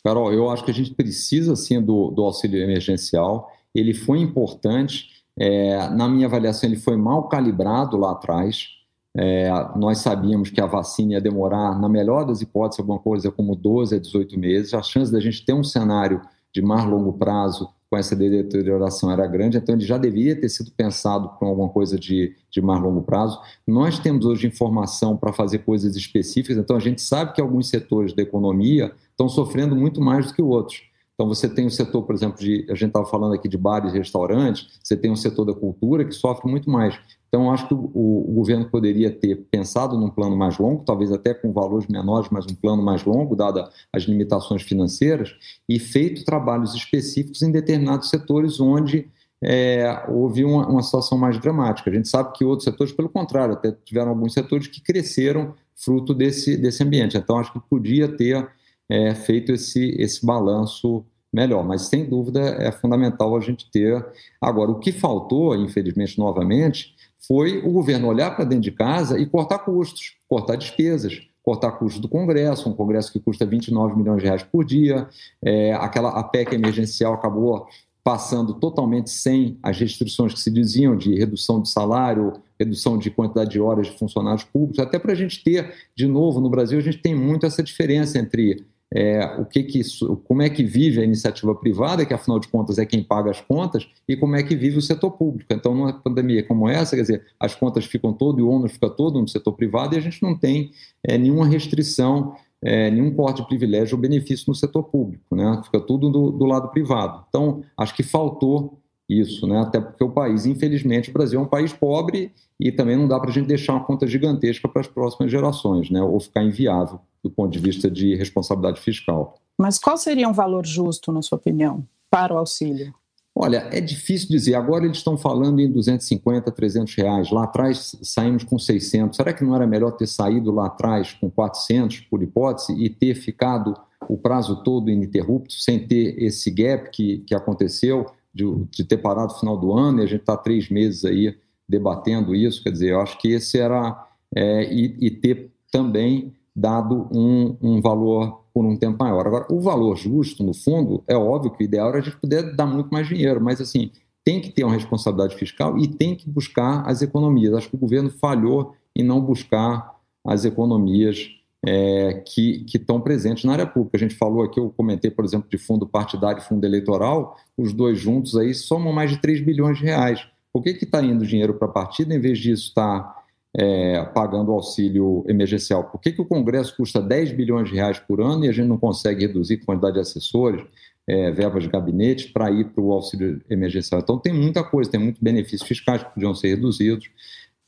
Carol, 0.03 0.33
eu 0.33 0.51
acho 0.51 0.65
que 0.65 0.71
a 0.71 0.75
gente 0.75 0.93
precisa, 0.93 1.57
sim, 1.57 1.81
do, 1.81 2.11
do 2.11 2.23
auxílio 2.23 2.63
emergencial. 2.63 3.51
Ele 3.75 3.95
foi 3.95 4.19
importante. 4.19 5.09
É, 5.37 5.89
na 5.89 6.07
minha 6.07 6.27
avaliação, 6.27 6.69
ele 6.69 6.79
foi 6.79 6.97
mal 6.97 7.27
calibrado 7.29 7.97
lá 7.97 8.13
atrás. 8.13 8.69
É, 9.17 9.49
nós 9.77 9.99
sabíamos 9.99 10.51
que 10.51 10.61
a 10.61 10.67
vacina 10.67 11.13
ia 11.13 11.21
demorar, 11.21 11.79
na 11.81 11.89
melhor 11.89 12.25
das 12.25 12.41
hipóteses, 12.41 12.81
alguma 12.81 12.99
coisa 12.99 13.31
como 13.31 13.55
12 13.55 13.95
a 13.95 13.99
18 13.99 14.39
meses. 14.39 14.75
A 14.75 14.83
chance 14.83 15.13
da 15.13 15.21
gente 15.21 15.45
ter 15.45 15.53
um 15.53 15.63
cenário 15.63 16.21
de 16.53 16.61
mais 16.61 16.85
longo 16.85 17.13
prazo 17.13 17.69
com 17.91 17.97
essa 17.97 18.17
deterioração 18.17 19.11
era 19.11 19.27
grande, 19.27 19.57
então 19.57 19.75
ele 19.75 19.85
já 19.85 19.97
deveria 19.97 20.41
ter 20.41 20.49
sido 20.49 20.73
pensado 20.73 21.29
com 21.39 21.47
alguma 21.47 21.69
coisa 21.69 21.97
de, 21.97 22.35
de 22.51 22.61
mais 22.61 22.83
longo 22.83 23.03
prazo. 23.03 23.41
Nós 23.67 24.01
temos 24.01 24.25
hoje 24.25 24.49
informação 24.49 25.17
para 25.17 25.33
fazer 25.33 25.59
coisas 25.59 25.95
específicas, 25.95 26.57
então 26.57 26.77
a 26.77 26.81
gente 26.81 27.01
sabe 27.01 27.33
que 27.33 27.41
alguns 27.41 27.69
setores 27.69 28.13
da 28.13 28.23
economia 28.23 28.93
estão 29.11 29.29
sofrendo 29.29 29.77
muito 29.77 30.01
mais 30.01 30.27
do 30.27 30.35
que 30.35 30.43
outros. 30.43 30.83
Então, 31.15 31.29
você 31.29 31.49
tem 31.49 31.65
o 31.65 31.71
setor, 31.71 32.03
por 32.03 32.15
exemplo, 32.15 32.39
de. 32.41 32.67
A 32.69 32.75
gente 32.75 32.89
estava 32.89 33.07
falando 33.07 33.35
aqui 33.35 33.49
de 33.49 33.57
bares 33.57 33.95
e 33.95 33.99
restaurantes, 33.99 34.81
você 34.83 34.97
tem 34.97 35.13
o 35.13 35.17
setor 35.17 35.45
da 35.45 35.55
cultura 35.55 36.05
que 36.05 36.13
sofre 36.13 36.51
muito 36.51 36.69
mais. 36.69 36.99
Então, 37.35 37.51
acho 37.51 37.67
que 37.67 37.75
o, 37.75 37.91
o, 37.93 38.33
governo 38.33 38.71
poderia 38.71 39.11
ter 39.11 39.35
pensado 39.51 39.99
num 39.99 40.09
plano 40.09 40.37
mais 40.37 40.57
longo, 40.57 40.85
talvez 40.85 41.11
até 41.11 41.35
com 41.35 41.53
valores 41.53 41.89
menores, 41.89 42.29
mas 42.31 42.47
um 42.47 42.55
plano 42.55 42.81
mais 42.81 43.05
longo, 43.05 43.35
dada 43.35 43.69
as 43.93 44.05
limitações 44.05 44.63
financeiras, 44.63 45.35
e 45.69 45.81
feito 45.81 46.25
trabalhos 46.25 46.77
específicos 46.77 47.43
em 47.43 47.51
determinados 47.51 48.09
setores 48.09 48.61
onde 48.61 49.09
é, 49.43 50.05
houve 50.09 50.45
uma, 50.45 50.69
uma, 50.69 50.81
situação 50.81 51.19
mais 51.19 51.37
dramática. 51.41 51.91
A 51.91 51.93
gente 51.93 52.07
sabe 52.07 52.33
que 52.35 52.45
outros 52.45 52.67
setores, 52.67 52.93
pelo 52.93 53.09
contrário, 53.09 53.55
até 53.55 53.73
tiveram 53.85 54.11
alguns 54.11 54.33
setores 54.33 54.69
que 54.69 54.81
cresceram 54.81 55.55
fruto 55.75 56.15
desse, 56.15 56.57
desse 56.57 56.85
ambiente. 56.85 57.17
Então, 57.17 57.41
acho 57.41 57.53
que 57.53 57.59
podia 57.69 58.07
ter 58.07 58.49
é, 58.89 59.13
feito 59.13 59.51
esse, 59.51 59.97
esse 59.99 60.25
balanço 60.25 61.05
melhor. 61.33 61.65
Mas, 61.65 61.83
sem 61.83 62.09
dúvida, 62.09 62.41
é 62.61 62.71
fundamental 62.71 63.37
a 63.37 63.41
gente 63.41 63.69
ter. 63.73 64.07
Agora, 64.41 64.71
o 64.71 64.79
que 64.79 64.93
faltou, 64.93 65.57
infelizmente, 65.57 66.17
novamente, 66.17 66.94
foi 67.27 67.59
o 67.59 67.71
governo 67.71 68.09
olhar 68.09 68.35
para 68.35 68.45
dentro 68.45 68.65
de 68.65 68.73
casa 68.73 69.19
e 69.19 69.27
cortar 69.27 69.59
custos, 69.61 70.17
cortar 70.29 70.57
despesas, 70.57 71.23
cortar 71.43 71.73
custos 71.73 72.01
do 72.01 72.09
Congresso, 72.09 72.69
um 72.69 72.75
Congresso 72.75 73.13
que 73.13 73.21
custa 73.21 73.45
29 73.45 73.97
milhões 73.97 74.21
de 74.21 74.27
reais 74.27 74.43
por 74.43 74.65
dia, 74.65 75.09
é, 75.43 75.75
aquela 75.75 76.11
a 76.11 76.23
PEC 76.23 76.55
emergencial 76.55 77.15
acabou 77.15 77.67
passando 78.03 78.55
totalmente 78.55 79.09
sem 79.11 79.59
as 79.63 79.79
restrições 79.79 80.35
que 80.35 80.41
se 80.41 80.51
diziam 80.51 80.95
de 80.95 81.15
redução 81.15 81.63
de 81.63 81.71
salário, 81.71 82.35
redução 82.59 82.99
de 82.99 83.11
quantidade 83.11 83.51
de 83.51 83.61
horas 83.61 83.87
de 83.87 83.99
funcionários 83.99 84.45
públicos, 84.45 84.79
até 84.79 84.99
para 84.99 85.13
a 85.13 85.15
gente 85.15 85.43
ter, 85.43 85.73
de 85.97 86.07
novo, 86.07 86.39
no 86.41 86.51
Brasil, 86.51 86.79
a 86.79 86.83
gente 86.83 86.99
tem 86.99 87.15
muito 87.15 87.47
essa 87.47 87.63
diferença 87.63 88.19
entre 88.19 88.67
é, 88.95 89.25
o 89.41 89.45
que 89.45 89.65
que 89.65 89.81
isso, 89.81 90.17
como 90.25 90.41
é 90.41 90.49
que 90.49 90.63
vive 90.63 91.01
a 91.01 91.05
iniciativa 91.05 91.53
privada, 91.53 92.07
que 92.07 92.15
afinal 92.15 92.39
de 92.39 92.47
contas 92.47 92.79
é 92.79 92.87
quem 92.87 93.03
paga 93.03 93.31
as 93.31 93.41
contas, 93.41 93.89
e 94.09 94.17
como 94.17 94.37
é 94.37 94.43
que 94.43 94.55
vive 94.55 94.79
o 94.79 94.83
setor 94.83 95.11
público. 95.11 95.53
Então, 95.53 95.75
numa 95.75 95.93
pandemia 95.93 96.47
como 96.47 96.69
essa, 96.69 96.95
quer 96.95 97.03
dizer, 97.03 97.27
as 97.41 97.57
contas 97.57 97.85
ficam 97.85 98.13
todo 98.13 98.39
e 98.39 98.43
o 98.43 98.49
ônus 98.49 98.73
fica 98.73 98.89
todo 98.89 99.21
no 99.21 99.27
setor 99.27 99.53
privado 99.55 99.95
e 99.95 99.99
a 99.99 100.01
gente 100.01 100.23
não 100.23 100.39
tem 100.39 100.71
é, 101.03 101.19
nenhuma 101.19 101.47
restrição, 101.47 102.37
é, 102.63 102.89
nenhum 102.89 103.13
corte 103.13 103.43
de 103.43 103.49
privilégio 103.49 103.97
ou 103.97 104.01
benefício 104.01 104.45
no 104.47 104.55
setor 104.55 104.85
público, 104.85 105.35
né? 105.35 105.61
Fica 105.65 105.81
tudo 105.81 106.09
do, 106.09 106.31
do 106.31 106.45
lado 106.45 106.69
privado. 106.69 107.25
Então, 107.29 107.63
acho 107.77 107.95
que 107.95 108.05
faltou 108.05 108.79
isso, 109.09 109.47
né? 109.47 109.61
Até 109.61 109.81
porque 109.81 110.03
o 110.03 110.11
país, 110.11 110.47
infelizmente, 110.47 111.11
o 111.11 111.13
Brasil 111.13 111.39
é 111.39 111.43
um 111.43 111.49
país 111.49 111.73
pobre 111.73 112.33
e 112.59 112.73
também 112.73 112.97
não 112.97 113.07
dá 113.07 113.19
para 113.21 113.31
a 113.31 113.33
gente 113.33 113.47
deixar 113.47 113.75
uma 113.75 113.85
conta 113.85 114.07
gigantesca 114.07 114.69
para 114.69 114.81
as 114.81 114.87
próximas 114.87 115.31
gerações, 115.31 115.91
né? 115.91 116.03
Ou 116.03 116.19
ficar 116.21 116.43
inviável 116.43 117.01
do 117.23 117.31
ponto 117.31 117.53
de 117.53 117.59
vista 117.59 117.91
de 117.91 118.15
responsabilidade 118.15 118.81
fiscal. 118.81 119.39
Mas 119.59 119.79
qual 119.79 119.97
seria 119.97 120.29
um 120.29 120.33
valor 120.33 120.67
justo, 120.67 121.13
na 121.13 121.23
sua 121.23 121.37
opinião, 121.37 121.87
para 122.11 122.35
o 122.35 122.39
auxílio? 122.39 122.95
Olha, 123.37 123.69
é 123.73 123.81
difícil 123.81 124.29
dizer. 124.29 124.55
Agora 124.55 124.85
eles 124.85 124.99
estão 124.99 125.17
falando 125.17 125.61
em 125.61 125.71
250, 125.71 126.53
300 126.53 126.95
reais. 126.95 127.31
Lá 127.31 127.45
atrás 127.45 127.97
saímos 128.03 128.45
com 128.45 128.59
600. 128.59 129.17
Será 129.17 129.33
que 129.33 129.43
não 129.43 129.57
era 129.57 129.67
melhor 129.67 129.91
ter 129.93 130.07
saído 130.07 130.53
lá 130.53 130.67
atrás 130.67 131.13
com 131.15 131.29
400, 131.29 132.01
por 132.03 132.23
hipótese, 132.23 132.73
e 132.81 132.89
ter 132.89 133.15
ficado 133.15 133.75
o 134.09 134.17
prazo 134.17 134.63
todo 134.63 134.91
ininterrupto, 134.91 135.53
sem 135.55 135.85
ter 135.85 136.23
esse 136.23 136.51
gap 136.51 136.91
que, 136.91 137.19
que 137.27 137.35
aconteceu, 137.35 138.07
de, 138.35 138.45
de 138.71 138.85
ter 138.85 138.99
parado 138.99 139.33
no 139.33 139.39
final 139.39 139.57
do 139.57 139.73
ano, 139.73 140.01
e 140.01 140.05
a 140.05 140.07
gente 140.07 140.21
está 140.21 140.37
três 140.37 140.69
meses 140.69 141.05
aí 141.05 141.37
debatendo 141.69 142.35
isso? 142.35 142.63
Quer 142.63 142.71
dizer, 142.71 142.91
eu 142.91 143.01
acho 143.01 143.19
que 143.19 143.29
esse 143.33 143.59
era. 143.59 144.09
É, 144.37 144.73
e, 144.73 144.97
e 145.01 145.11
ter 145.11 145.53
também 145.71 146.33
dado 146.55 147.09
um, 147.13 147.57
um 147.63 147.81
valor 147.81 148.45
por 148.53 148.65
um 148.65 148.77
tempo 148.77 149.03
maior. 149.03 149.27
Agora, 149.27 149.47
o 149.51 149.61
valor 149.61 149.97
justo, 149.97 150.43
no 150.43 150.55
fundo, 150.55 151.03
é 151.07 151.17
óbvio 151.17 151.53
que 151.53 151.63
o 151.63 151.67
ideal 151.67 151.89
era 151.89 151.99
a 151.99 152.01
gente 152.01 152.17
poder 152.17 152.55
dar 152.55 152.67
muito 152.67 152.89
mais 152.91 153.09
dinheiro, 153.09 153.41
mas 153.41 153.61
assim, 153.61 153.91
tem 154.25 154.41
que 154.41 154.51
ter 154.51 154.65
uma 154.65 154.75
responsabilidade 154.75 155.37
fiscal 155.37 155.77
e 155.79 155.87
tem 155.87 156.17
que 156.17 156.29
buscar 156.29 156.83
as 156.89 157.03
economias. 157.03 157.55
Acho 157.55 157.69
que 157.69 157.77
o 157.77 157.79
governo 157.79 158.11
falhou 158.11 158.75
em 158.95 159.03
não 159.03 159.21
buscar 159.21 159.95
as 160.25 160.45
economias 160.45 161.29
é, 161.67 162.23
que, 162.27 162.65
estão 162.75 163.01
presentes 163.01 163.45
na 163.45 163.53
área 163.53 163.67
pública. 163.67 163.97
A 163.97 164.01
gente 164.01 164.15
falou 164.15 164.45
aqui, 164.45 164.61
eu 164.61 164.71
comentei, 164.71 165.11
por 165.11 165.25
exemplo, 165.25 165.49
de 165.49 165.57
fundo 165.57 165.87
partidário 165.87 166.41
e 166.41 166.45
fundo 166.45 166.65
eleitoral, 166.65 167.37
os 167.57 167.73
dois 167.73 167.99
juntos 167.99 168.37
aí 168.37 168.53
somam 168.53 168.93
mais 168.93 169.11
de 169.11 169.19
3 169.19 169.41
bilhões 169.41 169.79
de 169.79 169.85
reais. 169.85 170.27
Por 170.53 170.63
que 170.63 170.71
está 170.71 171.03
indo 171.03 171.27
dinheiro 171.27 171.55
para 171.55 171.67
a 171.67 171.73
partida 171.73 172.15
em 172.15 172.21
vez 172.21 172.39
disso 172.39 172.69
estar 172.69 173.01
tá 173.01 173.25
é, 173.57 174.05
pagando 174.07 174.53
auxílio 174.53 175.25
emergencial. 175.29 175.85
Por 175.85 176.01
que, 176.01 176.13
que 176.13 176.21
o 176.21 176.25
Congresso 176.25 176.77
custa 176.77 177.01
10 177.01 177.33
bilhões 177.33 177.69
de 177.69 177.77
reais 177.77 177.99
por 177.99 178.21
ano 178.21 178.45
e 178.45 178.49
a 178.49 178.53
gente 178.53 178.67
não 178.67 178.77
consegue 178.77 179.27
reduzir 179.27 179.61
a 179.63 179.67
quantidade 179.67 179.95
de 179.95 180.01
assessores, 180.01 180.65
é, 181.07 181.31
verbas 181.31 181.63
de 181.63 181.69
gabinete, 181.69 182.33
para 182.33 182.51
ir 182.51 182.65
para 182.71 182.83
o 182.83 182.93
auxílio 182.93 183.41
emergencial? 183.49 184.01
Então, 184.01 184.19
tem 184.19 184.33
muita 184.33 184.65
coisa, 184.65 184.91
tem 184.91 185.01
muitos 185.01 185.23
benefícios 185.23 185.63
fiscais 185.63 186.03
que 186.03 186.13
podiam 186.13 186.35
ser 186.35 186.49
reduzidos. 186.49 187.09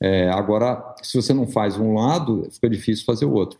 É, 0.03 0.29
agora, 0.31 0.95
se 1.03 1.17
você 1.17 1.33
não 1.33 1.47
faz 1.47 1.79
um 1.79 1.95
lado, 1.95 2.49
fica 2.51 2.69
difícil 2.69 3.05
fazer 3.05 3.25
o 3.25 3.33
outro. 3.33 3.59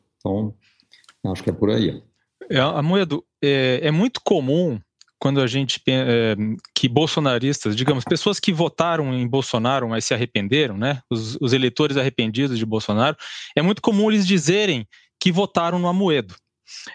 Então, 1.19 1.33
acho 1.33 1.43
que 1.43 1.51
é 1.51 1.53
por 1.53 1.71
aí. 1.71 2.03
É, 2.51 2.61
Amoedo, 2.61 3.25
é, 3.43 3.81
é 3.83 3.91
muito 3.91 4.21
comum 4.25 4.79
quando 5.19 5.41
a 5.41 5.47
gente 5.47 5.81
é, 5.89 6.37
que 6.75 6.89
bolsonaristas, 6.89 7.75
digamos, 7.75 8.05
pessoas 8.05 8.39
que 8.39 8.53
votaram 8.53 9.15
em 9.15 9.27
Bolsonaro, 9.27 9.89
mas 9.89 10.05
se 10.05 10.15
arrependeram, 10.15 10.77
né? 10.77 11.01
Os, 11.11 11.37
os, 11.41 11.53
eleitores 11.53 11.97
arrependidos 11.97 12.59
de 12.59 12.67
Bolsonaro, 12.67 13.17
é 13.57 13.63
muito 13.63 13.81
comum 13.81 14.11
eles 14.11 14.27
dizerem 14.27 14.87
que 15.21 15.33
votaram 15.33 15.79
no 15.79 15.89
Amoedo. 15.89 16.35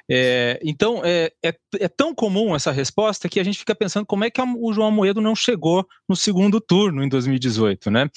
É, 0.10 0.60
então, 0.64 1.02
é, 1.04 1.32
é, 1.44 1.56
é, 1.80 1.88
tão 1.88 2.14
comum 2.14 2.56
essa 2.56 2.72
resposta 2.72 3.30
que 3.30 3.40
a 3.40 3.44
gente 3.44 3.60
fica 3.60 3.76
pensando 3.76 4.06
como 4.06 4.24
é 4.24 4.30
que 4.30 4.42
o 4.42 4.74
João 4.74 4.88
Amoedo 4.88 5.22
não 5.22 5.36
chegou 5.36 5.88
no 6.08 6.16
segundo 6.16 6.60
turno 6.60 7.04
em 7.04 7.10
2018, 7.10 7.90
né? 7.90 8.10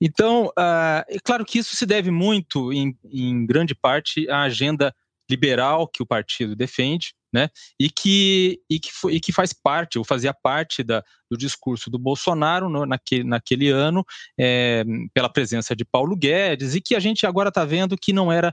Então, 0.00 0.46
uh, 0.46 1.04
é 1.08 1.18
claro 1.22 1.44
que 1.44 1.58
isso 1.58 1.76
se 1.76 1.86
deve 1.86 2.10
muito, 2.10 2.72
em, 2.72 2.96
em 3.04 3.46
grande 3.46 3.74
parte, 3.74 4.28
à 4.28 4.42
agenda 4.42 4.94
liberal 5.30 5.86
que 5.86 6.02
o 6.02 6.06
partido 6.06 6.56
defende, 6.56 7.14
né? 7.32 7.48
E 7.78 7.88
que, 7.88 8.60
e 8.68 8.80
que, 8.80 8.92
foi, 8.92 9.14
e 9.14 9.20
que 9.20 9.32
faz 9.32 9.52
parte, 9.52 9.98
ou 9.98 10.04
fazia 10.04 10.34
parte 10.34 10.82
da, 10.82 11.02
do 11.30 11.36
discurso 11.36 11.88
do 11.88 11.98
Bolsonaro 11.98 12.68
no, 12.68 12.84
naquele, 12.84 13.24
naquele 13.24 13.70
ano, 13.70 14.04
é, 14.38 14.84
pela 15.14 15.28
presença 15.28 15.76
de 15.76 15.84
Paulo 15.84 16.16
Guedes, 16.16 16.74
e 16.74 16.80
que 16.80 16.96
a 16.96 17.00
gente 17.00 17.26
agora 17.26 17.48
está 17.48 17.64
vendo 17.64 17.96
que 17.96 18.12
não 18.12 18.32
era 18.32 18.52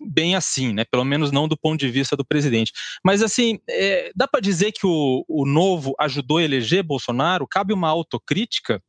bem 0.00 0.34
assim, 0.34 0.72
né? 0.72 0.84
Pelo 0.84 1.04
menos 1.04 1.30
não 1.32 1.48
do 1.48 1.56
ponto 1.56 1.78
de 1.78 1.90
vista 1.90 2.16
do 2.16 2.24
presidente. 2.24 2.72
Mas 3.04 3.22
assim, 3.22 3.58
é, 3.68 4.10
dá 4.14 4.26
para 4.28 4.40
dizer 4.40 4.72
que 4.72 4.86
o, 4.86 5.24
o 5.28 5.46
novo 5.46 5.94
ajudou 5.98 6.38
a 6.38 6.42
eleger 6.42 6.82
Bolsonaro? 6.82 7.46
Cabe 7.46 7.72
uma 7.72 7.88
autocrítica? 7.88 8.82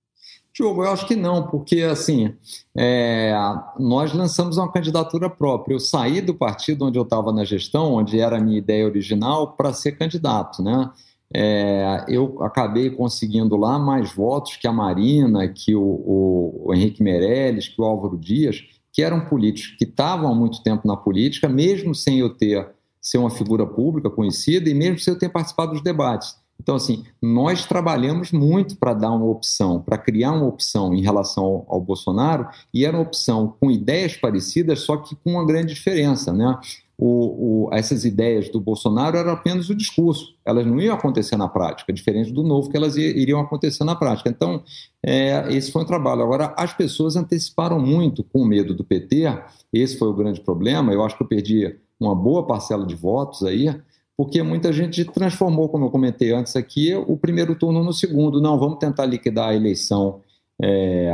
Diogo, 0.54 0.84
eu 0.84 0.92
acho 0.92 1.06
que 1.06 1.16
não, 1.16 1.46
porque 1.46 1.82
assim, 1.82 2.34
é, 2.76 3.32
nós 3.78 4.12
lançamos 4.12 4.58
uma 4.58 4.72
candidatura 4.72 5.30
própria. 5.30 5.76
Eu 5.76 5.80
saí 5.80 6.20
do 6.20 6.34
partido 6.34 6.86
onde 6.86 6.98
eu 6.98 7.04
estava 7.04 7.32
na 7.32 7.46
gestão, 7.46 7.94
onde 7.94 8.20
era 8.20 8.38
a 8.38 8.42
minha 8.42 8.58
ideia 8.58 8.86
original, 8.86 9.56
para 9.56 9.72
ser 9.72 9.92
candidato, 9.94 10.64
né? 10.64 10.90
É, 11.34 12.06
eu 12.08 12.42
acabei 12.42 12.90
conseguindo 12.90 13.56
lá 13.58 13.78
mais 13.78 14.14
votos 14.14 14.56
que 14.56 14.68
a 14.68 14.72
Marina, 14.72 15.48
que 15.48 15.76
o, 15.76 16.64
o, 16.66 16.74
Henrique 16.74 17.04
Meirelles, 17.04 17.68
que 17.68 17.82
o 17.82 17.86
Álvaro 17.86 18.18
Dias, 18.18 18.64
que 18.92 19.04
eram 19.04 19.22
políticos 19.26 19.76
que 19.78 19.84
estavam 19.86 20.32
há 20.32 20.36
muito 20.36 20.62
tempo 20.64 20.88
na 20.88 20.98
política, 20.98 21.48
mesmo 21.48 21.94
sem 21.94 22.20
eu 22.20 22.30
ter 22.30 22.68
ser 23.02 23.20
uma 23.20 23.30
figura 23.30 23.66
pública 23.66 24.10
conhecida 24.10 24.70
e 24.70 24.74
mesmo 24.74 25.00
sem 25.00 25.14
eu 25.14 25.20
ter 25.20 25.30
participado 25.30 25.72
dos 25.72 25.82
debates. 25.82 26.36
Então, 26.60 26.76
assim, 26.76 27.06
nós 27.22 27.66
trabalhamos 27.66 28.32
muito 28.32 28.76
para 28.76 28.94
dar 28.94 29.12
uma 29.12 29.26
opção, 29.26 29.80
para 29.80 29.98
criar 29.98 30.34
uma 30.34 30.46
opção 30.46 30.94
em 30.94 31.02
relação 31.02 31.44
ao, 31.44 31.66
ao, 31.70 31.82
Bolsonaro, 31.82 32.48
e 32.74 32.84
era 32.84 32.98
uma 32.98 33.04
opção 33.04 33.56
com 33.60 33.72
ideias 33.72 34.18
parecidas, 34.18 34.80
só 34.80 34.98
que 34.98 35.16
com 35.16 35.34
uma 35.34 35.46
grande 35.46 35.74
diferença, 35.74 36.34
né? 36.34 36.60
O, 37.00 37.68
o, 37.68 37.74
essas 37.74 38.06
ideias 38.06 38.50
do 38.50 38.60
Bolsonaro 38.60 39.18
eram 39.18 39.32
apenas 39.32 39.70
o 39.70 39.76
discurso, 39.76 40.34
elas 40.44 40.66
não 40.66 40.80
iam 40.80 40.96
acontecer 40.96 41.38
na 41.38 41.48
prática, 41.48 41.94
diferente 41.94 42.32
do 42.32 42.42
novo 42.42 42.72
que 42.72 42.76
elas 42.76 42.98
iriam 42.98 43.40
acontecer 43.40 43.84
na 43.84 43.96
prática. 43.96 44.30
Então, 44.30 44.64
é, 45.06 45.46
esse 45.54 45.72
foi 45.72 45.84
um 45.84 45.86
trabalho. 45.86 46.24
Agora, 46.24 46.56
as 46.58 46.74
pessoas 46.74 47.16
anteciparam 47.16 47.80
muito 47.80 48.24
com 48.24 48.44
medo 48.44 48.74
do 48.74 48.84
PT, 48.84 49.32
esse 49.72 49.98
foi 49.98 50.08
o 50.08 50.14
grande 50.14 50.42
problema. 50.42 50.92
Eu 50.92 51.04
acho 51.04 51.16
que 51.16 51.22
eu 51.22 51.28
perdi 51.28 51.78
uma 52.00 52.16
boa 52.16 52.48
parcela 52.48 52.86
de 52.86 52.96
votos 52.96 53.44
aí, 53.44 53.74
porque 54.16 54.42
muita 54.42 54.74
gente 54.74 55.06
transformou, 55.06 55.70
como 55.70 55.86
eu 55.86 55.92
comentei 55.92 56.32
antes 56.32 56.56
aqui, 56.56 56.96
o 56.96 57.16
primeiro 57.16 57.54
turno 57.56 57.84
no 57.84 57.94
segundo. 57.94 58.42
Não, 58.42 58.58
vamos 58.58 58.80
tentar 58.80 59.06
liquidar 59.06 59.50
a 59.50 59.56
eleição 59.56 60.22
é, 60.60 61.12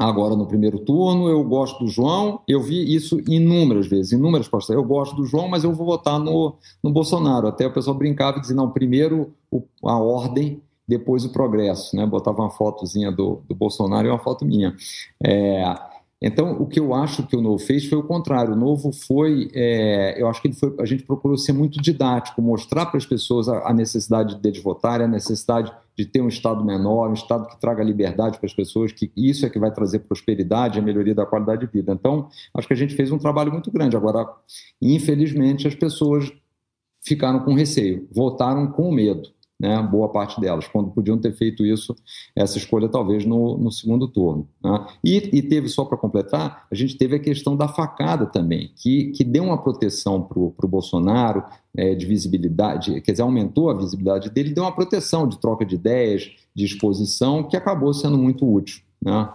agora 0.00 0.34
no 0.34 0.46
primeiro 0.46 0.78
turno. 0.78 1.28
Eu 1.28 1.44
gosto 1.44 1.84
do 1.84 1.90
João, 1.90 2.40
eu 2.48 2.62
vi 2.62 2.94
isso 2.94 3.20
inúmeras 3.28 3.86
vezes, 3.86 4.12
inúmeras 4.12 4.48
postas. 4.48 4.74
Eu 4.74 4.82
gosto 4.82 5.14
do 5.14 5.26
João, 5.26 5.46
mas 5.46 5.62
eu 5.62 5.72
vou 5.72 5.86
votar 5.86 6.18
no, 6.18 6.54
no 6.82 6.90
Bolsonaro. 6.90 7.46
Até 7.46 7.66
o 7.66 7.72
pessoal 7.72 7.96
brincava 7.96 8.38
e 8.38 8.40
dizia: 8.40 8.56
não, 8.56 8.70
primeiro 8.70 9.34
o, 9.50 9.62
a 9.84 9.98
ordem, 9.98 10.62
depois 10.88 11.24
o 11.24 11.28
progresso. 11.30 11.94
Né? 11.94 12.06
Botava 12.06 12.40
uma 12.40 12.50
fotozinha 12.50 13.12
do, 13.12 13.42
do 13.46 13.54
Bolsonaro 13.54 14.06
e 14.06 14.10
uma 14.10 14.18
foto 14.18 14.44
minha. 14.44 14.74
É, 15.22 15.62
então, 16.22 16.52
o 16.60 16.66
que 16.66 16.78
eu 16.78 16.92
acho 16.92 17.26
que 17.26 17.34
o 17.34 17.40
Novo 17.40 17.58
fez 17.58 17.86
foi 17.86 17.96
o 17.96 18.02
contrário. 18.02 18.52
O 18.52 18.56
Novo 18.56 18.92
foi, 18.92 19.50
é, 19.54 20.20
eu 20.20 20.28
acho 20.28 20.42
que 20.42 20.48
ele 20.48 20.54
foi, 20.54 20.74
a 20.78 20.84
gente 20.84 21.02
procurou 21.04 21.38
ser 21.38 21.54
muito 21.54 21.80
didático, 21.80 22.42
mostrar 22.42 22.86
para 22.86 22.98
as 22.98 23.06
pessoas 23.06 23.48
a, 23.48 23.70
a 23.70 23.72
necessidade 23.72 24.34
de 24.34 24.60
votar, 24.60 25.00
a 25.00 25.08
necessidade 25.08 25.72
de 25.96 26.04
ter 26.04 26.20
um 26.20 26.28
Estado 26.28 26.62
menor, 26.62 27.08
um 27.08 27.14
Estado 27.14 27.48
que 27.48 27.58
traga 27.58 27.82
liberdade 27.82 28.36
para 28.36 28.46
as 28.46 28.52
pessoas, 28.52 28.92
que 28.92 29.10
isso 29.16 29.46
é 29.46 29.50
que 29.50 29.58
vai 29.58 29.72
trazer 29.72 30.00
prosperidade, 30.00 30.78
a 30.78 30.82
melhoria 30.82 31.14
da 31.14 31.24
qualidade 31.24 31.66
de 31.66 31.72
vida. 31.72 31.92
Então, 31.92 32.28
acho 32.54 32.68
que 32.68 32.74
a 32.74 32.76
gente 32.76 32.94
fez 32.94 33.10
um 33.10 33.18
trabalho 33.18 33.50
muito 33.50 33.70
grande. 33.70 33.96
Agora, 33.96 34.28
infelizmente, 34.80 35.66
as 35.66 35.74
pessoas 35.74 36.30
ficaram 37.02 37.40
com 37.40 37.54
receio, 37.54 38.06
votaram 38.12 38.66
com 38.66 38.92
medo 38.92 39.30
né, 39.60 39.80
boa 39.82 40.08
parte 40.08 40.40
delas, 40.40 40.66
quando 40.66 40.90
podiam 40.90 41.18
ter 41.18 41.32
feito 41.32 41.66
isso, 41.66 41.94
essa 42.34 42.56
escolha 42.56 42.88
talvez 42.88 43.26
no, 43.26 43.58
no 43.58 43.70
segundo 43.70 44.08
turno. 44.08 44.48
Né? 44.64 44.86
E, 45.04 45.16
e, 45.34 45.42
teve, 45.42 45.68
só 45.68 45.84
para 45.84 45.98
completar, 45.98 46.66
a 46.70 46.74
gente 46.74 46.96
teve 46.96 47.16
a 47.16 47.18
questão 47.18 47.54
da 47.54 47.68
facada 47.68 48.24
também, 48.24 48.70
que, 48.74 49.12
que 49.12 49.22
deu 49.22 49.44
uma 49.44 49.62
proteção 49.62 50.22
para 50.22 50.38
o 50.38 50.68
Bolsonaro, 50.68 51.44
é, 51.76 51.94
de 51.94 52.06
visibilidade, 52.06 53.00
quer 53.02 53.12
dizer, 53.12 53.22
aumentou 53.22 53.68
a 53.68 53.74
visibilidade 53.74 54.30
dele, 54.30 54.54
deu 54.54 54.64
uma 54.64 54.74
proteção 54.74 55.28
de 55.28 55.38
troca 55.38 55.64
de 55.64 55.74
ideias, 55.74 56.32
de 56.54 56.64
exposição, 56.64 57.44
que 57.44 57.56
acabou 57.56 57.92
sendo 57.92 58.16
muito 58.16 58.50
útil. 58.50 58.82
Né? 59.00 59.28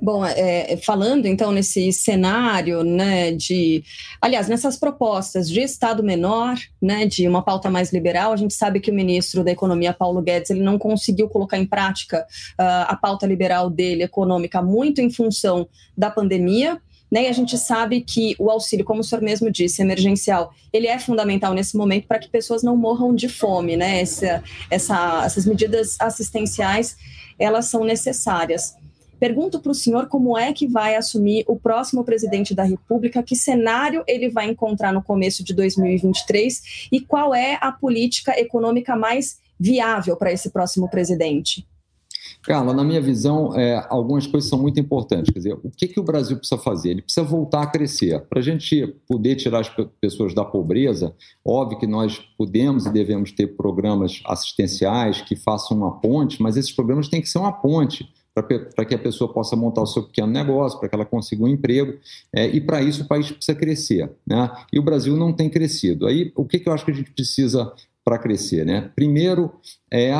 Bom, 0.00 0.24
é, 0.24 0.72
é, 0.72 0.76
falando 0.76 1.26
então 1.26 1.50
nesse 1.50 1.92
cenário, 1.92 2.82
né, 2.82 3.32
de, 3.32 3.82
aliás, 4.20 4.48
nessas 4.48 4.76
propostas 4.76 5.48
de 5.48 5.60
Estado 5.60 6.02
menor, 6.02 6.56
né, 6.80 7.06
de 7.06 7.26
uma 7.26 7.42
pauta 7.42 7.70
mais 7.70 7.92
liberal, 7.92 8.32
a 8.32 8.36
gente 8.36 8.54
sabe 8.54 8.80
que 8.80 8.90
o 8.90 8.94
ministro 8.94 9.42
da 9.42 9.50
Economia, 9.50 9.92
Paulo 9.92 10.20
Guedes, 10.20 10.50
ele 10.50 10.62
não 10.62 10.78
conseguiu 10.78 11.28
colocar 11.28 11.56
em 11.56 11.66
prática 11.66 12.26
uh, 12.60 12.86
a 12.88 12.96
pauta 12.96 13.26
liberal 13.26 13.70
dele, 13.70 14.02
econômica, 14.02 14.60
muito 14.60 15.00
em 15.00 15.10
função 15.10 15.66
da 15.96 16.10
pandemia. 16.10 16.80
né? 17.10 17.24
E 17.24 17.26
a 17.28 17.32
gente 17.32 17.56
sabe 17.56 18.00
que 18.00 18.34
o 18.38 18.50
auxílio, 18.50 18.84
como 18.84 19.00
o 19.00 19.04
senhor 19.04 19.22
mesmo 19.22 19.50
disse, 19.50 19.80
emergencial, 19.80 20.52
ele 20.72 20.86
é 20.86 20.98
fundamental 20.98 21.54
nesse 21.54 21.76
momento 21.76 22.08
para 22.08 22.18
que 22.18 22.28
pessoas 22.28 22.62
não 22.62 22.76
morram 22.76 23.14
de 23.14 23.28
fome, 23.28 23.76
né? 23.76 24.00
Essa, 24.00 24.42
essa, 24.70 25.22
essas 25.24 25.46
medidas 25.46 25.96
assistenciais, 26.00 26.96
elas 27.38 27.66
são 27.66 27.84
necessárias. 27.84 28.74
Pergunto 29.24 29.58
para 29.58 29.72
o 29.72 29.74
senhor 29.74 30.06
como 30.06 30.36
é 30.36 30.52
que 30.52 30.66
vai 30.66 30.96
assumir 30.96 31.46
o 31.48 31.58
próximo 31.58 32.04
presidente 32.04 32.54
da 32.54 32.62
República, 32.62 33.22
que 33.22 33.34
cenário 33.34 34.04
ele 34.06 34.28
vai 34.28 34.50
encontrar 34.50 34.92
no 34.92 35.02
começo 35.02 35.42
de 35.42 35.54
2023 35.54 36.88
e 36.92 37.00
qual 37.00 37.34
é 37.34 37.56
a 37.62 37.72
política 37.72 38.38
econômica 38.38 38.94
mais 38.94 39.38
viável 39.58 40.14
para 40.14 40.30
esse 40.30 40.50
próximo 40.50 40.90
presidente? 40.90 41.66
Carla, 42.42 42.74
na 42.74 42.84
minha 42.84 43.00
visão, 43.00 43.58
é, 43.58 43.82
algumas 43.88 44.26
coisas 44.26 44.50
são 44.50 44.60
muito 44.60 44.78
importantes. 44.78 45.32
Quer 45.32 45.38
dizer, 45.38 45.54
o 45.54 45.70
que, 45.70 45.88
que 45.88 45.98
o 45.98 46.04
Brasil 46.04 46.36
precisa 46.36 46.60
fazer? 46.60 46.90
Ele 46.90 47.00
precisa 47.00 47.24
voltar 47.24 47.62
a 47.62 47.66
crescer. 47.66 48.20
Para 48.28 48.40
a 48.40 48.42
gente 48.42 48.86
poder 49.08 49.36
tirar 49.36 49.60
as 49.60 49.70
pessoas 50.02 50.34
da 50.34 50.44
pobreza, 50.44 51.14
óbvio 51.42 51.78
que 51.78 51.86
nós 51.86 52.18
podemos 52.36 52.84
e 52.84 52.92
devemos 52.92 53.32
ter 53.32 53.56
programas 53.56 54.20
assistenciais 54.26 55.22
que 55.22 55.34
façam 55.34 55.78
uma 55.78 55.98
ponte, 55.98 56.42
mas 56.42 56.58
esses 56.58 56.72
programas 56.72 57.08
têm 57.08 57.22
que 57.22 57.28
ser 57.30 57.38
uma 57.38 57.52
ponte 57.52 58.06
para 58.34 58.84
que 58.84 58.94
a 58.94 58.98
pessoa 58.98 59.32
possa 59.32 59.54
montar 59.54 59.82
o 59.82 59.86
seu 59.86 60.02
pequeno 60.02 60.26
negócio, 60.26 60.78
para 60.80 60.88
que 60.88 60.94
ela 60.94 61.04
consiga 61.04 61.44
um 61.44 61.48
emprego, 61.48 61.94
é, 62.32 62.46
e 62.48 62.60
para 62.60 62.82
isso 62.82 63.04
o 63.04 63.06
país 63.06 63.30
precisa 63.30 63.56
crescer. 63.56 64.10
Né? 64.26 64.50
E 64.72 64.78
o 64.78 64.82
Brasil 64.82 65.16
não 65.16 65.32
tem 65.32 65.48
crescido. 65.48 66.06
Aí, 66.06 66.32
o 66.34 66.44
que, 66.44 66.58
que 66.58 66.68
eu 66.68 66.72
acho 66.72 66.84
que 66.84 66.90
a 66.90 66.94
gente 66.94 67.12
precisa 67.12 67.72
para 68.04 68.18
crescer? 68.18 68.66
Né? 68.66 68.90
Primeiro, 68.94 69.52
é 69.90 70.12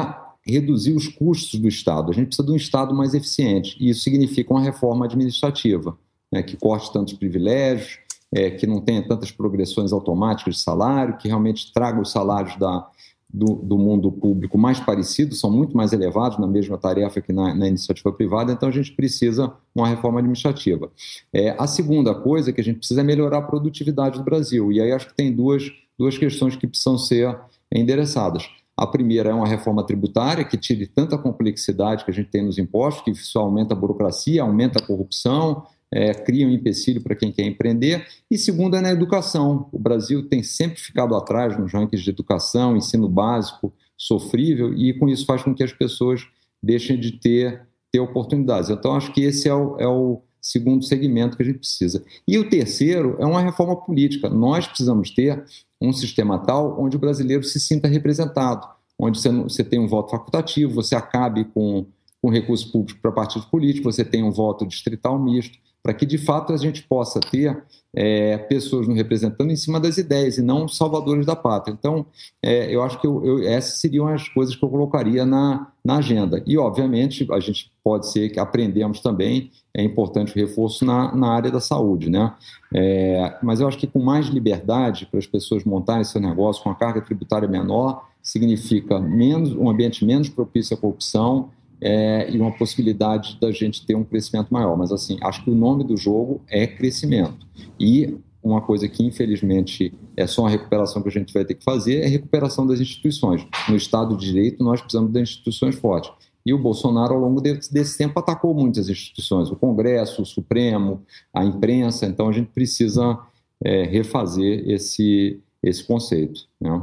reduzir 0.47 0.93
os 0.93 1.09
custos 1.09 1.59
do 1.59 1.67
Estado. 1.67 2.11
A 2.11 2.15
gente 2.15 2.27
precisa 2.27 2.47
de 2.47 2.53
um 2.53 2.57
Estado 2.57 2.95
mais 2.95 3.15
eficiente, 3.15 3.77
e 3.81 3.91
isso 3.91 4.03
significa 4.03 4.53
uma 4.53 4.63
reforma 4.63 5.07
administrativa, 5.07 5.99
né, 6.31 6.43
que 6.43 6.57
corte 6.57 6.93
tantos 6.93 7.15
privilégios, 7.15 7.99
é, 8.33 8.51
que 8.51 8.67
não 8.67 8.81
tenha 8.81 9.07
tantas 9.07 9.31
progressões 9.31 9.93
automáticas 9.93 10.57
de 10.57 10.61
salário, 10.61 11.17
que 11.17 11.29
realmente 11.29 11.73
traga 11.73 12.01
os 12.01 12.11
salários 12.11 12.57
da, 12.57 12.87
do, 13.35 13.57
do, 13.57 13.77
mundo 13.77 14.13
público 14.13 14.57
mais 14.57 14.79
parecidos, 14.79 15.41
são 15.41 15.51
muito 15.51 15.77
mais 15.77 15.93
elevados 15.93 16.39
na 16.39 16.47
mesma 16.47 16.79
tarefa 16.79 17.21
que 17.21 17.33
na, 17.33 17.53
na 17.53 17.67
iniciativa 17.67 18.13
privada, 18.13 18.53
então 18.53 18.69
a 18.69 18.73
gente 18.73 18.93
precisa 18.93 19.53
uma 19.75 19.89
reforma 19.89 20.21
administrativa. 20.21 20.89
É, 21.33 21.51
a 21.59 21.67
segunda 21.67 22.15
coisa 22.15 22.53
que 22.53 22.61
a 22.61 22.65
gente 22.65 22.79
precisa 22.79 23.01
é 23.01 23.05
melhorar 23.05 23.39
a 23.39 23.43
produtividade 23.43 24.19
do 24.19 24.25
Brasil, 24.25 24.71
e 24.71 24.81
aí 24.81 24.93
acho 24.93 25.09
que 25.09 25.17
tem 25.17 25.35
duas, 25.35 25.65
duas 25.99 26.17
questões 26.17 26.55
que 26.55 26.69
precisam 26.69 26.97
ser 26.97 27.37
endereçadas. 27.75 28.49
A 28.77 28.87
primeira 28.87 29.31
é 29.31 29.35
uma 29.35 29.49
reforma 29.49 29.85
tributária 29.85 30.45
que 30.45 30.57
tire 30.57 30.87
tanta 30.87 31.19
complexidade 31.19 32.05
que 32.05 32.13
a 32.13 32.15
gente 32.15 32.31
tem 32.31 32.45
nos 32.45 32.57
impostos, 32.57 33.03
que 33.03 33.11
isso 33.11 33.39
aumenta 33.39 33.75
a 33.75 33.77
burocracia, 33.77 34.43
aumenta 34.43 34.79
a 34.79 34.83
corrupção, 34.83 35.65
é, 35.95 36.13
cria 36.13 36.45
um 36.45 36.51
empecilho 36.51 37.01
para 37.01 37.15
quem 37.15 37.31
quer 37.31 37.45
empreender. 37.45 38.05
E 38.29 38.37
segunda 38.37 38.79
é 38.79 38.81
na 38.81 38.91
educação. 38.91 39.69
O 39.73 39.79
Brasil 39.79 40.29
tem 40.29 40.43
sempre 40.43 40.81
ficado 40.81 41.15
atrás 41.15 41.57
nos 41.57 41.73
rankings 41.73 42.03
de 42.03 42.11
educação, 42.11 42.77
ensino 42.77 43.09
básico, 43.09 43.73
sofrível, 43.97 44.75
e 44.75 44.93
com 44.93 45.09
isso 45.09 45.25
faz 45.25 45.45
com 45.45 45.55
que 45.55 45.63
as 45.63 45.73
pessoas 45.73 46.27
deixem 46.61 46.99
de 46.99 47.13
ter, 47.13 47.63
ter 47.93 48.01
oportunidades. 48.01 48.71
Então, 48.71 48.97
acho 48.97 49.13
que 49.13 49.23
esse 49.23 49.49
é 49.49 49.55
o, 49.55 49.77
é 49.79 49.87
o 49.87 50.21
segundo 50.43 50.85
segmento 50.85 51.37
que 51.37 51.45
a 51.45 51.47
gente 51.47 51.61
precisa. 51.61 52.05
E 52.27 52.37
o 52.39 52.51
terceiro 52.51 53.17
é 53.21 53.25
uma 53.25 53.41
reforma 53.41 53.77
política. 53.77 54.29
Nós 54.29 54.67
precisamos 54.67 55.11
ter 55.11 55.45
um 55.81 55.93
sistema 55.93 56.41
tal 56.41 56.83
onde 56.83 56.97
o 56.97 57.01
brasileiro 57.01 57.45
se 57.45 57.61
sinta 57.61 57.87
representado, 57.87 58.67
onde 58.99 59.21
você, 59.21 59.31
você 59.31 59.63
tem 59.63 59.79
um 59.79 59.87
voto 59.87 60.11
facultativo, 60.11 60.75
você 60.75 60.97
acabe 60.97 61.45
com, 61.45 61.87
com 62.21 62.31
recurso 62.31 62.73
público 62.73 63.01
para 63.01 63.13
partidos 63.13 63.47
políticos, 63.47 63.95
você 63.95 64.05
tem 64.05 64.25
um 64.25 64.33
voto 64.33 64.67
distrital 64.67 65.23
misto, 65.23 65.57
para 65.85 65.93
que 65.93 66.07
de 66.07 66.17
fato 66.17 66.51
a 66.51 66.57
gente 66.57 66.83
possa 66.85 67.21
ter 67.21 67.63
é, 67.95 68.39
pessoas 68.39 68.89
nos 68.89 68.97
representando 68.97 69.51
em 69.51 69.57
cima 69.57 69.79
das 69.79 69.99
ideias 69.99 70.39
e 70.39 70.43
não 70.43 70.67
salvadores 70.67 71.27
da 71.27 71.37
pátria. 71.37 71.75
Então, 71.79 72.07
é, 72.43 72.75
eu 72.75 72.83
acho 72.83 72.99
que 72.99 73.07
eu, 73.07 73.23
eu, 73.23 73.47
essas 73.47 73.81
seriam 73.81 74.09
as 74.09 74.27
coisas 74.27 74.57
que 74.57 74.65
eu 74.65 74.71
colocaria 74.71 75.27
na, 75.27 75.71
na 75.85 75.99
agenda. 75.99 76.43
E, 76.47 76.57
obviamente, 76.57 77.31
a 77.31 77.39
gente 77.39 77.71
pode 77.85 78.11
ser 78.11 78.31
que 78.31 78.41
aprendemos 78.41 79.01
também, 79.01 79.51
é 79.75 79.83
importante 79.83 80.33
o 80.33 80.41
reforço 80.41 80.87
na, 80.87 81.15
na 81.15 81.29
área 81.29 81.51
da 81.51 81.61
saúde, 81.61 82.09
né? 82.09 82.33
É, 82.75 83.37
mas 83.43 83.61
eu 83.61 83.69
acho 83.69 83.77
que 83.77 83.87
com 83.87 84.01
mais 84.01 84.27
liberdade 84.27 85.07
para 85.07 85.19
as 85.19 85.27
pessoas 85.27 85.65
montarem 85.65 86.03
seu 86.03 86.21
negócio 86.21 86.63
com 86.63 86.71
a 86.71 86.75
carga 86.75 87.03
tributária 87.03 87.47
menor, 87.47 88.09
significa 88.23 88.99
menos, 88.99 89.53
um 89.53 89.69
ambiente 89.69 90.03
menos 90.03 90.31
propício 90.31 90.75
à 90.75 90.81
corrupção, 90.81 91.51
é, 91.85 92.31
e 92.31 92.41
uma 92.41 92.51
possibilidade 92.51 93.37
da 93.39 93.53
gente 93.53 93.85
ter 93.85 93.95
um 93.95 94.03
crescimento 94.03 94.49
maior. 94.51 94.75
Mas, 94.75 94.91
assim, 94.91 95.19
acho 95.23 95.45
que 95.45 95.51
o 95.51 95.55
nome 95.55 95.85
do 95.85 95.99
jogo 95.99 96.41
é 96.49 96.67
crescimento. 96.67 97.47
E 97.79 98.17
uma 98.43 98.63
coisa 98.63 98.89
que, 98.89 99.05
infelizmente, 99.05 99.93
é 100.17 100.27
só 100.27 100.43
uma 100.43 100.51
recuperação 100.51 101.03
que 101.03 101.09
a 101.09 101.13
gente 101.13 101.33
vai 101.33 101.45
ter 101.45 101.53
que 101.53 101.63
fazer 101.63 102.01
é 102.01 102.07
a 102.07 102.09
recuperação 102.09 102.67
das 102.67 102.81
instituições. 102.81 103.47
No 103.69 103.77
Estado 103.77 104.17
de 104.17 104.25
Direito, 104.25 104.65
nós 104.65 104.81
precisamos 104.81 105.13
de 105.13 105.21
instituições 105.21 105.75
fortes. 105.75 106.11
E 106.47 106.55
o 106.55 106.59
Bolsonaro, 106.59 107.15
ao 107.15 107.21
longo 107.21 107.41
desse 107.41 107.99
tempo, 107.99 108.19
atacou 108.19 108.55
muitas 108.55 108.89
instituições, 108.89 109.51
o 109.51 109.57
Congresso, 109.57 110.23
o 110.23 110.27
Supremo, 110.27 111.03
a 111.35 111.45
imprensa. 111.45 112.07
Então, 112.07 112.29
a 112.29 112.33
gente 112.33 112.51
precisa 112.51 113.19
é, 113.63 113.85
refazer 113.85 114.67
esse, 114.71 115.39
esse 115.63 115.85
conceito. 115.85 116.47
Né? 116.59 116.83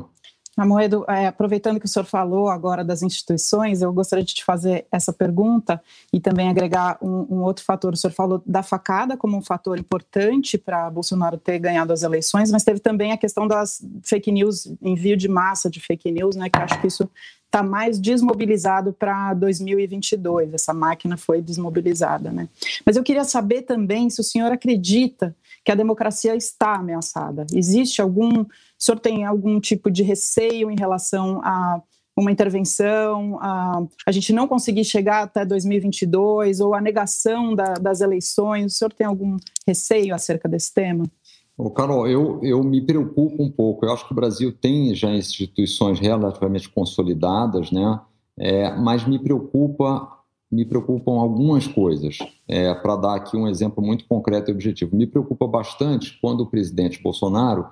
Amoedo, 0.61 1.03
é, 1.07 1.25
aproveitando 1.25 1.79
que 1.79 1.87
o 1.87 1.89
senhor 1.89 2.05
falou 2.05 2.47
agora 2.47 2.83
das 2.83 3.01
instituições, 3.01 3.81
eu 3.81 3.91
gostaria 3.91 4.23
de 4.23 4.31
te 4.31 4.45
fazer 4.45 4.85
essa 4.91 5.11
pergunta 5.11 5.81
e 6.13 6.19
também 6.19 6.49
agregar 6.49 6.99
um, 7.01 7.25
um 7.31 7.41
outro 7.41 7.65
fator. 7.65 7.93
O 7.93 7.97
senhor 7.97 8.13
falou 8.13 8.43
da 8.45 8.61
facada 8.61 9.17
como 9.17 9.35
um 9.35 9.41
fator 9.41 9.79
importante 9.79 10.59
para 10.59 10.87
Bolsonaro 10.91 11.35
ter 11.35 11.57
ganhado 11.57 11.91
as 11.91 12.03
eleições, 12.03 12.51
mas 12.51 12.63
teve 12.63 12.79
também 12.79 13.11
a 13.11 13.17
questão 13.17 13.47
das 13.47 13.83
fake 14.03 14.31
news, 14.31 14.71
envio 14.83 15.17
de 15.17 15.27
massa 15.27 15.67
de 15.67 15.79
fake 15.79 16.11
news, 16.11 16.35
né, 16.35 16.47
que 16.47 16.59
acho 16.59 16.79
que 16.79 16.85
isso 16.85 17.09
está 17.51 17.61
mais 17.61 17.99
desmobilizado 17.99 18.93
para 18.93 19.33
2022. 19.33 20.53
Essa 20.53 20.73
máquina 20.73 21.17
foi 21.17 21.41
desmobilizada, 21.41 22.31
né? 22.31 22.47
Mas 22.85 22.95
eu 22.95 23.03
queria 23.03 23.25
saber 23.25 23.63
também 23.63 24.09
se 24.09 24.21
o 24.21 24.23
senhor 24.23 24.53
acredita 24.53 25.35
que 25.63 25.71
a 25.71 25.75
democracia 25.75 26.33
está 26.33 26.75
ameaçada. 26.75 27.45
Existe 27.53 28.01
algum, 28.01 28.43
o 28.43 28.47
senhor 28.79 28.99
tem 28.99 29.25
algum 29.25 29.59
tipo 29.59 29.91
de 29.91 30.01
receio 30.01 30.71
em 30.71 30.75
relação 30.79 31.41
a 31.43 31.81
uma 32.15 32.31
intervenção, 32.31 33.37
a, 33.41 33.83
a 34.05 34.11
gente 34.11 34.31
não 34.31 34.47
conseguir 34.47 34.83
chegar 34.83 35.23
até 35.23 35.45
2022 35.45 36.59
ou 36.59 36.73
a 36.73 36.81
negação 36.81 37.53
da, 37.53 37.73
das 37.73 37.99
eleições? 37.99 38.73
O 38.73 38.77
senhor 38.77 38.93
tem 38.93 39.07
algum 39.07 39.37
receio 39.67 40.15
acerca 40.15 40.47
desse 40.47 40.73
tema? 40.73 41.05
Ô, 41.63 41.69
Carol, 41.69 42.07
eu, 42.07 42.39
eu 42.41 42.63
me 42.63 42.81
preocupo 42.81 43.43
um 43.43 43.51
pouco. 43.51 43.85
Eu 43.85 43.93
acho 43.93 44.07
que 44.07 44.13
o 44.13 44.15
Brasil 44.15 44.51
tem 44.51 44.95
já 44.95 45.13
instituições 45.13 45.99
relativamente 45.99 46.67
consolidadas, 46.67 47.69
né? 47.69 48.01
É, 48.35 48.75
mas 48.77 49.07
me 49.07 49.19
preocupa 49.19 50.17
me 50.51 50.65
preocupam 50.65 51.13
algumas 51.13 51.65
coisas. 51.65 52.17
É, 52.47 52.73
Para 52.73 52.95
dar 52.97 53.15
aqui 53.15 53.37
um 53.37 53.47
exemplo 53.47 53.81
muito 53.81 54.05
concreto 54.05 54.49
e 54.49 54.53
objetivo, 54.53 54.95
me 54.95 55.07
preocupa 55.07 55.47
bastante 55.47 56.17
quando 56.19 56.41
o 56.41 56.47
presidente 56.47 57.01
Bolsonaro 57.01 57.67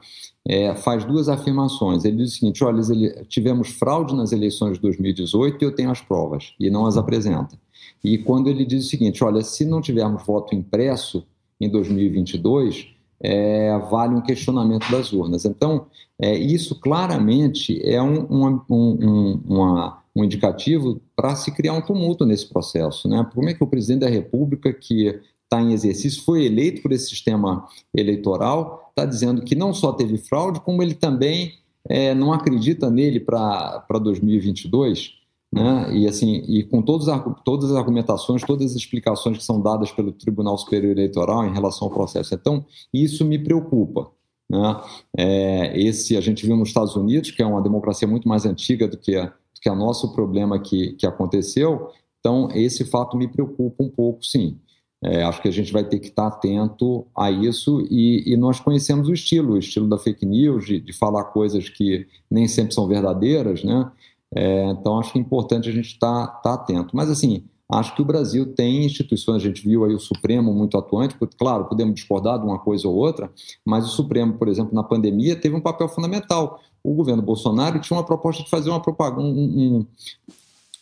é, 0.47 0.73
faz 0.75 1.03
duas 1.03 1.27
afirmações. 1.27 2.05
Ele 2.05 2.17
diz 2.17 2.33
o 2.33 2.35
seguinte: 2.37 2.63
olha, 2.63 2.81
tivemos 3.27 3.69
fraude 3.69 4.15
nas 4.15 4.31
eleições 4.31 4.75
de 4.75 4.81
2018 4.81 5.61
e 5.61 5.65
eu 5.65 5.75
tenho 5.75 5.89
as 5.89 5.99
provas, 5.99 6.53
e 6.59 6.69
não 6.69 6.85
as 6.85 6.95
apresenta. 6.95 7.59
E 8.03 8.19
quando 8.19 8.49
ele 8.49 8.63
diz 8.63 8.85
o 8.85 8.89
seguinte: 8.89 9.23
olha, 9.23 9.41
se 9.41 9.65
não 9.65 9.81
tivermos 9.81 10.23
voto 10.23 10.53
impresso 10.53 11.25
em 11.59 11.67
2022, 11.67 12.98
é, 13.21 13.77
vale 13.89 14.15
um 14.15 14.21
questionamento 14.21 14.89
das 14.91 15.11
urnas. 15.13 15.45
Então, 15.45 15.87
é, 16.21 16.37
isso 16.37 16.79
claramente 16.79 17.81
é 17.83 18.01
um, 18.01 18.25
um, 18.29 18.61
um, 18.69 19.41
uma 19.45 19.99
um 20.15 20.23
indicativo 20.23 21.01
para 21.15 21.35
se 21.35 21.51
criar 21.51 21.73
um 21.73 21.81
tumulto 21.81 22.25
nesse 22.25 22.47
processo. 22.47 23.07
Né? 23.07 23.25
Como 23.33 23.49
é 23.49 23.53
que 23.53 23.63
o 23.63 23.67
presidente 23.67 24.01
da 24.01 24.09
República, 24.09 24.73
que 24.73 25.19
está 25.43 25.61
em 25.61 25.71
exercício, 25.73 26.23
foi 26.23 26.45
eleito 26.45 26.81
por 26.81 26.91
esse 26.91 27.09
sistema 27.09 27.67
eleitoral, 27.95 28.89
está 28.89 29.05
dizendo 29.05 29.41
que 29.41 29.55
não 29.55 29.73
só 29.73 29.93
teve 29.93 30.17
fraude, 30.17 30.59
como 30.59 30.83
ele 30.83 30.93
também 30.93 31.53
é, 31.87 32.13
não 32.13 32.33
acredita 32.33 32.89
nele 32.89 33.19
para 33.19 33.83
2022? 34.01 35.18
Né? 35.51 35.97
E 35.97 36.07
assim, 36.07 36.43
e 36.47 36.63
com 36.63 36.81
todos, 36.81 37.07
todas 37.43 37.71
as 37.71 37.77
argumentações, 37.77 38.43
todas 38.43 38.71
as 38.71 38.77
explicações 38.77 39.37
que 39.37 39.43
são 39.43 39.59
dadas 39.59 39.91
pelo 39.91 40.11
Tribunal 40.11 40.57
Superior 40.57 40.91
Eleitoral 40.91 41.45
em 41.45 41.53
relação 41.53 41.87
ao 41.87 41.93
processo. 41.93 42.35
Então, 42.35 42.65
isso 42.93 43.25
me 43.25 43.39
preocupa. 43.39 44.11
Né? 44.49 44.81
É, 45.17 45.79
esse 45.79 46.15
a 46.15 46.21
gente 46.21 46.45
viu 46.45 46.55
nos 46.55 46.69
Estados 46.69 46.95
Unidos, 46.95 47.31
que 47.31 47.41
é 47.41 47.45
uma 47.45 47.61
democracia 47.61 48.07
muito 48.07 48.27
mais 48.27 48.45
antiga 48.45 48.87
do 48.87 48.97
que 48.97 49.15
a, 49.15 49.33
que 49.61 49.67
é 49.67 49.71
o 49.71 49.75
nosso 49.75 50.13
problema 50.13 50.59
que, 50.59 50.93
que 50.93 51.05
aconteceu. 51.05 51.89
Então, 52.19 52.49
esse 52.53 52.85
fato 52.85 53.17
me 53.17 53.27
preocupa 53.27 53.83
um 53.83 53.89
pouco, 53.89 54.23
sim. 54.23 54.59
É, 55.01 55.23
acho 55.23 55.41
que 55.41 55.47
a 55.47 55.51
gente 55.51 55.71
vai 55.71 55.83
ter 55.83 55.97
que 55.99 56.07
estar 56.07 56.27
atento 56.27 57.07
a 57.15 57.31
isso 57.31 57.87
e, 57.89 58.33
e 58.33 58.35
nós 58.35 58.59
conhecemos 58.59 59.07
o 59.07 59.13
estilo, 59.13 59.53
o 59.53 59.57
estilo 59.57 59.87
da 59.87 59.97
fake 59.97 60.25
news, 60.25 60.65
de, 60.65 60.77
de 60.79 60.91
falar 60.91 61.23
coisas 61.25 61.69
que 61.69 62.05
nem 62.29 62.49
sempre 62.49 62.73
são 62.73 62.85
verdadeiras, 62.85 63.63
né? 63.63 63.89
É, 64.35 64.65
então, 64.71 64.99
acho 64.99 65.17
importante 65.17 65.69
a 65.69 65.71
gente 65.71 65.87
estar, 65.87 66.35
estar 66.37 66.53
atento. 66.53 66.95
Mas, 66.95 67.09
assim, 67.09 67.43
acho 67.69 67.95
que 67.95 68.01
o 68.01 68.05
Brasil 68.05 68.53
tem 68.53 68.85
instituições, 68.85 69.43
a 69.43 69.45
gente 69.45 69.67
viu 69.67 69.83
aí 69.85 69.93
o 69.93 69.99
Supremo 69.99 70.53
muito 70.53 70.77
atuante, 70.77 71.15
claro, 71.37 71.65
podemos 71.65 71.95
discordar 71.95 72.39
de 72.39 72.45
uma 72.45 72.59
coisa 72.59 72.87
ou 72.87 72.95
outra, 72.95 73.31
mas 73.65 73.85
o 73.85 73.89
Supremo, 73.89 74.33
por 74.33 74.47
exemplo, 74.47 74.73
na 74.73 74.83
pandemia, 74.83 75.35
teve 75.35 75.55
um 75.55 75.61
papel 75.61 75.87
fundamental. 75.87 76.59
O 76.83 76.93
governo 76.93 77.21
Bolsonaro 77.21 77.79
tinha 77.79 77.97
uma 77.97 78.05
proposta 78.05 78.43
de 78.43 78.49
fazer 78.49 78.69
uma 78.69 78.81
propaganda, 78.81 79.21
um, 79.21 79.29
um, 79.29 79.85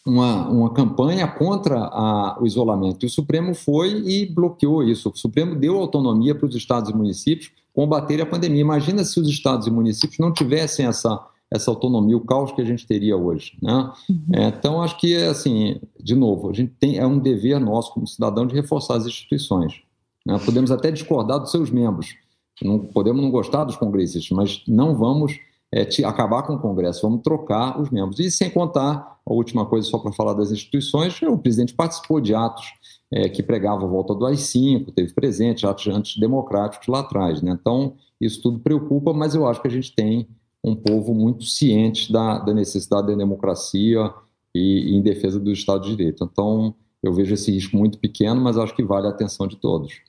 uma, 0.05 0.47
uma 0.47 0.69
campanha 0.73 1.27
contra 1.27 1.79
a, 1.79 2.37
o 2.39 2.45
isolamento. 2.45 3.05
E 3.05 3.07
o 3.07 3.09
Supremo 3.09 3.53
foi 3.53 3.89
e 4.05 4.25
bloqueou 4.25 4.83
isso. 4.83 5.09
O 5.09 5.17
Supremo 5.17 5.55
deu 5.55 5.77
autonomia 5.77 6.33
para 6.33 6.47
os 6.47 6.55
estados 6.55 6.89
e 6.89 6.95
municípios 6.95 7.51
combaterem 7.73 8.23
a 8.23 8.29
pandemia. 8.29 8.61
Imagina 8.61 9.03
se 9.03 9.19
os 9.19 9.27
estados 9.27 9.67
e 9.67 9.71
municípios 9.71 10.17
não 10.17 10.31
tivessem 10.31 10.85
essa, 10.85 11.19
essa 11.51 11.71
autonomia, 11.71 12.17
o 12.17 12.25
caos 12.25 12.51
que 12.51 12.61
a 12.61 12.65
gente 12.65 12.85
teria 12.85 13.15
hoje. 13.15 13.57
Né? 13.61 13.91
Uhum. 14.09 14.25
É, 14.33 14.47
então, 14.47 14.81
acho 14.81 14.97
que, 14.99 15.15
assim, 15.15 15.79
de 15.99 16.15
novo, 16.15 16.49
a 16.49 16.53
gente 16.53 16.73
tem, 16.79 16.97
é 16.97 17.05
um 17.05 17.19
dever 17.19 17.59
nosso 17.59 17.93
como 17.93 18.05
cidadão 18.05 18.45
de 18.45 18.53
reforçar 18.53 18.95
as 18.95 19.05
instituições. 19.05 19.81
Né? 20.25 20.37
Podemos 20.43 20.71
até 20.71 20.91
discordar 20.91 21.39
dos 21.39 21.51
seus 21.51 21.69
membros, 21.69 22.15
não, 22.61 22.79
podemos 22.79 23.21
não 23.21 23.31
gostar 23.31 23.63
dos 23.63 23.77
congressistas, 23.77 24.35
mas 24.35 24.63
não 24.67 24.95
vamos 24.95 25.39
é, 25.71 25.85
te, 25.85 26.03
acabar 26.03 26.43
com 26.43 26.55
o 26.55 26.59
Congresso, 26.59 27.01
vamos 27.01 27.21
trocar 27.21 27.79
os 27.79 27.89
membros. 27.89 28.19
E 28.19 28.31
sem 28.31 28.49
contar, 28.49 29.19
a 29.25 29.33
última 29.33 29.65
coisa 29.65 29.87
só 29.87 29.97
para 29.99 30.11
falar 30.11 30.33
das 30.33 30.51
instituições, 30.51 31.21
o 31.21 31.37
presidente 31.37 31.73
participou 31.73 32.19
de 32.19 32.33
atos 32.33 32.65
é, 33.11 33.29
que 33.29 33.43
pregavam 33.43 33.87
a 33.87 33.89
volta 33.89 34.13
do 34.13 34.25
AI-5, 34.25 34.93
teve 34.93 35.13
presente, 35.13 35.65
atos 35.65 35.87
antidemocráticos 35.87 36.87
lá 36.87 36.99
atrás. 36.99 37.41
Né? 37.41 37.55
Então, 37.59 37.93
isso 38.19 38.41
tudo 38.41 38.59
preocupa, 38.59 39.13
mas 39.13 39.35
eu 39.35 39.47
acho 39.47 39.61
que 39.61 39.67
a 39.67 39.71
gente 39.71 39.93
tem 39.93 40.27
um 40.63 40.75
povo 40.75 41.13
muito 41.13 41.43
ciente 41.43 42.11
da, 42.11 42.39
da 42.39 42.53
necessidade 42.53 43.07
da 43.07 43.15
democracia 43.15 44.13
e, 44.53 44.91
e 44.91 44.95
em 44.95 45.01
defesa 45.01 45.39
do 45.39 45.51
Estado 45.51 45.83
de 45.83 45.95
Direito. 45.95 46.23
Então, 46.23 46.75
eu 47.01 47.13
vejo 47.13 47.33
esse 47.33 47.51
risco 47.51 47.77
muito 47.77 47.97
pequeno, 47.99 48.41
mas 48.41 48.57
acho 48.57 48.75
que 48.75 48.83
vale 48.83 49.07
a 49.07 49.11
atenção 49.11 49.47
de 49.47 49.55
todos. 49.55 50.01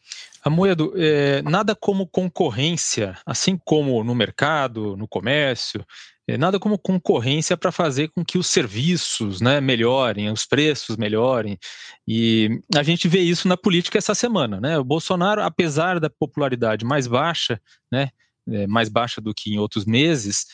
Amoedo, 0.44 0.92
é, 0.96 1.42
nada 1.42 1.74
como 1.74 2.07
concorrência, 2.07 3.18
assim 3.26 3.59
como 3.64 4.03
no 4.03 4.14
mercado, 4.14 4.96
no 4.96 5.07
comércio, 5.07 5.84
é, 6.28 6.36
nada 6.36 6.59
como 6.61 6.78
concorrência 6.78 7.57
para 7.57 7.72
fazer 7.72 8.09
com 8.09 8.24
que 8.24 8.38
os 8.38 8.46
serviços 8.46 9.40
né, 9.40 9.61
melhorem, 9.61 10.30
os 10.30 10.46
preços 10.46 10.96
melhorem. 10.96 11.59
E 12.07 12.61
a 12.76 12.82
gente 12.82 13.09
vê 13.09 13.20
isso 13.20 13.49
na 13.49 13.57
política 13.57 13.99
essa 13.99 14.14
semana. 14.14 14.61
Né? 14.61 14.78
O 14.78 14.84
Bolsonaro, 14.84 15.42
apesar 15.42 15.99
da 15.99 16.11
popularidade 16.11 16.84
mais 16.84 17.07
baixa, 17.07 17.61
né, 17.90 18.11
é, 18.51 18.66
mais 18.66 18.88
baixa 18.88 19.20
do 19.20 19.34
que 19.34 19.53
em 19.53 19.59
outros 19.59 19.84
meses, 19.84 20.46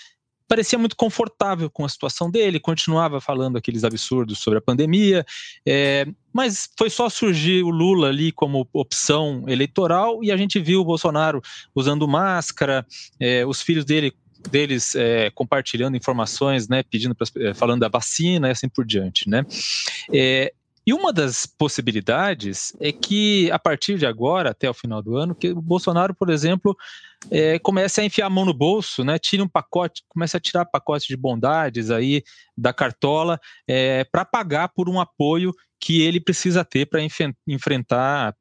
parecia 0.48 0.78
muito 0.78 0.96
confortável 0.96 1.70
com 1.70 1.84
a 1.84 1.88
situação 1.88 2.30
dele, 2.30 2.60
continuava 2.60 3.20
falando 3.20 3.56
aqueles 3.56 3.84
absurdos 3.84 4.38
sobre 4.38 4.58
a 4.58 4.62
pandemia, 4.62 5.24
é, 5.66 6.06
mas 6.32 6.68
foi 6.78 6.90
só 6.90 7.08
surgir 7.08 7.62
o 7.62 7.70
Lula 7.70 8.08
ali 8.08 8.30
como 8.30 8.68
opção 8.72 9.44
eleitoral 9.48 10.22
e 10.22 10.30
a 10.30 10.36
gente 10.36 10.60
viu 10.60 10.80
o 10.80 10.84
Bolsonaro 10.84 11.42
usando 11.74 12.06
máscara, 12.06 12.86
é, 13.18 13.44
os 13.46 13.62
filhos 13.62 13.84
dele 13.84 14.12
deles 14.50 14.94
é, 14.94 15.30
compartilhando 15.30 15.96
informações, 15.96 16.68
né, 16.68 16.82
pedindo, 16.82 17.14
pra, 17.14 17.26
é, 17.38 17.54
falando 17.54 17.80
da 17.80 17.88
vacina 17.88 18.48
e 18.48 18.50
assim 18.50 18.68
por 18.68 18.84
diante, 18.84 19.26
né. 19.26 19.42
É, 20.12 20.52
e 20.86 20.92
uma 20.92 21.12
das 21.12 21.46
possibilidades 21.46 22.76
é 22.78 22.92
que, 22.92 23.50
a 23.50 23.58
partir 23.58 23.96
de 23.96 24.04
agora, 24.04 24.50
até 24.50 24.68
o 24.68 24.74
final 24.74 25.02
do 25.02 25.16
ano, 25.16 25.34
que 25.34 25.48
o 25.50 25.62
Bolsonaro, 25.62 26.14
por 26.14 26.28
exemplo, 26.28 26.76
é, 27.30 27.58
comece 27.58 28.00
a 28.00 28.04
enfiar 28.04 28.26
a 28.26 28.30
mão 28.30 28.44
no 28.44 28.54
bolso, 28.54 29.04
né, 29.04 29.18
tire 29.18 29.42
um 29.42 29.48
pacote, 29.48 30.02
comece 30.08 30.36
a 30.36 30.40
tirar 30.40 30.64
pacotes 30.64 31.06
de 31.06 31.16
bondades 31.16 31.90
aí 31.90 32.22
da 32.56 32.72
cartola 32.72 33.38
é, 33.68 34.04
para 34.04 34.24
pagar 34.24 34.68
por 34.68 34.88
um 34.88 35.00
apoio 35.00 35.52
que 35.80 36.00
ele 36.00 36.18
precisa 36.18 36.64
ter 36.64 36.86
para 36.86 37.00
enfrentar 37.46 38.34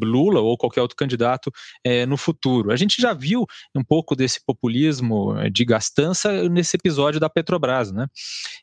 Lula 0.00 0.40
ou 0.40 0.56
qualquer 0.56 0.82
outro 0.82 0.96
candidato 0.96 1.50
é, 1.82 2.06
no 2.06 2.16
futuro. 2.16 2.70
A 2.70 2.76
gente 2.76 3.02
já 3.02 3.12
viu 3.12 3.44
um 3.74 3.82
pouco 3.82 4.14
desse 4.14 4.38
populismo 4.46 5.34
de 5.50 5.64
gastança 5.64 6.48
nesse 6.48 6.76
episódio 6.76 7.18
da 7.18 7.28
Petrobras, 7.28 7.90
né? 7.90 8.06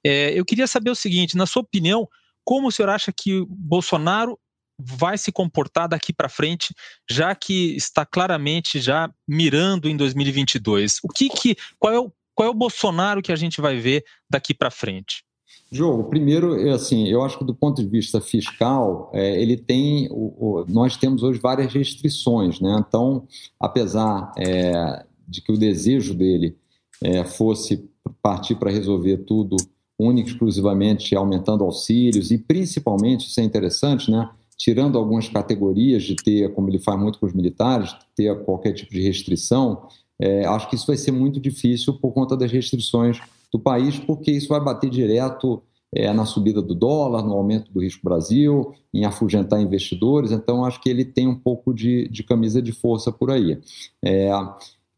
É, 0.05 0.31
eu 0.39 0.45
queria 0.45 0.67
saber 0.67 0.89
o 0.89 0.95
seguinte, 0.95 1.35
na 1.35 1.45
sua 1.45 1.63
opinião, 1.63 2.07
como 2.45 2.69
o 2.69 2.71
senhor 2.71 2.89
acha 2.89 3.11
que 3.11 3.45
Bolsonaro 3.49 4.39
vai 4.85 5.17
se 5.17 5.31
comportar 5.31 5.87
daqui 5.87 6.13
para 6.13 6.29
frente, 6.29 6.73
já 7.09 7.33
que 7.33 7.75
está 7.75 8.05
claramente 8.05 8.79
já 8.79 9.09
mirando 9.27 9.89
em 9.89 9.95
2022? 9.95 10.99
O 11.03 11.07
que, 11.07 11.29
que 11.29 11.55
qual 11.79 11.93
é 11.93 11.99
o 11.99 12.11
qual 12.35 12.47
é 12.47 12.51
o 12.51 12.55
Bolsonaro 12.55 13.21
que 13.21 13.31
a 13.31 13.35
gente 13.35 13.61
vai 13.61 13.77
ver 13.77 14.03
daqui 14.29 14.53
para 14.53 14.71
frente? 14.71 15.23
Diogo, 15.71 16.05
primeiro, 16.05 16.71
assim, 16.71 17.07
eu 17.07 17.23
acho 17.23 17.37
que 17.37 17.45
do 17.45 17.53
ponto 17.53 17.81
de 17.81 17.87
vista 17.87 18.21
fiscal, 18.21 19.09
é, 19.13 19.41
ele 19.41 19.57
tem, 19.57 20.07
o, 20.11 20.61
o, 20.61 20.65
nós 20.67 20.97
temos 20.97 21.23
hoje 21.23 21.39
várias 21.39 21.73
restrições, 21.73 22.59
né? 22.59 22.83
Então, 22.87 23.27
apesar 23.59 24.31
é, 24.37 25.05
de 25.27 25.41
que 25.41 25.51
o 25.51 25.57
desejo 25.57 26.13
dele 26.13 26.55
é, 27.03 27.23
fosse 27.23 27.89
partir 28.21 28.55
para 28.55 28.71
resolver 28.71 29.17
tudo 29.17 29.55
única 29.97 30.29
exclusivamente 30.29 31.15
aumentando 31.15 31.63
auxílios 31.63 32.31
e 32.31 32.37
principalmente, 32.37 33.27
isso 33.27 33.39
é 33.39 33.43
interessante, 33.43 34.11
né, 34.11 34.29
tirando 34.57 34.97
algumas 34.97 35.27
categorias 35.27 36.03
de 36.03 36.15
ter, 36.15 36.53
como 36.53 36.69
ele 36.69 36.79
faz 36.79 36.99
muito 36.99 37.19
com 37.19 37.25
os 37.25 37.33
militares, 37.33 37.95
ter 38.15 38.43
qualquer 38.43 38.73
tipo 38.73 38.91
de 38.91 39.01
restrição, 39.01 39.87
é, 40.19 40.45
acho 40.45 40.69
que 40.69 40.75
isso 40.75 40.87
vai 40.87 40.97
ser 40.97 41.11
muito 41.11 41.39
difícil 41.39 41.93
por 41.93 42.13
conta 42.13 42.37
das 42.37 42.51
restrições 42.51 43.19
do 43.51 43.59
país, 43.59 43.99
porque 43.99 44.31
isso 44.31 44.47
vai 44.47 44.63
bater 44.63 44.89
direto 44.89 45.61
é, 45.93 46.11
na 46.11 46.25
subida 46.25 46.61
do 46.61 46.73
dólar, 46.73 47.23
no 47.23 47.33
aumento 47.33 47.71
do 47.71 47.81
risco 47.81 48.03
Brasil, 48.03 48.73
em 48.93 49.05
afugentar 49.05 49.61
investidores, 49.61 50.31
então 50.31 50.65
acho 50.65 50.81
que 50.81 50.89
ele 50.89 51.05
tem 51.05 51.27
um 51.27 51.35
pouco 51.35 51.73
de, 51.73 52.07
de 52.09 52.23
camisa 52.23 52.61
de 52.61 52.71
força 52.71 53.11
por 53.11 53.29
aí. 53.29 53.59
É, 54.03 54.31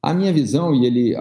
a 0.01 0.13
minha 0.13 0.31
visão, 0.31 0.73
e 0.75 0.85
ele 0.85 1.15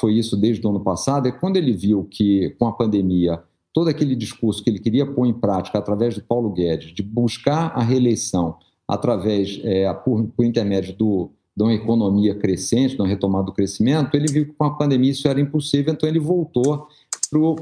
foi 0.00 0.14
isso 0.14 0.36
desde 0.36 0.66
o 0.66 0.70
ano 0.70 0.80
passado, 0.80 1.28
é 1.28 1.32
quando 1.32 1.56
ele 1.56 1.72
viu 1.72 2.04
que 2.04 2.50
com 2.58 2.66
a 2.66 2.72
pandemia 2.72 3.40
todo 3.78 3.90
aquele 3.90 4.16
discurso 4.16 4.60
que 4.60 4.68
ele 4.68 4.80
queria 4.80 5.06
pôr 5.06 5.24
em 5.24 5.32
prática 5.32 5.78
através 5.78 6.12
do 6.12 6.20
Paulo 6.20 6.50
Guedes, 6.50 6.92
de 6.92 7.00
buscar 7.00 7.70
a 7.76 7.80
reeleição 7.80 8.56
através, 8.88 9.60
é, 9.62 9.92
por, 9.94 10.24
por 10.36 10.44
intermédio 10.44 10.96
do, 10.96 11.30
de 11.56 11.62
uma 11.62 11.72
economia 11.72 12.34
crescente, 12.34 12.96
de 12.96 13.00
uma 13.00 13.06
retomada 13.06 13.44
do 13.44 13.52
crescimento, 13.52 14.16
ele 14.16 14.26
viu 14.26 14.46
que 14.46 14.52
com 14.52 14.64
a 14.64 14.76
pandemia 14.76 15.12
isso 15.12 15.28
era 15.28 15.40
impossível, 15.40 15.92
então 15.92 16.08
ele 16.08 16.18
voltou 16.18 16.88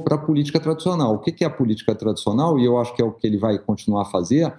para 0.02 0.14
a 0.14 0.18
política 0.18 0.58
tradicional. 0.58 1.16
O 1.16 1.18
que, 1.18 1.30
que 1.32 1.44
é 1.44 1.46
a 1.48 1.50
política 1.50 1.94
tradicional? 1.94 2.58
E 2.58 2.64
eu 2.64 2.78
acho 2.78 2.96
que 2.96 3.02
é 3.02 3.04
o 3.04 3.12
que 3.12 3.26
ele 3.26 3.36
vai 3.36 3.58
continuar 3.58 4.00
a 4.00 4.06
fazer, 4.06 4.54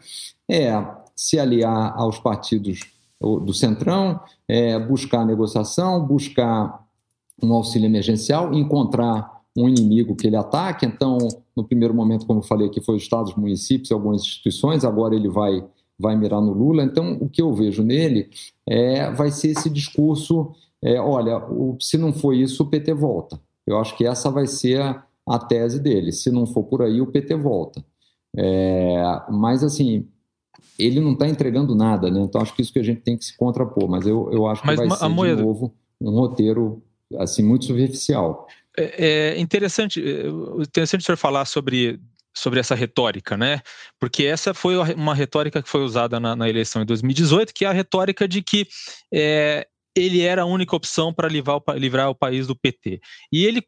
é 0.47 0.71
se 1.15 1.39
aliar 1.39 1.91
aos 1.97 2.19
partidos 2.19 2.81
do 3.19 3.51
Centrão, 3.51 4.19
é, 4.47 4.77
buscar 4.77 5.25
negociação, 5.25 6.05
buscar 6.05 6.85
um 7.41 7.51
auxílio 7.51 7.87
emergencial, 7.87 8.53
encontrar 8.53 9.36
um 9.57 9.67
inimigo 9.67 10.15
que 10.15 10.27
ele 10.27 10.35
ataque. 10.35 10.85
Então, 10.85 11.17
no 11.55 11.63
primeiro 11.63 11.93
momento, 11.93 12.27
como 12.27 12.39
eu 12.39 12.43
falei 12.43 12.67
aqui, 12.67 12.79
foi 12.79 12.95
os 12.95 13.01
estados, 13.01 13.33
municípios 13.35 13.89
e 13.89 13.93
algumas 13.93 14.21
instituições, 14.21 14.85
agora 14.85 15.15
ele 15.15 15.27
vai, 15.27 15.63
vai 15.97 16.15
mirar 16.15 16.39
no 16.39 16.53
Lula. 16.53 16.83
Então, 16.83 17.17
o 17.19 17.27
que 17.27 17.41
eu 17.41 17.51
vejo 17.53 17.83
nele 17.83 18.29
é, 18.67 19.09
vai 19.11 19.31
ser 19.31 19.49
esse 19.49 19.69
discurso: 19.69 20.51
é, 20.81 21.01
olha, 21.01 21.37
o, 21.39 21.75
se 21.79 21.97
não 21.97 22.13
for 22.13 22.33
isso, 22.33 22.61
o 22.61 22.67
PT 22.67 22.93
volta. 22.93 23.39
Eu 23.65 23.79
acho 23.79 23.97
que 23.97 24.05
essa 24.05 24.29
vai 24.29 24.45
ser 24.45 24.79
a, 24.79 25.03
a 25.27 25.39
tese 25.39 25.79
dele. 25.79 26.11
Se 26.11 26.29
não 26.29 26.45
for 26.45 26.63
por 26.63 26.83
aí, 26.83 27.01
o 27.01 27.07
PT 27.07 27.35
volta. 27.35 27.83
É, 28.37 29.01
mas, 29.31 29.63
assim, 29.63 30.05
ele 30.77 30.99
não 30.99 31.13
está 31.13 31.27
entregando 31.27 31.73
nada, 31.73 32.11
né? 32.11 32.21
Então 32.21 32.39
acho 32.39 32.53
que 32.53 32.61
isso 32.61 32.71
que 32.71 32.79
a 32.79 32.83
gente 32.83 33.01
tem 33.01 33.17
que 33.17 33.25
se 33.25 33.35
contrapor, 33.35 33.89
mas 33.89 34.05
eu, 34.05 34.29
eu 34.31 34.45
acho 34.45 34.61
que 34.61 34.67
mas 34.67 34.77
vai 34.77 34.89
ser 34.91 35.07
moeda... 35.07 35.37
de 35.37 35.43
novo 35.43 35.73
um 35.99 36.11
roteiro 36.11 36.81
assim 37.17 37.43
muito 37.43 37.65
superficial. 37.65 38.47
É, 38.77 39.33
é 39.35 39.39
interessante, 39.39 40.01
é, 40.01 40.27
interessante 40.61 41.01
o 41.01 41.03
senhor 41.03 41.17
falar 41.17 41.45
sobre 41.45 41.99
sobre 42.35 42.59
essa 42.59 42.75
retórica, 42.75 43.35
né? 43.35 43.61
Porque 43.99 44.23
essa 44.23 44.53
foi 44.53 44.77
uma 44.93 45.15
retórica 45.15 45.61
que 45.61 45.67
foi 45.67 45.81
usada 45.81 46.19
na, 46.19 46.35
na 46.35 46.47
eleição 46.47 46.83
em 46.83 46.85
2018, 46.85 47.51
que 47.51 47.65
é 47.65 47.67
a 47.67 47.71
retórica 47.71 48.27
de 48.27 48.43
que 48.43 48.67
é, 49.11 49.67
ele 49.95 50.21
era 50.21 50.43
a 50.43 50.45
única 50.45 50.75
opção 50.75 51.11
para 51.11 51.27
livrar, 51.27 51.59
livrar 51.75 52.09
o 52.09 52.15
país 52.15 52.45
do 52.45 52.55
PT. 52.55 53.01
E 53.31 53.43
ele 53.43 53.63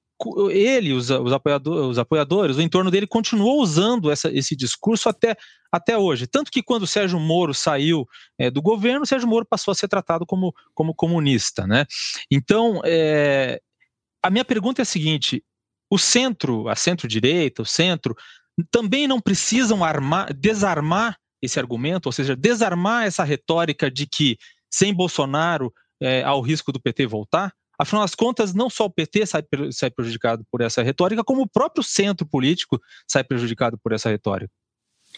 ele, 0.52 0.92
os, 0.92 1.10
os, 1.10 1.32
apoiadores, 1.32 1.92
os 1.92 1.98
apoiadores, 1.98 2.58
o 2.58 2.62
entorno 2.62 2.92
dele 2.92 3.08
continuou 3.08 3.62
usando 3.62 4.12
essa, 4.12 4.30
esse 4.30 4.54
discurso 4.54 5.08
até, 5.08 5.34
até 5.72 5.98
hoje. 5.98 6.28
Tanto 6.28 6.52
que 6.52 6.62
quando 6.62 6.84
o 6.84 6.88
Sérgio 6.88 7.18
Moro 7.18 7.54
saiu 7.54 8.06
é, 8.38 8.52
do 8.52 8.62
governo, 8.62 9.04
o 9.04 9.06
Sérgio 9.06 9.30
Moro 9.30 9.46
passou 9.46 9.72
a 9.72 9.76
ser 9.76 9.88
tratado 9.88 10.26
como, 10.26 10.54
como 10.74 10.94
comunista. 10.94 11.66
Né? 11.66 11.86
Então, 12.30 12.82
é, 12.84 13.62
a 14.24 14.30
minha 14.30 14.46
pergunta 14.46 14.82
é 14.82 14.84
a 14.84 14.86
seguinte: 14.86 15.44
o 15.90 15.98
centro, 15.98 16.68
a 16.68 16.76
centro-direita, 16.76 17.62
o 17.62 17.66
centro, 17.66 18.16
também 18.70 19.08
não 19.08 19.20
precisam 19.20 19.84
armar, 19.84 20.34
desarmar 20.34 21.18
esse 21.42 21.60
argumento, 21.60 22.08
ou 22.08 22.12
seja, 22.12 22.36
desarmar 22.36 23.06
essa 23.06 23.24
retórica 23.24 23.90
de 23.90 24.06
que 24.06 24.38
sem 24.70 24.94
Bolsonaro 24.94 25.74
é, 26.02 26.24
há 26.24 26.34
o 26.34 26.42
risco 26.42 26.72
do 26.72 26.82
PT 26.82 27.08
voltar? 27.08 27.54
Afinal 27.78 28.04
das 28.04 28.14
contas, 28.14 28.54
não 28.54 28.70
só 28.70 28.86
o 28.86 28.90
PT 28.90 29.26
sai, 29.26 29.42
sai 29.72 29.90
prejudicado 29.90 30.44
por 30.52 30.60
essa 30.60 30.84
retórica, 30.84 31.24
como 31.24 31.44
o 31.44 31.50
próprio 31.50 31.82
centro 31.82 32.28
político 32.28 32.80
sai 33.08 33.24
prejudicado 33.24 33.80
por 33.82 33.94
essa 33.94 34.10
retórica. 34.10 34.52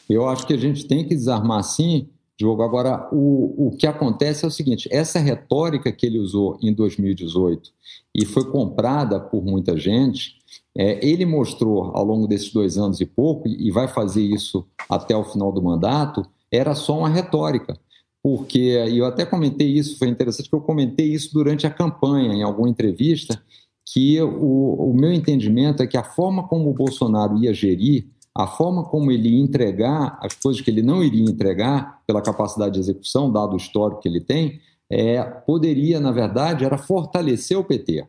Eu 0.08 0.30
acho 0.30 0.46
que 0.46 0.54
a 0.54 0.58
gente 0.58 0.88
tem 0.88 1.08
que 1.08 1.16
desarmar 1.16 1.64
sim, 1.64 2.08
Diogo. 2.42 2.62
Agora, 2.62 3.10
o, 3.12 3.68
o 3.68 3.72
que 3.78 3.88
acontece 3.88 4.46
é 4.46 4.48
o 4.48 4.52
seguinte: 4.52 4.88
essa 4.92 5.20
retórica 5.20 5.92
que 5.92 6.06
ele 6.06 6.20
usou 6.20 6.58
em 6.62 6.74
2018 6.74 7.72
e 8.16 8.26
foi 8.26 8.50
comprada 8.52 9.20
por 9.20 9.44
muita 9.44 9.78
gente, 9.78 10.36
é, 10.78 11.06
ele 11.06 11.26
mostrou 11.26 11.92
ao 11.96 12.04
longo 12.04 12.28
desses 12.28 12.52
dois 12.52 12.78
anos 12.78 13.00
e 13.00 13.06
pouco, 13.06 13.48
e 13.48 13.72
vai 13.72 13.88
fazer 13.88 14.24
isso 14.24 14.66
até 14.90 15.16
o 15.16 15.24
final 15.24 15.52
do 15.52 15.62
mandato, 15.62 16.24
era 16.52 16.76
só 16.76 16.98
uma 16.98 17.10
retórica 17.10 17.80
porque, 18.24 18.84
e 18.88 19.00
eu 19.00 19.06
até 19.06 19.26
comentei 19.26 19.68
isso, 19.68 19.98
foi 19.98 20.08
interessante 20.08 20.50
que 20.50 20.56
eu 20.56 20.62
comentei 20.62 21.08
isso 21.08 21.34
durante 21.34 21.66
a 21.66 21.72
campanha, 21.72 22.34
em 22.34 22.44
alguma 22.44 22.70
entrevista, 22.70 23.42
que 23.86 24.22
o, 24.22 24.92
o 24.92 24.94
meu 24.94 25.12
entendimento 25.12 25.82
é 25.82 25.88
que 25.88 25.98
a 25.98 26.04
forma 26.04 26.48
como 26.48 26.70
o 26.70 26.74
Bolsonaro 26.74 27.44
ia 27.44 27.54
gerir, 27.54 28.08
a 28.36 28.48
forma 28.48 28.84
como 28.84 29.12
ele 29.12 29.40
entregar 29.40 30.18
as 30.22 30.34
coisas 30.34 30.62
que 30.62 30.72
ele 30.72 30.82
não 30.82 31.04
iria 31.04 31.30
entregar, 31.30 32.02
pela 32.08 32.22
capacidade 32.22 32.74
de 32.74 32.80
execução, 32.80 33.32
dado 33.32 33.54
o 33.54 33.58
histórico 33.58 34.02
que 34.02 34.08
ele 34.08 34.22
tem, 34.22 34.60
é, 34.90 35.22
poderia, 35.24 36.00
na 36.00 36.12
verdade, 36.12 36.66
era 36.66 36.78
fortalecer 36.78 37.58
o 37.58 37.64
PT. 37.64 38.06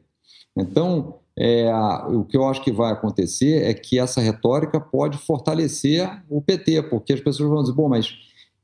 Então, 0.56 1.16
é, 1.38 1.72
o 2.08 2.24
que 2.24 2.36
eu 2.36 2.46
acho 2.46 2.62
que 2.62 2.70
vai 2.70 2.92
acontecer 2.92 3.64
é 3.64 3.72
que 3.72 3.98
essa 3.98 4.20
retórica 4.20 4.80
pode 4.80 5.16
fortalecer 5.18 6.08
o 6.28 6.42
PT, 6.42 6.82
porque 6.84 7.12
as 7.12 7.20
pessoas 7.20 7.48
vão 7.48 7.62
dizer, 7.62 7.74
bom, 7.74 7.88
mas 7.88 8.14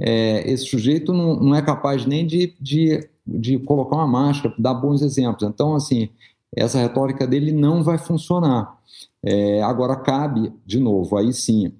é, 0.00 0.48
esse 0.50 0.66
sujeito 0.66 1.12
não, 1.12 1.36
não, 1.36 1.54
é 1.54 1.62
capaz 1.62 2.04
nem 2.06 2.26
de, 2.26 2.54
de, 2.60 3.08
de 3.26 3.58
colocar 3.58 3.96
uma 3.96 4.06
máscara, 4.06 4.54
dar 4.58 4.74
bons 4.74 5.02
exemplos. 5.02 5.42
Então, 5.42 5.74
assim, 5.74 6.10
essa 6.56 6.78
retórica 6.78 7.26
dele 7.26 7.52
não 7.52 7.82
vai 7.82 7.98
funcionar. 7.98 8.78
É, 9.22 9.62
agora, 9.62 9.96
cabe, 9.96 10.52
de 10.64 10.78
novo, 10.78 11.16
aí 11.16 11.32
sim, 11.32 11.72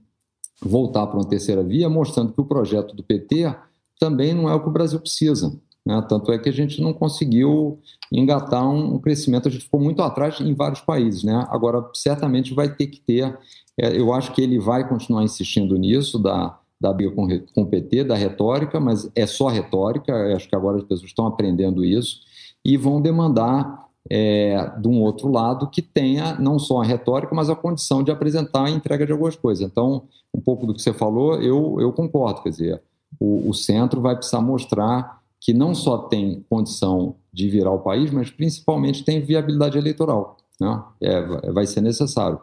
voltar 0.61 1.07
para 1.07 1.19
uma 1.19 1.29
terceira 1.29 1.62
via, 1.62 1.89
mostrando 1.89 2.33
que 2.33 2.41
o 2.41 2.45
projeto 2.45 2.95
do 2.95 3.03
PT 3.03 3.55
também 3.99 4.35
não 4.35 4.49
é 4.49 4.55
o 4.55 4.61
que 4.61 4.69
o 4.69 4.73
Brasil 4.73 5.01
precisa. 5.01 5.59
Né? 5.87 6.05
Tanto 6.09 6.33
é 6.33 6.39
que 6.39 6.49
a 6.49 6.53
gente 6.53 6.83
não 6.83 6.93
conseguiu 6.93 7.79
engatar 8.12 8.69
um 8.69 8.99
crescimento, 8.99 9.49
a 9.49 9.51
gente 9.51 9.64
ficou 9.64 9.81
muito 9.81 10.03
atrás 10.03 10.41
em 10.41 10.55
vários 10.55 10.81
países. 10.81 11.23
Né? 11.23 11.47
Agora, 11.49 11.89
certamente 11.95 12.53
vai 12.53 12.75
ter 12.75 12.89
que 12.89 13.01
ter, 13.01 13.39
é, 13.79 13.99
eu 13.99 14.12
acho 14.12 14.33
que 14.33 14.43
ele 14.43 14.59
vai 14.59 14.89
continuar 14.89 15.23
insistindo 15.23 15.77
nisso, 15.77 16.19
da 16.19 16.59
da 16.81 16.93
briga 16.93 17.14
com, 17.14 17.27
com 17.55 17.62
o 17.62 17.66
PT, 17.66 18.05
da 18.05 18.14
retórica, 18.14 18.79
mas 18.79 19.11
é 19.14 19.27
só 19.27 19.49
retórica, 19.49 20.35
acho 20.35 20.49
que 20.49 20.55
agora 20.55 20.77
as 20.77 20.85
pessoas 20.85 21.11
estão 21.11 21.27
aprendendo 21.27 21.85
isso, 21.85 22.21
e 22.64 22.77
vão 22.77 23.01
demandar 23.01 23.88
é, 24.11 24.73
de 24.79 24.89
um 24.89 25.01
outro 25.03 25.31
lado 25.31 25.69
que 25.69 25.83
tenha 25.83 26.35
não 26.39 26.59
só 26.59 26.81
a 26.81 26.85
retórica, 26.85 27.35
mas 27.35 27.51
a 27.51 27.57
condição 27.57 28.03
de 28.03 28.11
apresentar 28.11 28.65
a 28.65 28.71
entrega 28.71 29.05
de 29.05 29.13
algumas 29.13 29.37
coisas. 29.37 29.65
Então, 29.65 30.05
um 30.35 30.41
pouco 30.41 30.67
do 30.67 30.75
que 30.75 30.83
você 30.83 30.93
falou, 30.93 31.41
eu, 31.41 31.81
eu 31.81 31.93
concordo, 31.93 32.43
quer 32.43 32.51
dizer, 32.51 32.83
o, 33.19 33.49
o 33.49 33.55
centro 33.55 34.01
vai 34.01 34.15
precisar 34.17 34.41
mostrar 34.41 35.19
que 35.41 35.53
não 35.53 35.75
só 35.75 35.99
tem 35.99 36.45
condição 36.49 37.15
de 37.33 37.49
virar 37.49 37.71
o 37.71 37.81
país, 37.81 38.11
mas 38.11 38.31
principalmente 38.31 39.05
tem 39.05 39.21
viabilidade 39.21 39.79
eleitoral. 39.79 40.37
Né? 40.61 40.83
É, 41.01 41.53
vai 41.53 41.67
ser 41.67 41.81
necessário. 41.81 42.41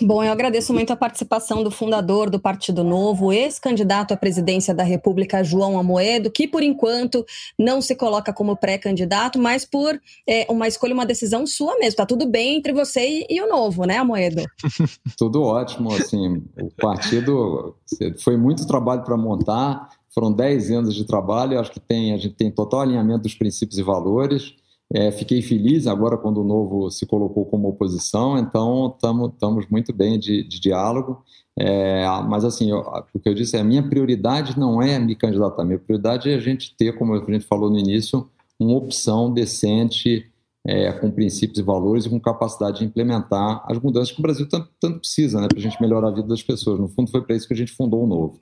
Bom, 0.00 0.22
eu 0.22 0.32
agradeço 0.32 0.72
muito 0.72 0.92
a 0.92 0.96
participação 0.96 1.62
do 1.62 1.70
fundador 1.70 2.30
do 2.30 2.38
Partido 2.38 2.82
Novo, 2.82 3.32
ex-candidato 3.32 4.12
à 4.12 4.16
presidência 4.16 4.74
da 4.74 4.82
República, 4.82 5.44
João 5.44 5.78
Amoedo, 5.78 6.30
que 6.30 6.46
por 6.46 6.62
enquanto 6.62 7.24
não 7.58 7.80
se 7.80 7.94
coloca 7.94 8.32
como 8.32 8.56
pré-candidato, 8.56 9.38
mas 9.38 9.64
por 9.64 10.00
é, 10.26 10.46
uma 10.50 10.68
escolha, 10.68 10.94
uma 10.94 11.06
decisão 11.06 11.46
sua 11.46 11.78
mesmo. 11.78 11.96
Tá 11.96 12.06
tudo 12.06 12.26
bem 12.26 12.56
entre 12.56 12.72
você 12.72 13.00
e, 13.00 13.26
e 13.30 13.40
o 13.40 13.48
Novo, 13.48 13.84
né, 13.84 13.98
Amoedo? 13.98 14.42
tudo 15.16 15.42
ótimo, 15.42 15.92
assim, 15.92 16.42
o 16.60 16.70
partido 16.70 17.76
foi 18.22 18.36
muito 18.36 18.66
trabalho 18.66 19.02
para 19.02 19.16
montar, 19.16 19.88
foram 20.14 20.32
10 20.32 20.70
anos 20.70 20.94
de 20.94 21.04
trabalho, 21.04 21.58
acho 21.58 21.72
que 21.72 21.80
tem, 21.80 22.12
a 22.12 22.16
gente 22.16 22.34
tem 22.34 22.50
total 22.50 22.80
alinhamento 22.80 23.22
dos 23.22 23.34
princípios 23.34 23.78
e 23.78 23.82
valores. 23.82 24.54
É, 24.92 25.10
fiquei 25.10 25.42
feliz 25.42 25.86
agora 25.86 26.16
quando 26.16 26.40
o 26.40 26.44
Novo 26.44 26.90
se 26.90 27.06
colocou 27.06 27.46
como 27.46 27.68
oposição, 27.68 28.38
então 28.38 28.94
estamos 28.96 29.66
muito 29.68 29.92
bem 29.92 30.18
de, 30.18 30.42
de 30.42 30.60
diálogo. 30.60 31.22
É, 31.58 32.04
mas, 32.28 32.44
assim, 32.44 32.70
eu, 32.70 32.78
o 33.12 33.18
que 33.18 33.28
eu 33.28 33.34
disse 33.34 33.56
é: 33.56 33.60
a 33.60 33.64
minha 33.64 33.82
prioridade 33.82 34.58
não 34.58 34.82
é 34.82 34.98
me 34.98 35.14
candidatar, 35.14 35.62
a 35.62 35.64
minha 35.64 35.78
prioridade 35.78 36.30
é 36.30 36.34
a 36.34 36.40
gente 36.40 36.76
ter, 36.76 36.96
como 36.96 37.14
a 37.14 37.18
gente 37.18 37.46
falou 37.46 37.70
no 37.70 37.78
início, 37.78 38.28
uma 38.58 38.76
opção 38.76 39.32
decente, 39.32 40.30
é, 40.66 40.92
com 40.92 41.10
princípios 41.10 41.58
e 41.58 41.62
valores 41.62 42.06
e 42.06 42.10
com 42.10 42.18
capacidade 42.18 42.78
de 42.78 42.84
implementar 42.84 43.62
as 43.68 43.78
mudanças 43.78 44.12
que 44.12 44.18
o 44.18 44.22
Brasil 44.22 44.48
tanto, 44.48 44.68
tanto 44.80 45.00
precisa 45.00 45.40
né, 45.40 45.48
para 45.48 45.58
a 45.58 45.62
gente 45.62 45.80
melhorar 45.80 46.08
a 46.08 46.14
vida 46.14 46.26
das 46.26 46.42
pessoas. 46.42 46.80
No 46.80 46.88
fundo, 46.88 47.10
foi 47.10 47.22
para 47.22 47.36
isso 47.36 47.46
que 47.46 47.54
a 47.54 47.56
gente 47.56 47.72
fundou 47.72 48.02
o 48.02 48.06
Novo. 48.06 48.40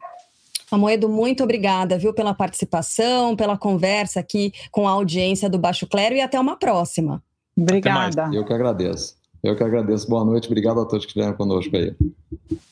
Amoedo, 0.73 1.07
muito 1.07 1.45
obrigada, 1.45 1.99
viu, 1.99 2.15
pela 2.15 2.33
participação, 2.33 3.37
pela 3.37 3.59
conversa 3.59 4.21
aqui 4.21 4.55
com 4.71 4.89
a 4.89 4.93
audiência 4.93 5.49
do 5.51 5.59
Baixo 5.59 5.87
Clero 5.87 6.15
e 6.15 6.21
até 6.23 6.41
uma 6.41 6.57
próxima. 6.57 7.23
Obrigada. 7.55 8.31
Eu 8.33 8.43
que 8.43 8.55
agradeço. 8.55 9.15
Eu 9.43 9.55
que 9.55 9.63
agradeço. 9.63 10.09
Boa 10.09 10.25
noite. 10.25 10.47
Obrigado 10.47 10.81
a 10.81 10.87
todos 10.87 11.05
que 11.05 11.11
estiveram 11.11 11.37
conosco 11.37 11.77
aí. 11.77 11.95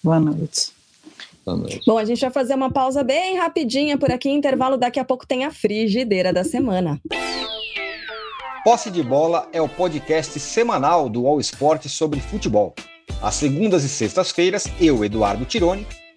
Boa 0.03 0.19
noite. 0.19 0.73
Boa 1.45 1.59
noite. 1.59 1.83
Bom, 1.87 1.99
a 1.99 2.05
gente 2.07 2.23
vai 2.23 2.31
fazer 2.31 2.55
uma 2.55 2.71
pausa 2.71 3.05
bem 3.05 3.37
rapidinha 3.37 3.99
por 3.99 4.11
aqui, 4.11 4.31
intervalo. 4.31 4.79
Daqui 4.79 4.99
a 4.99 5.05
pouco 5.05 5.27
tem 5.27 5.45
a 5.45 5.51
frigideira 5.51 6.33
da 6.33 6.43
semana. 6.43 6.99
Posse 8.65 8.91
de 8.91 9.03
Bola 9.03 9.47
é 9.53 9.61
o 9.61 9.69
podcast 9.69 10.41
semanal 10.41 11.11
do 11.11 11.27
All 11.27 11.39
Sport 11.41 11.87
sobre 11.89 12.19
futebol. 12.19 12.75
Às 13.21 13.35
segundas 13.35 13.85
e 13.85 13.89
sextas-feiras, 13.91 14.65
eu, 14.81 15.05
Eduardo 15.05 15.45
Tironi, 15.45 15.87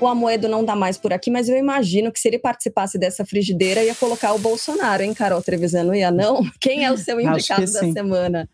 o 0.00 0.06
Amoedo 0.06 0.48
não 0.48 0.64
dá 0.64 0.74
mais 0.74 0.98
por 0.98 1.12
aqui, 1.12 1.30
mas 1.30 1.48
eu 1.48 1.56
imagino 1.56 2.12
que 2.12 2.20
se 2.20 2.28
ele 2.28 2.38
participasse 2.38 2.98
dessa 2.98 3.24
frigideira, 3.24 3.82
ia 3.82 3.94
colocar 3.94 4.32
o 4.34 4.38
Bolsonaro, 4.38 5.02
hein, 5.02 5.14
Carol 5.14 5.42
Trevisan? 5.42 5.96
Ia 5.96 6.10
não? 6.10 6.42
Quem 6.60 6.84
é 6.84 6.92
o 6.92 6.98
seu 6.98 7.18
indicado 7.20 7.60
da 7.72 7.80
sim. 7.80 7.92
semana? 7.92 8.48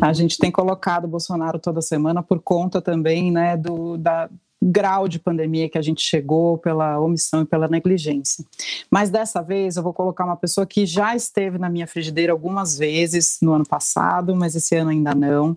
A 0.00 0.12
gente 0.12 0.38
tem 0.38 0.50
colocado 0.50 1.04
o 1.04 1.08
Bolsonaro 1.08 1.58
toda 1.58 1.82
semana 1.82 2.22
por 2.22 2.40
conta 2.40 2.80
também 2.80 3.30
né, 3.30 3.56
do, 3.56 3.96
da, 3.96 4.28
grau 4.64 5.06
de 5.06 5.18
pandemia 5.18 5.68
que 5.68 5.76
a 5.76 5.82
gente 5.82 6.00
chegou 6.00 6.56
pela 6.56 6.98
omissão 6.98 7.42
e 7.42 7.44
pela 7.44 7.68
negligência. 7.68 8.44
Mas 8.90 9.10
dessa 9.10 9.42
vez 9.42 9.76
eu 9.76 9.82
vou 9.82 9.92
colocar 9.92 10.24
uma 10.24 10.36
pessoa 10.36 10.66
que 10.66 10.86
já 10.86 11.14
esteve 11.14 11.58
na 11.58 11.68
minha 11.68 11.86
frigideira 11.86 12.32
algumas 12.32 12.78
vezes 12.78 13.38
no 13.42 13.52
ano 13.52 13.66
passado, 13.66 14.34
mas 14.34 14.54
esse 14.54 14.74
ano 14.74 14.90
ainda 14.90 15.14
não. 15.14 15.56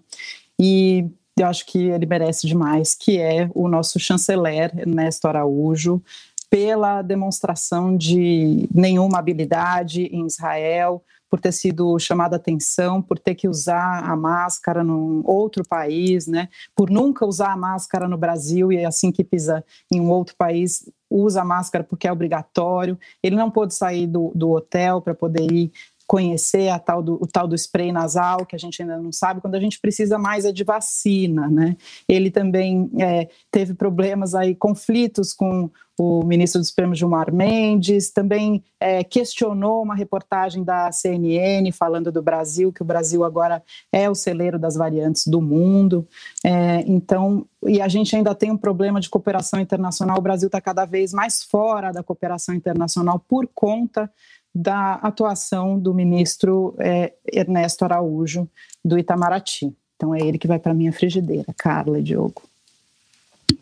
E 0.60 1.06
eu 1.38 1.48
acho 1.48 1.66
que 1.66 1.90
ele 1.90 2.06
merece 2.06 2.48
demais, 2.48 2.96
que 2.96 3.20
é 3.20 3.50
o 3.54 3.68
nosso 3.68 4.00
chanceler 4.00 4.72
Ernesto 4.78 5.28
Araújo, 5.28 6.02
pela 6.50 7.02
demonstração 7.02 7.96
de 7.96 8.68
nenhuma 8.74 9.20
habilidade 9.20 10.04
em 10.04 10.26
Israel, 10.26 11.04
por 11.30 11.42
ter 11.42 11.52
sido 11.52 12.00
chamada 12.00 12.38
atenção, 12.38 13.02
por 13.02 13.20
ter 13.20 13.36
que 13.36 13.50
usar 13.50 14.04
a 14.04 14.16
máscara 14.16 14.84
num 14.84 15.22
outro 15.26 15.64
país, 15.68 16.26
né? 16.26 16.48
Por 16.74 16.90
nunca 16.90 17.26
usar 17.26 17.52
a 17.52 17.58
máscara 17.58 18.08
no 18.08 18.18
Brasil 18.18 18.72
e 18.72 18.86
assim 18.86 19.12
que 19.12 19.24
pisa 19.24 19.64
em 19.92 20.00
um 20.00 20.10
outro 20.10 20.36
país 20.38 20.90
usa 21.10 21.42
a 21.42 21.46
máscara 21.46 21.84
porque 21.84 22.08
é 22.08 22.12
obrigatório. 22.12 22.98
Ele 23.22 23.36
não 23.36 23.52
pôde 23.52 23.74
sair 23.74 24.08
do, 24.08 24.32
do 24.34 24.52
hotel 24.52 25.02
para 25.02 25.14
poder 25.14 25.52
ir 25.52 25.72
conhecer 26.08 26.70
a 26.70 26.80
tal 26.80 27.04
do, 27.04 27.16
o 27.22 27.28
tal 27.28 27.48
do 27.48 27.54
spray 27.54 27.92
nasal, 27.92 28.46
que 28.46 28.56
a 28.56 28.60
gente 28.60 28.82
ainda 28.82 28.98
não 28.98 29.12
sabe, 29.12 29.42
quando 29.42 29.56
a 29.56 29.60
gente 29.60 29.80
precisa 29.80 30.18
mais 30.18 30.46
é 30.46 30.54
de 30.54 30.64
vacina, 30.64 31.50
né? 31.50 31.76
Ele 32.08 32.32
também 32.32 32.90
é, 32.98 33.28
teve 33.52 33.74
problemas 33.74 34.34
aí, 34.34 34.56
conflitos 34.56 35.34
com 35.34 35.70
o 36.00 36.24
ministro 36.24 36.62
do 36.62 36.66
Supremo 36.66 36.94
Gilmar 36.94 37.34
Mendes, 37.34 38.12
também 38.12 38.64
é, 38.80 39.04
questionou 39.04 39.82
uma 39.82 39.96
reportagem 39.96 40.64
da 40.64 40.92
CNN 40.92 41.72
falando 41.72 42.12
do 42.12 42.22
Brasil, 42.22 42.72
que 42.72 42.84
o 42.84 42.86
Brasil 42.86 43.24
agora 43.24 43.64
é 43.92 44.08
o 44.08 44.14
celeiro 44.14 44.60
das 44.60 44.76
variantes 44.76 45.26
do 45.26 45.42
mundo. 45.42 46.08
É, 46.46 46.84
então, 46.86 47.48
e 47.66 47.82
a 47.82 47.88
gente 47.88 48.16
ainda 48.16 48.36
tem 48.36 48.52
um 48.52 48.58
problema 48.58 49.02
de 49.02 49.10
cooperação 49.10 49.60
internacional, 49.60 50.20
o 50.20 50.22
Brasil 50.22 50.48
está 50.48 50.62
cada 50.62 50.86
vez 50.86 51.12
mais 51.12 51.42
fora 51.42 51.92
da 51.92 52.04
cooperação 52.04 52.54
internacional 52.54 53.20
por 53.28 53.50
conta 53.54 54.10
da 54.54 54.96
atuação 54.96 55.80
do 55.80 55.94
ministro 55.94 56.76
é, 56.80 57.14
Ernesto 57.32 57.86
Araújo, 57.86 58.50
do 58.84 58.98
Itamaraty. 58.98 59.74
Então 59.96 60.14
é 60.14 60.20
ele 60.20 60.38
que 60.38 60.48
vai 60.48 60.60
para 60.60 60.72
a 60.72 60.76
minha 60.76 60.94
frigideira, 60.94 61.54
Carla 61.58 62.00
e 62.00 62.04
Diogo. 62.04 62.44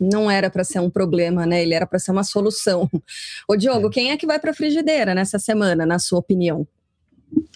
Não 0.00 0.30
era 0.30 0.50
para 0.50 0.64
ser 0.64 0.80
um 0.80 0.90
problema, 0.90 1.46
né? 1.46 1.62
Ele 1.62 1.74
era 1.74 1.86
para 1.86 1.98
ser 1.98 2.10
uma 2.10 2.24
solução. 2.24 2.90
Ô 3.48 3.56
Diogo, 3.56 3.88
é. 3.88 3.90
quem 3.90 4.10
é 4.10 4.16
que 4.16 4.26
vai 4.26 4.38
para 4.38 4.50
a 4.50 4.54
frigideira 4.54 5.14
nessa 5.14 5.38
semana, 5.38 5.86
na 5.86 5.98
sua 5.98 6.18
opinião? 6.18 6.66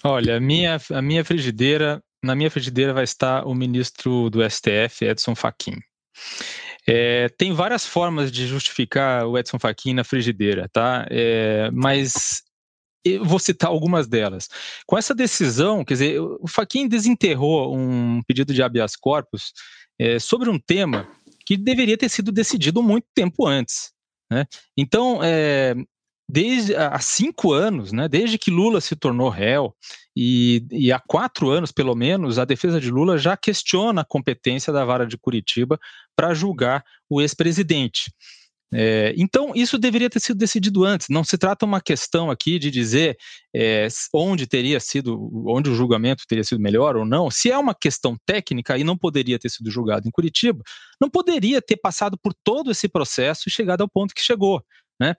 Olha, 0.04 0.36
a 0.36 0.40
minha, 0.40 0.80
a 0.90 1.02
minha 1.02 1.24
frigideira 1.24 2.02
na 2.22 2.34
minha 2.34 2.50
frigideira 2.50 2.92
vai 2.92 3.04
estar 3.04 3.46
o 3.46 3.54
ministro 3.54 4.28
do 4.30 4.48
STF, 4.48 5.04
Edson 5.04 5.34
Fachin. 5.34 5.78
É, 6.86 7.28
tem 7.30 7.52
várias 7.52 7.86
formas 7.86 8.30
de 8.30 8.46
justificar 8.46 9.26
o 9.26 9.38
Edson 9.38 9.58
Fachin 9.58 9.94
na 9.94 10.04
frigideira, 10.04 10.68
tá? 10.72 11.06
É, 11.10 11.70
mas 11.72 12.42
eu 13.04 13.24
vou 13.24 13.38
citar 13.38 13.70
algumas 13.70 14.06
delas. 14.06 14.48
Com 14.86 14.96
essa 14.96 15.14
decisão, 15.14 15.84
quer 15.84 15.94
dizer, 15.94 16.20
o 16.20 16.46
Fachin 16.46 16.88
desenterrou 16.88 17.76
um 17.76 18.22
pedido 18.26 18.52
de 18.52 18.62
habeas 18.62 18.96
corpus 18.96 19.52
é, 19.98 20.18
sobre 20.18 20.48
um 20.48 20.58
tema 20.58 21.08
que 21.44 21.56
deveria 21.56 21.96
ter 21.96 22.08
sido 22.08 22.30
decidido 22.30 22.82
muito 22.82 23.06
tempo 23.14 23.46
antes. 23.46 23.92
Né? 24.30 24.46
Então, 24.76 25.20
é, 25.22 25.74
desde 26.28 26.76
há 26.76 26.98
cinco 27.00 27.52
anos, 27.52 27.90
né, 27.92 28.08
desde 28.08 28.38
que 28.38 28.50
Lula 28.50 28.80
se 28.80 28.94
tornou 28.94 29.28
réu, 29.28 29.74
e, 30.16 30.64
e, 30.70 30.92
há 30.92 30.98
quatro 30.98 31.50
anos, 31.50 31.72
pelo 31.72 31.94
menos, 31.94 32.38
a 32.38 32.44
defesa 32.44 32.80
de 32.80 32.90
Lula 32.90 33.16
já 33.16 33.36
questiona 33.36 34.02
a 34.02 34.04
competência 34.04 34.72
da 34.72 34.84
vara 34.84 35.06
de 35.06 35.16
Curitiba 35.16 35.78
para 36.14 36.34
julgar 36.34 36.84
o 37.08 37.20
ex-presidente. 37.20 38.12
É, 38.72 39.12
então, 39.16 39.52
isso 39.54 39.76
deveria 39.78 40.08
ter 40.08 40.20
sido 40.20 40.38
decidido 40.38 40.84
antes. 40.84 41.08
Não 41.08 41.24
se 41.24 41.36
trata 41.36 41.66
uma 41.66 41.80
questão 41.80 42.30
aqui 42.30 42.58
de 42.58 42.70
dizer 42.70 43.16
é, 43.54 43.88
onde 44.14 44.46
teria 44.46 44.78
sido, 44.78 45.30
onde 45.46 45.68
o 45.70 45.74
julgamento 45.74 46.24
teria 46.28 46.44
sido 46.44 46.60
melhor 46.60 46.96
ou 46.96 47.04
não. 47.04 47.30
Se 47.30 47.50
é 47.50 47.58
uma 47.58 47.74
questão 47.74 48.16
técnica 48.24 48.78
e 48.78 48.84
não 48.84 48.96
poderia 48.96 49.38
ter 49.38 49.48
sido 49.50 49.70
julgado 49.70 50.06
em 50.06 50.10
Curitiba, 50.10 50.62
não 51.00 51.10
poderia 51.10 51.60
ter 51.60 51.76
passado 51.76 52.16
por 52.22 52.32
todo 52.44 52.70
esse 52.70 52.88
processo 52.88 53.48
e 53.48 53.50
chegado 53.50 53.80
ao 53.82 53.88
ponto 53.88 54.14
que 54.14 54.22
chegou. 54.22 54.62
Né? 55.00 55.14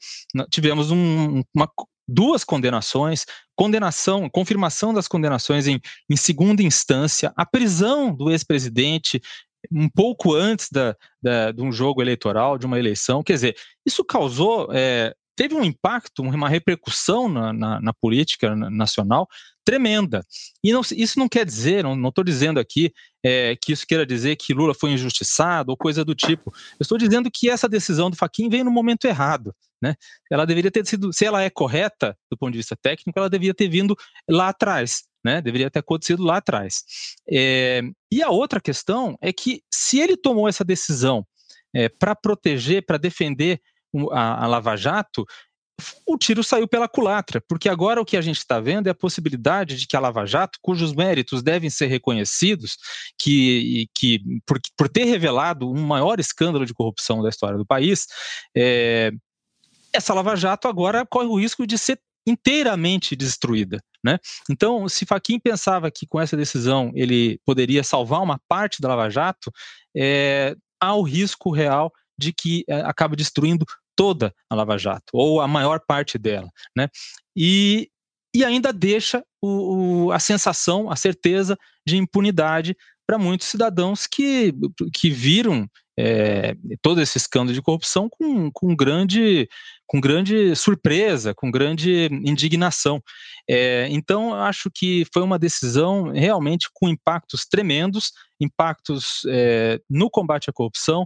Tivemos 0.49 0.91
um, 0.91 1.43
uma, 1.53 1.69
duas 2.07 2.43
condenações, 2.43 3.25
condenação, 3.55 4.29
confirmação 4.29 4.93
das 4.93 5.07
condenações 5.07 5.67
em, 5.67 5.79
em 6.09 6.15
segunda 6.15 6.61
instância, 6.61 7.33
a 7.35 7.45
prisão 7.45 8.13
do 8.13 8.29
ex-presidente 8.29 9.21
um 9.71 9.89
pouco 9.89 10.33
antes 10.33 10.69
da, 10.71 10.95
da, 11.21 11.51
de 11.51 11.61
um 11.61 11.71
jogo 11.71 12.01
eleitoral, 12.01 12.57
de 12.57 12.65
uma 12.65 12.79
eleição. 12.79 13.23
Quer 13.23 13.33
dizer, 13.33 13.57
isso 13.85 14.03
causou, 14.03 14.69
é, 14.71 15.13
teve 15.35 15.55
um 15.55 15.63
impacto, 15.63 16.21
uma 16.21 16.49
repercussão 16.49 17.27
na, 17.27 17.53
na, 17.53 17.81
na 17.81 17.93
política 17.93 18.55
nacional 18.55 19.27
tremenda. 19.63 20.25
E 20.63 20.73
não, 20.73 20.81
isso 20.95 21.19
não 21.19 21.29
quer 21.29 21.45
dizer, 21.45 21.83
não 21.83 22.09
estou 22.09 22.23
dizendo 22.23 22.59
aqui 22.59 22.91
é, 23.23 23.55
que 23.55 23.71
isso 23.71 23.85
queira 23.85 24.05
dizer 24.05 24.35
que 24.35 24.53
Lula 24.53 24.73
foi 24.73 24.91
injustiçado 24.91 25.71
ou 25.71 25.77
coisa 25.77 26.03
do 26.03 26.15
tipo. 26.15 26.51
Eu 26.79 26.83
estou 26.83 26.97
dizendo 26.97 27.29
que 27.31 27.49
essa 27.49 27.69
decisão 27.69 28.09
do 28.09 28.17
Faquin 28.17 28.49
veio 28.49 28.65
no 28.65 28.71
momento 28.71 29.05
errado. 29.05 29.53
Né? 29.81 29.95
Ela 30.31 30.45
deveria 30.45 30.71
ter 30.71 30.85
sido, 30.85 31.11
se 31.13 31.25
ela 31.25 31.41
é 31.41 31.49
correta 31.49 32.17
do 32.29 32.37
ponto 32.37 32.51
de 32.51 32.57
vista 32.57 32.75
técnico, 32.75 33.17
ela 33.17 33.29
deveria 33.29 33.53
ter 33.53 33.67
vindo 33.67 33.95
lá 34.29 34.49
atrás 34.49 35.03
né? 35.23 35.41
Deveria 35.41 35.69
ter 35.69 35.79
acontecido 35.79 36.23
lá 36.23 36.37
atrás. 36.37 36.83
É, 37.29 37.81
e 38.11 38.21
a 38.21 38.29
outra 38.29 38.59
questão 38.59 39.17
é 39.21 39.31
que 39.31 39.61
se 39.73 39.99
ele 39.99 40.17
tomou 40.17 40.47
essa 40.47 40.63
decisão 40.63 41.25
é, 41.73 41.89
para 41.89 42.15
proteger, 42.15 42.85
para 42.85 42.97
defender 42.97 43.61
a, 44.11 44.43
a 44.43 44.47
Lava 44.47 44.75
Jato, 44.75 45.25
o 46.05 46.17
tiro 46.17 46.43
saiu 46.43 46.67
pela 46.67 46.87
culatra, 46.87 47.41
porque 47.47 47.67
agora 47.67 47.99
o 47.99 48.05
que 48.05 48.15
a 48.15 48.21
gente 48.21 48.37
está 48.37 48.59
vendo 48.59 48.87
é 48.87 48.91
a 48.91 48.95
possibilidade 48.95 49.75
de 49.77 49.87
que 49.87 49.95
a 49.95 49.99
Lava 49.99 50.25
Jato, 50.25 50.59
cujos 50.61 50.93
méritos 50.93 51.41
devem 51.41 51.69
ser 51.69 51.87
reconhecidos, 51.87 52.77
que, 53.17 53.87
que 53.95 54.19
por, 54.45 54.59
por 54.77 54.87
ter 54.87 55.05
revelado 55.05 55.69
um 55.69 55.81
maior 55.81 56.19
escândalo 56.19 56.65
de 56.65 56.73
corrupção 56.73 57.21
da 57.21 57.29
história 57.29 57.57
do 57.57 57.65
país, 57.65 58.05
é, 58.55 59.11
essa 59.93 60.13
Lava 60.13 60.35
Jato 60.35 60.67
agora 60.67 61.05
corre 61.05 61.27
o 61.27 61.39
risco 61.39 61.65
de 61.65 61.77
ser 61.77 61.99
inteiramente 62.25 63.15
destruída. 63.15 63.83
Né? 64.03 64.17
Então, 64.49 64.89
se 64.89 65.05
Faquin 65.05 65.39
pensava 65.39 65.91
que 65.91 66.07
com 66.07 66.19
essa 66.19 66.35
decisão 66.35 66.91
ele 66.95 67.39
poderia 67.45 67.83
salvar 67.83 68.21
uma 68.21 68.39
parte 68.47 68.81
da 68.81 68.89
Lava 68.89 69.09
Jato, 69.09 69.51
é, 69.95 70.55
há 70.79 70.95
o 70.95 71.03
risco 71.03 71.51
real 71.51 71.91
de 72.17 72.33
que 72.33 72.63
é, 72.67 72.81
acabe 72.81 73.15
destruindo 73.15 73.65
toda 73.95 74.33
a 74.49 74.55
Lava 74.55 74.77
Jato, 74.77 75.11
ou 75.13 75.41
a 75.41 75.47
maior 75.47 75.79
parte 75.85 76.17
dela. 76.17 76.49
Né? 76.75 76.87
E, 77.35 77.89
e 78.33 78.43
ainda 78.43 78.73
deixa 78.73 79.23
o, 79.41 80.05
o, 80.07 80.11
a 80.11 80.19
sensação, 80.19 80.89
a 80.89 80.95
certeza 80.95 81.57
de 81.85 81.97
impunidade 81.97 82.75
para 83.05 83.17
muitos 83.17 83.47
cidadãos 83.47 84.07
que, 84.07 84.53
que 84.93 85.09
viram 85.09 85.69
é, 85.99 86.55
todo 86.81 87.01
esse 87.01 87.17
escândalo 87.17 87.53
de 87.53 87.61
corrupção 87.61 88.07
com, 88.09 88.49
com, 88.51 88.75
grande, 88.75 89.47
com 89.91 89.99
grande 89.99 90.55
surpresa, 90.55 91.33
com 91.35 91.51
grande 91.51 92.07
indignação. 92.23 93.03
É, 93.45 93.89
então, 93.91 94.33
acho 94.33 94.71
que 94.73 95.05
foi 95.13 95.21
uma 95.21 95.37
decisão 95.37 96.13
realmente 96.13 96.69
com 96.73 96.87
impactos 96.87 97.45
tremendos 97.45 98.13
impactos 98.39 99.23
é, 99.27 99.81
no 99.89 100.09
combate 100.09 100.49
à 100.49 100.53
corrupção, 100.53 101.05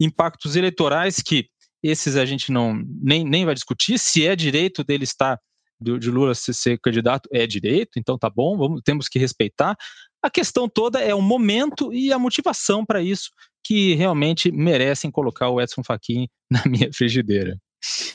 impactos 0.00 0.54
eleitorais 0.54 1.16
que 1.16 1.48
esses 1.82 2.14
a 2.14 2.24
gente 2.24 2.52
não 2.52 2.80
nem, 3.02 3.24
nem 3.24 3.44
vai 3.44 3.52
discutir 3.52 3.98
se 3.98 4.24
é 4.24 4.36
direito 4.36 4.84
dele 4.84 5.02
estar 5.02 5.36
de 5.80 6.08
Lula 6.08 6.32
ser 6.34 6.78
candidato 6.78 7.28
é 7.32 7.48
direito, 7.48 7.98
então 7.98 8.16
tá 8.16 8.30
bom, 8.30 8.56
vamos, 8.56 8.80
temos 8.84 9.08
que 9.08 9.18
respeitar. 9.18 9.74
A 10.22 10.30
questão 10.30 10.68
toda 10.68 11.00
é 11.00 11.12
o 11.12 11.20
momento 11.20 11.92
e 11.92 12.12
a 12.12 12.18
motivação 12.18 12.86
para 12.86 13.02
isso 13.02 13.30
que 13.64 13.94
realmente 13.94 14.52
merecem 14.52 15.10
colocar 15.10 15.48
o 15.48 15.60
Edson 15.60 15.82
Fachin 15.82 16.28
na 16.48 16.62
minha 16.64 16.90
frigideira. 16.94 17.58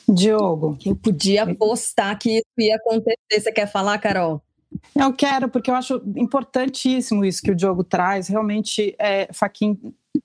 Diogo. 0.07 0.77
Eu 0.85 0.95
podia 0.95 1.43
apostar 1.43 2.17
que 2.19 2.37
isso 2.37 2.45
ia 2.57 2.75
acontecer. 2.75 3.17
Você 3.31 3.51
quer 3.51 3.71
falar, 3.71 3.97
Carol? 3.97 4.41
Eu 4.95 5.13
quero, 5.13 5.49
porque 5.49 5.71
eu 5.71 5.75
acho 5.75 6.01
importantíssimo 6.15 7.23
isso 7.23 7.41
que 7.41 7.51
o 7.51 7.55
Diogo 7.55 7.83
traz. 7.83 8.27
Realmente, 8.27 8.95
é, 8.99 9.27
Faquin, 9.31 9.77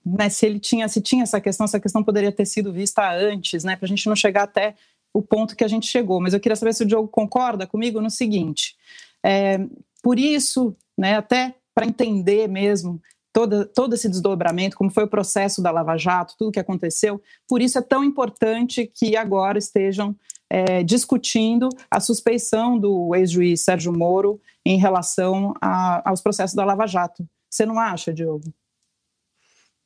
né, 0.05 0.29
se 0.29 0.47
ele 0.47 0.59
tinha, 0.59 0.89
se 0.89 1.01
tinha 1.01 1.23
essa 1.23 1.41
questão, 1.41 1.65
essa 1.65 1.81
questão 1.81 2.03
poderia 2.03 2.33
ter 2.33 2.47
sido 2.47 2.73
vista 2.73 3.13
antes, 3.13 3.65
né, 3.65 3.77
para 3.77 3.87
a 3.87 3.89
gente 3.89 4.07
não 4.09 4.17
chegar 4.17 4.45
até 4.45 4.75
o 5.13 5.23
ponto 5.23 5.57
que 5.57 5.65
a 5.65 5.69
gente 5.69 5.87
chegou. 5.87 6.21
Mas 6.21 6.35
eu 6.35 6.41
queria 6.41 6.57
saber 6.57 6.75
se 6.75 6.83
o 6.83 6.87
Diogo 6.87 7.09
concorda 7.09 7.67
comigo 7.67 8.01
no 8.01 8.11
seguinte: 8.11 8.77
é, 9.25 9.59
por 10.03 10.19
isso, 10.19 10.77
né, 10.99 11.17
até 11.17 11.55
para 11.75 11.87
entender 11.87 12.49
mesmo 12.49 13.01
todo, 13.33 13.67
todo 13.67 13.95
esse 13.95 14.09
desdobramento, 14.09 14.77
como 14.77 14.91
foi 14.91 15.05
o 15.05 15.09
processo 15.09 15.63
da 15.63 15.71
Lava 15.71 15.97
Jato, 15.97 16.35
tudo 16.39 16.53
que 16.53 16.61
aconteceu. 16.61 17.21
Por 17.49 17.61
isso 17.61 17.79
é 17.79 17.83
tão 17.83 18.03
importante 18.05 18.87
que 18.87 19.17
agora 19.17 19.59
estejam 19.59 20.17
é, 20.49 20.83
discutindo 20.83 21.69
a 21.91 22.01
suspeição 22.01 22.79
do 22.79 23.15
ex-juiz 23.15 23.63
Sérgio 23.63 23.93
Moro 23.93 24.41
em 24.65 24.79
relação 24.79 25.55
a, 25.61 26.09
aos 26.09 26.21
processos 26.21 26.57
da 26.57 26.65
Lava 26.65 26.87
Jato. 26.87 27.27
Você 27.49 27.65
não 27.65 27.79
acha, 27.79 28.13
Diogo? 28.13 28.53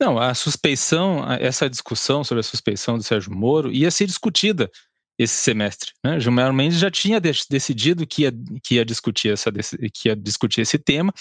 Não, 0.00 0.18
a 0.18 0.34
suspeição, 0.34 1.24
essa 1.34 1.70
discussão 1.70 2.24
sobre 2.24 2.40
a 2.40 2.44
suspeição 2.44 2.98
do 2.98 3.04
Sérgio 3.04 3.32
Moro 3.32 3.70
ia 3.70 3.90
ser 3.90 4.06
discutida 4.06 4.70
esse 5.18 5.34
semestre. 5.34 5.92
Né? 6.02 6.18
Gilmar 6.18 6.52
Mendes 6.52 6.78
já 6.78 6.90
tinha 6.90 7.20
decidido 7.20 8.06
que 8.06 8.22
ia, 8.22 8.32
que 8.62 8.76
ia 8.76 8.84
discutir 8.84 9.32
essa 9.32 9.50
que 9.52 10.08
ia 10.08 10.16
discutir 10.16 10.62
esse 10.62 10.78
tema 10.78 11.12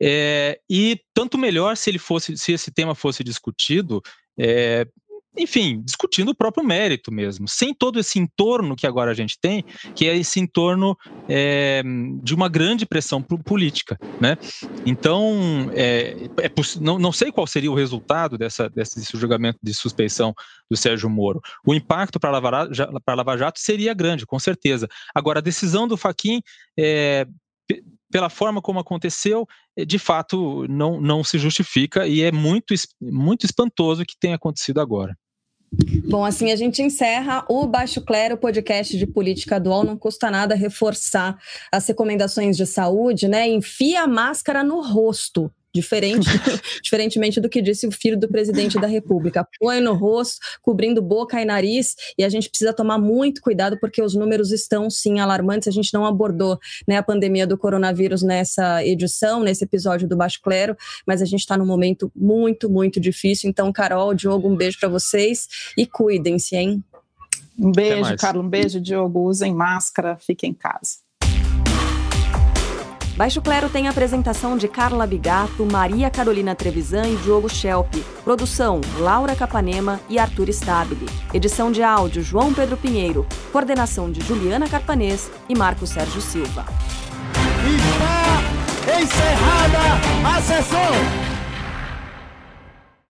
é, 0.00 0.58
e 0.70 1.00
tanto 1.12 1.36
melhor 1.36 1.76
se 1.76 1.90
ele 1.90 1.98
fosse 1.98 2.36
se 2.36 2.52
esse 2.52 2.70
tema 2.70 2.94
fosse 2.94 3.24
discutido 3.24 4.00
é, 4.38 4.86
enfim, 5.36 5.82
discutindo 5.84 6.30
o 6.30 6.34
próprio 6.34 6.64
mérito 6.64 7.12
mesmo, 7.12 7.48
sem 7.48 7.74
todo 7.74 7.98
esse 7.98 8.18
entorno 8.18 8.76
que 8.76 8.86
agora 8.86 9.10
a 9.10 9.14
gente 9.14 9.38
tem, 9.40 9.64
que 9.94 10.08
é 10.08 10.16
esse 10.16 10.38
entorno 10.38 10.96
é, 11.28 11.82
de 12.22 12.34
uma 12.34 12.48
grande 12.48 12.86
pressão 12.86 13.20
política, 13.22 13.98
né? 14.20 14.36
Então, 14.86 15.70
é, 15.74 16.28
é 16.40 16.50
não, 16.80 16.98
não, 16.98 17.12
sei 17.12 17.32
qual 17.32 17.46
seria 17.46 17.70
o 17.70 17.74
resultado 17.74 18.38
dessa, 18.38 18.68
desse 18.68 19.04
julgamento 19.16 19.58
de 19.62 19.74
suspeição 19.74 20.32
do 20.70 20.76
Sérgio 20.76 21.10
Moro. 21.10 21.40
O 21.66 21.74
impacto 21.74 22.20
para 22.20 22.30
Lava, 22.30 22.68
Lava 23.08 23.36
Jato 23.36 23.58
seria 23.58 23.92
grande, 23.92 24.26
com 24.26 24.38
certeza. 24.38 24.88
Agora, 25.14 25.40
a 25.40 25.42
decisão 25.42 25.88
do 25.88 25.96
Faquin 25.96 26.40
é, 26.78 27.26
pela 28.14 28.30
forma 28.30 28.62
como 28.62 28.78
aconteceu, 28.78 29.44
de 29.76 29.98
fato 29.98 30.68
não, 30.68 31.00
não 31.00 31.24
se 31.24 31.36
justifica 31.36 32.06
e 32.06 32.22
é 32.22 32.30
muito, 32.30 32.72
muito 33.00 33.44
espantoso 33.44 34.02
o 34.02 34.06
que 34.06 34.14
tem 34.16 34.32
acontecido 34.32 34.80
agora. 34.80 35.16
Bom, 36.08 36.24
assim 36.24 36.52
a 36.52 36.56
gente 36.56 36.82
encerra 36.82 37.44
o 37.48 37.66
Baixo 37.66 38.00
Clero, 38.00 38.36
podcast 38.36 38.96
de 38.96 39.06
política 39.06 39.58
dual. 39.58 39.84
Não 39.84 39.96
custa 39.96 40.30
nada 40.30 40.54
reforçar 40.54 41.36
as 41.72 41.86
recomendações 41.86 42.56
de 42.56 42.66
saúde, 42.66 43.26
né? 43.26 43.48
Enfia 43.48 44.02
a 44.02 44.06
máscara 44.06 44.62
no 44.62 44.80
rosto. 44.80 45.50
Diferente, 45.74 46.28
diferentemente 46.82 47.40
do 47.40 47.48
que 47.48 47.60
disse 47.60 47.86
o 47.86 47.90
filho 47.90 48.18
do 48.18 48.28
presidente 48.28 48.78
da 48.78 48.86
República. 48.86 49.46
Põe 49.58 49.80
no 49.80 49.94
rosto, 49.94 50.38
cobrindo 50.62 51.02
boca 51.02 51.40
e 51.40 51.44
nariz, 51.44 51.96
e 52.16 52.22
a 52.22 52.28
gente 52.28 52.48
precisa 52.48 52.72
tomar 52.72 52.98
muito 52.98 53.40
cuidado 53.40 53.76
porque 53.80 54.00
os 54.00 54.14
números 54.14 54.52
estão 54.52 54.88
sim 54.88 55.18
alarmantes. 55.18 55.66
A 55.66 55.72
gente 55.72 55.92
não 55.92 56.06
abordou 56.06 56.58
né, 56.86 56.96
a 56.96 57.02
pandemia 57.02 57.46
do 57.46 57.58
coronavírus 57.58 58.22
nessa 58.22 58.84
edição, 58.84 59.42
nesse 59.42 59.64
episódio 59.64 60.06
do 60.06 60.16
Baixo 60.16 60.40
Clero, 60.40 60.76
mas 61.04 61.20
a 61.20 61.24
gente 61.24 61.40
está 61.40 61.56
num 61.56 61.66
momento 61.66 62.12
muito, 62.14 62.70
muito 62.70 63.00
difícil. 63.00 63.50
Então, 63.50 63.72
Carol, 63.72 64.14
Diogo, 64.14 64.48
um 64.48 64.56
beijo 64.56 64.78
para 64.78 64.88
vocês 64.88 65.48
e 65.76 65.86
cuidem-se, 65.86 66.54
hein? 66.54 66.84
Um 67.58 67.72
beijo, 67.72 68.16
Carlos. 68.16 68.44
Um 68.44 68.48
beijo, 68.48 68.80
Diogo. 68.80 69.20
Usem 69.20 69.54
máscara, 69.54 70.16
fiquem 70.18 70.50
em 70.50 70.54
casa. 70.54 71.03
Baixo 73.16 73.40
Clero 73.40 73.68
tem 73.68 73.86
a 73.86 73.90
apresentação 73.90 74.56
de 74.56 74.66
Carla 74.66 75.06
Bigato, 75.06 75.64
Maria 75.64 76.10
Carolina 76.10 76.52
Trevisan 76.52 77.06
e 77.06 77.16
Diogo 77.16 77.48
Schelp. 77.48 77.94
Produção: 78.24 78.80
Laura 78.98 79.36
Capanema 79.36 80.00
e 80.08 80.18
Arthur 80.18 80.48
Stabile. 80.48 81.06
Edição 81.32 81.70
de 81.70 81.80
áudio: 81.80 82.24
João 82.24 82.52
Pedro 82.52 82.76
Pinheiro. 82.76 83.24
Coordenação 83.52 84.10
de 84.10 84.20
Juliana 84.20 84.68
Carpanês 84.68 85.30
e 85.48 85.54
Marco 85.56 85.86
Sérgio 85.86 86.20
Silva. 86.20 86.64
Está 87.64 89.00
encerrada 89.00 90.36
a 90.36 90.42
sessão! 90.42 91.33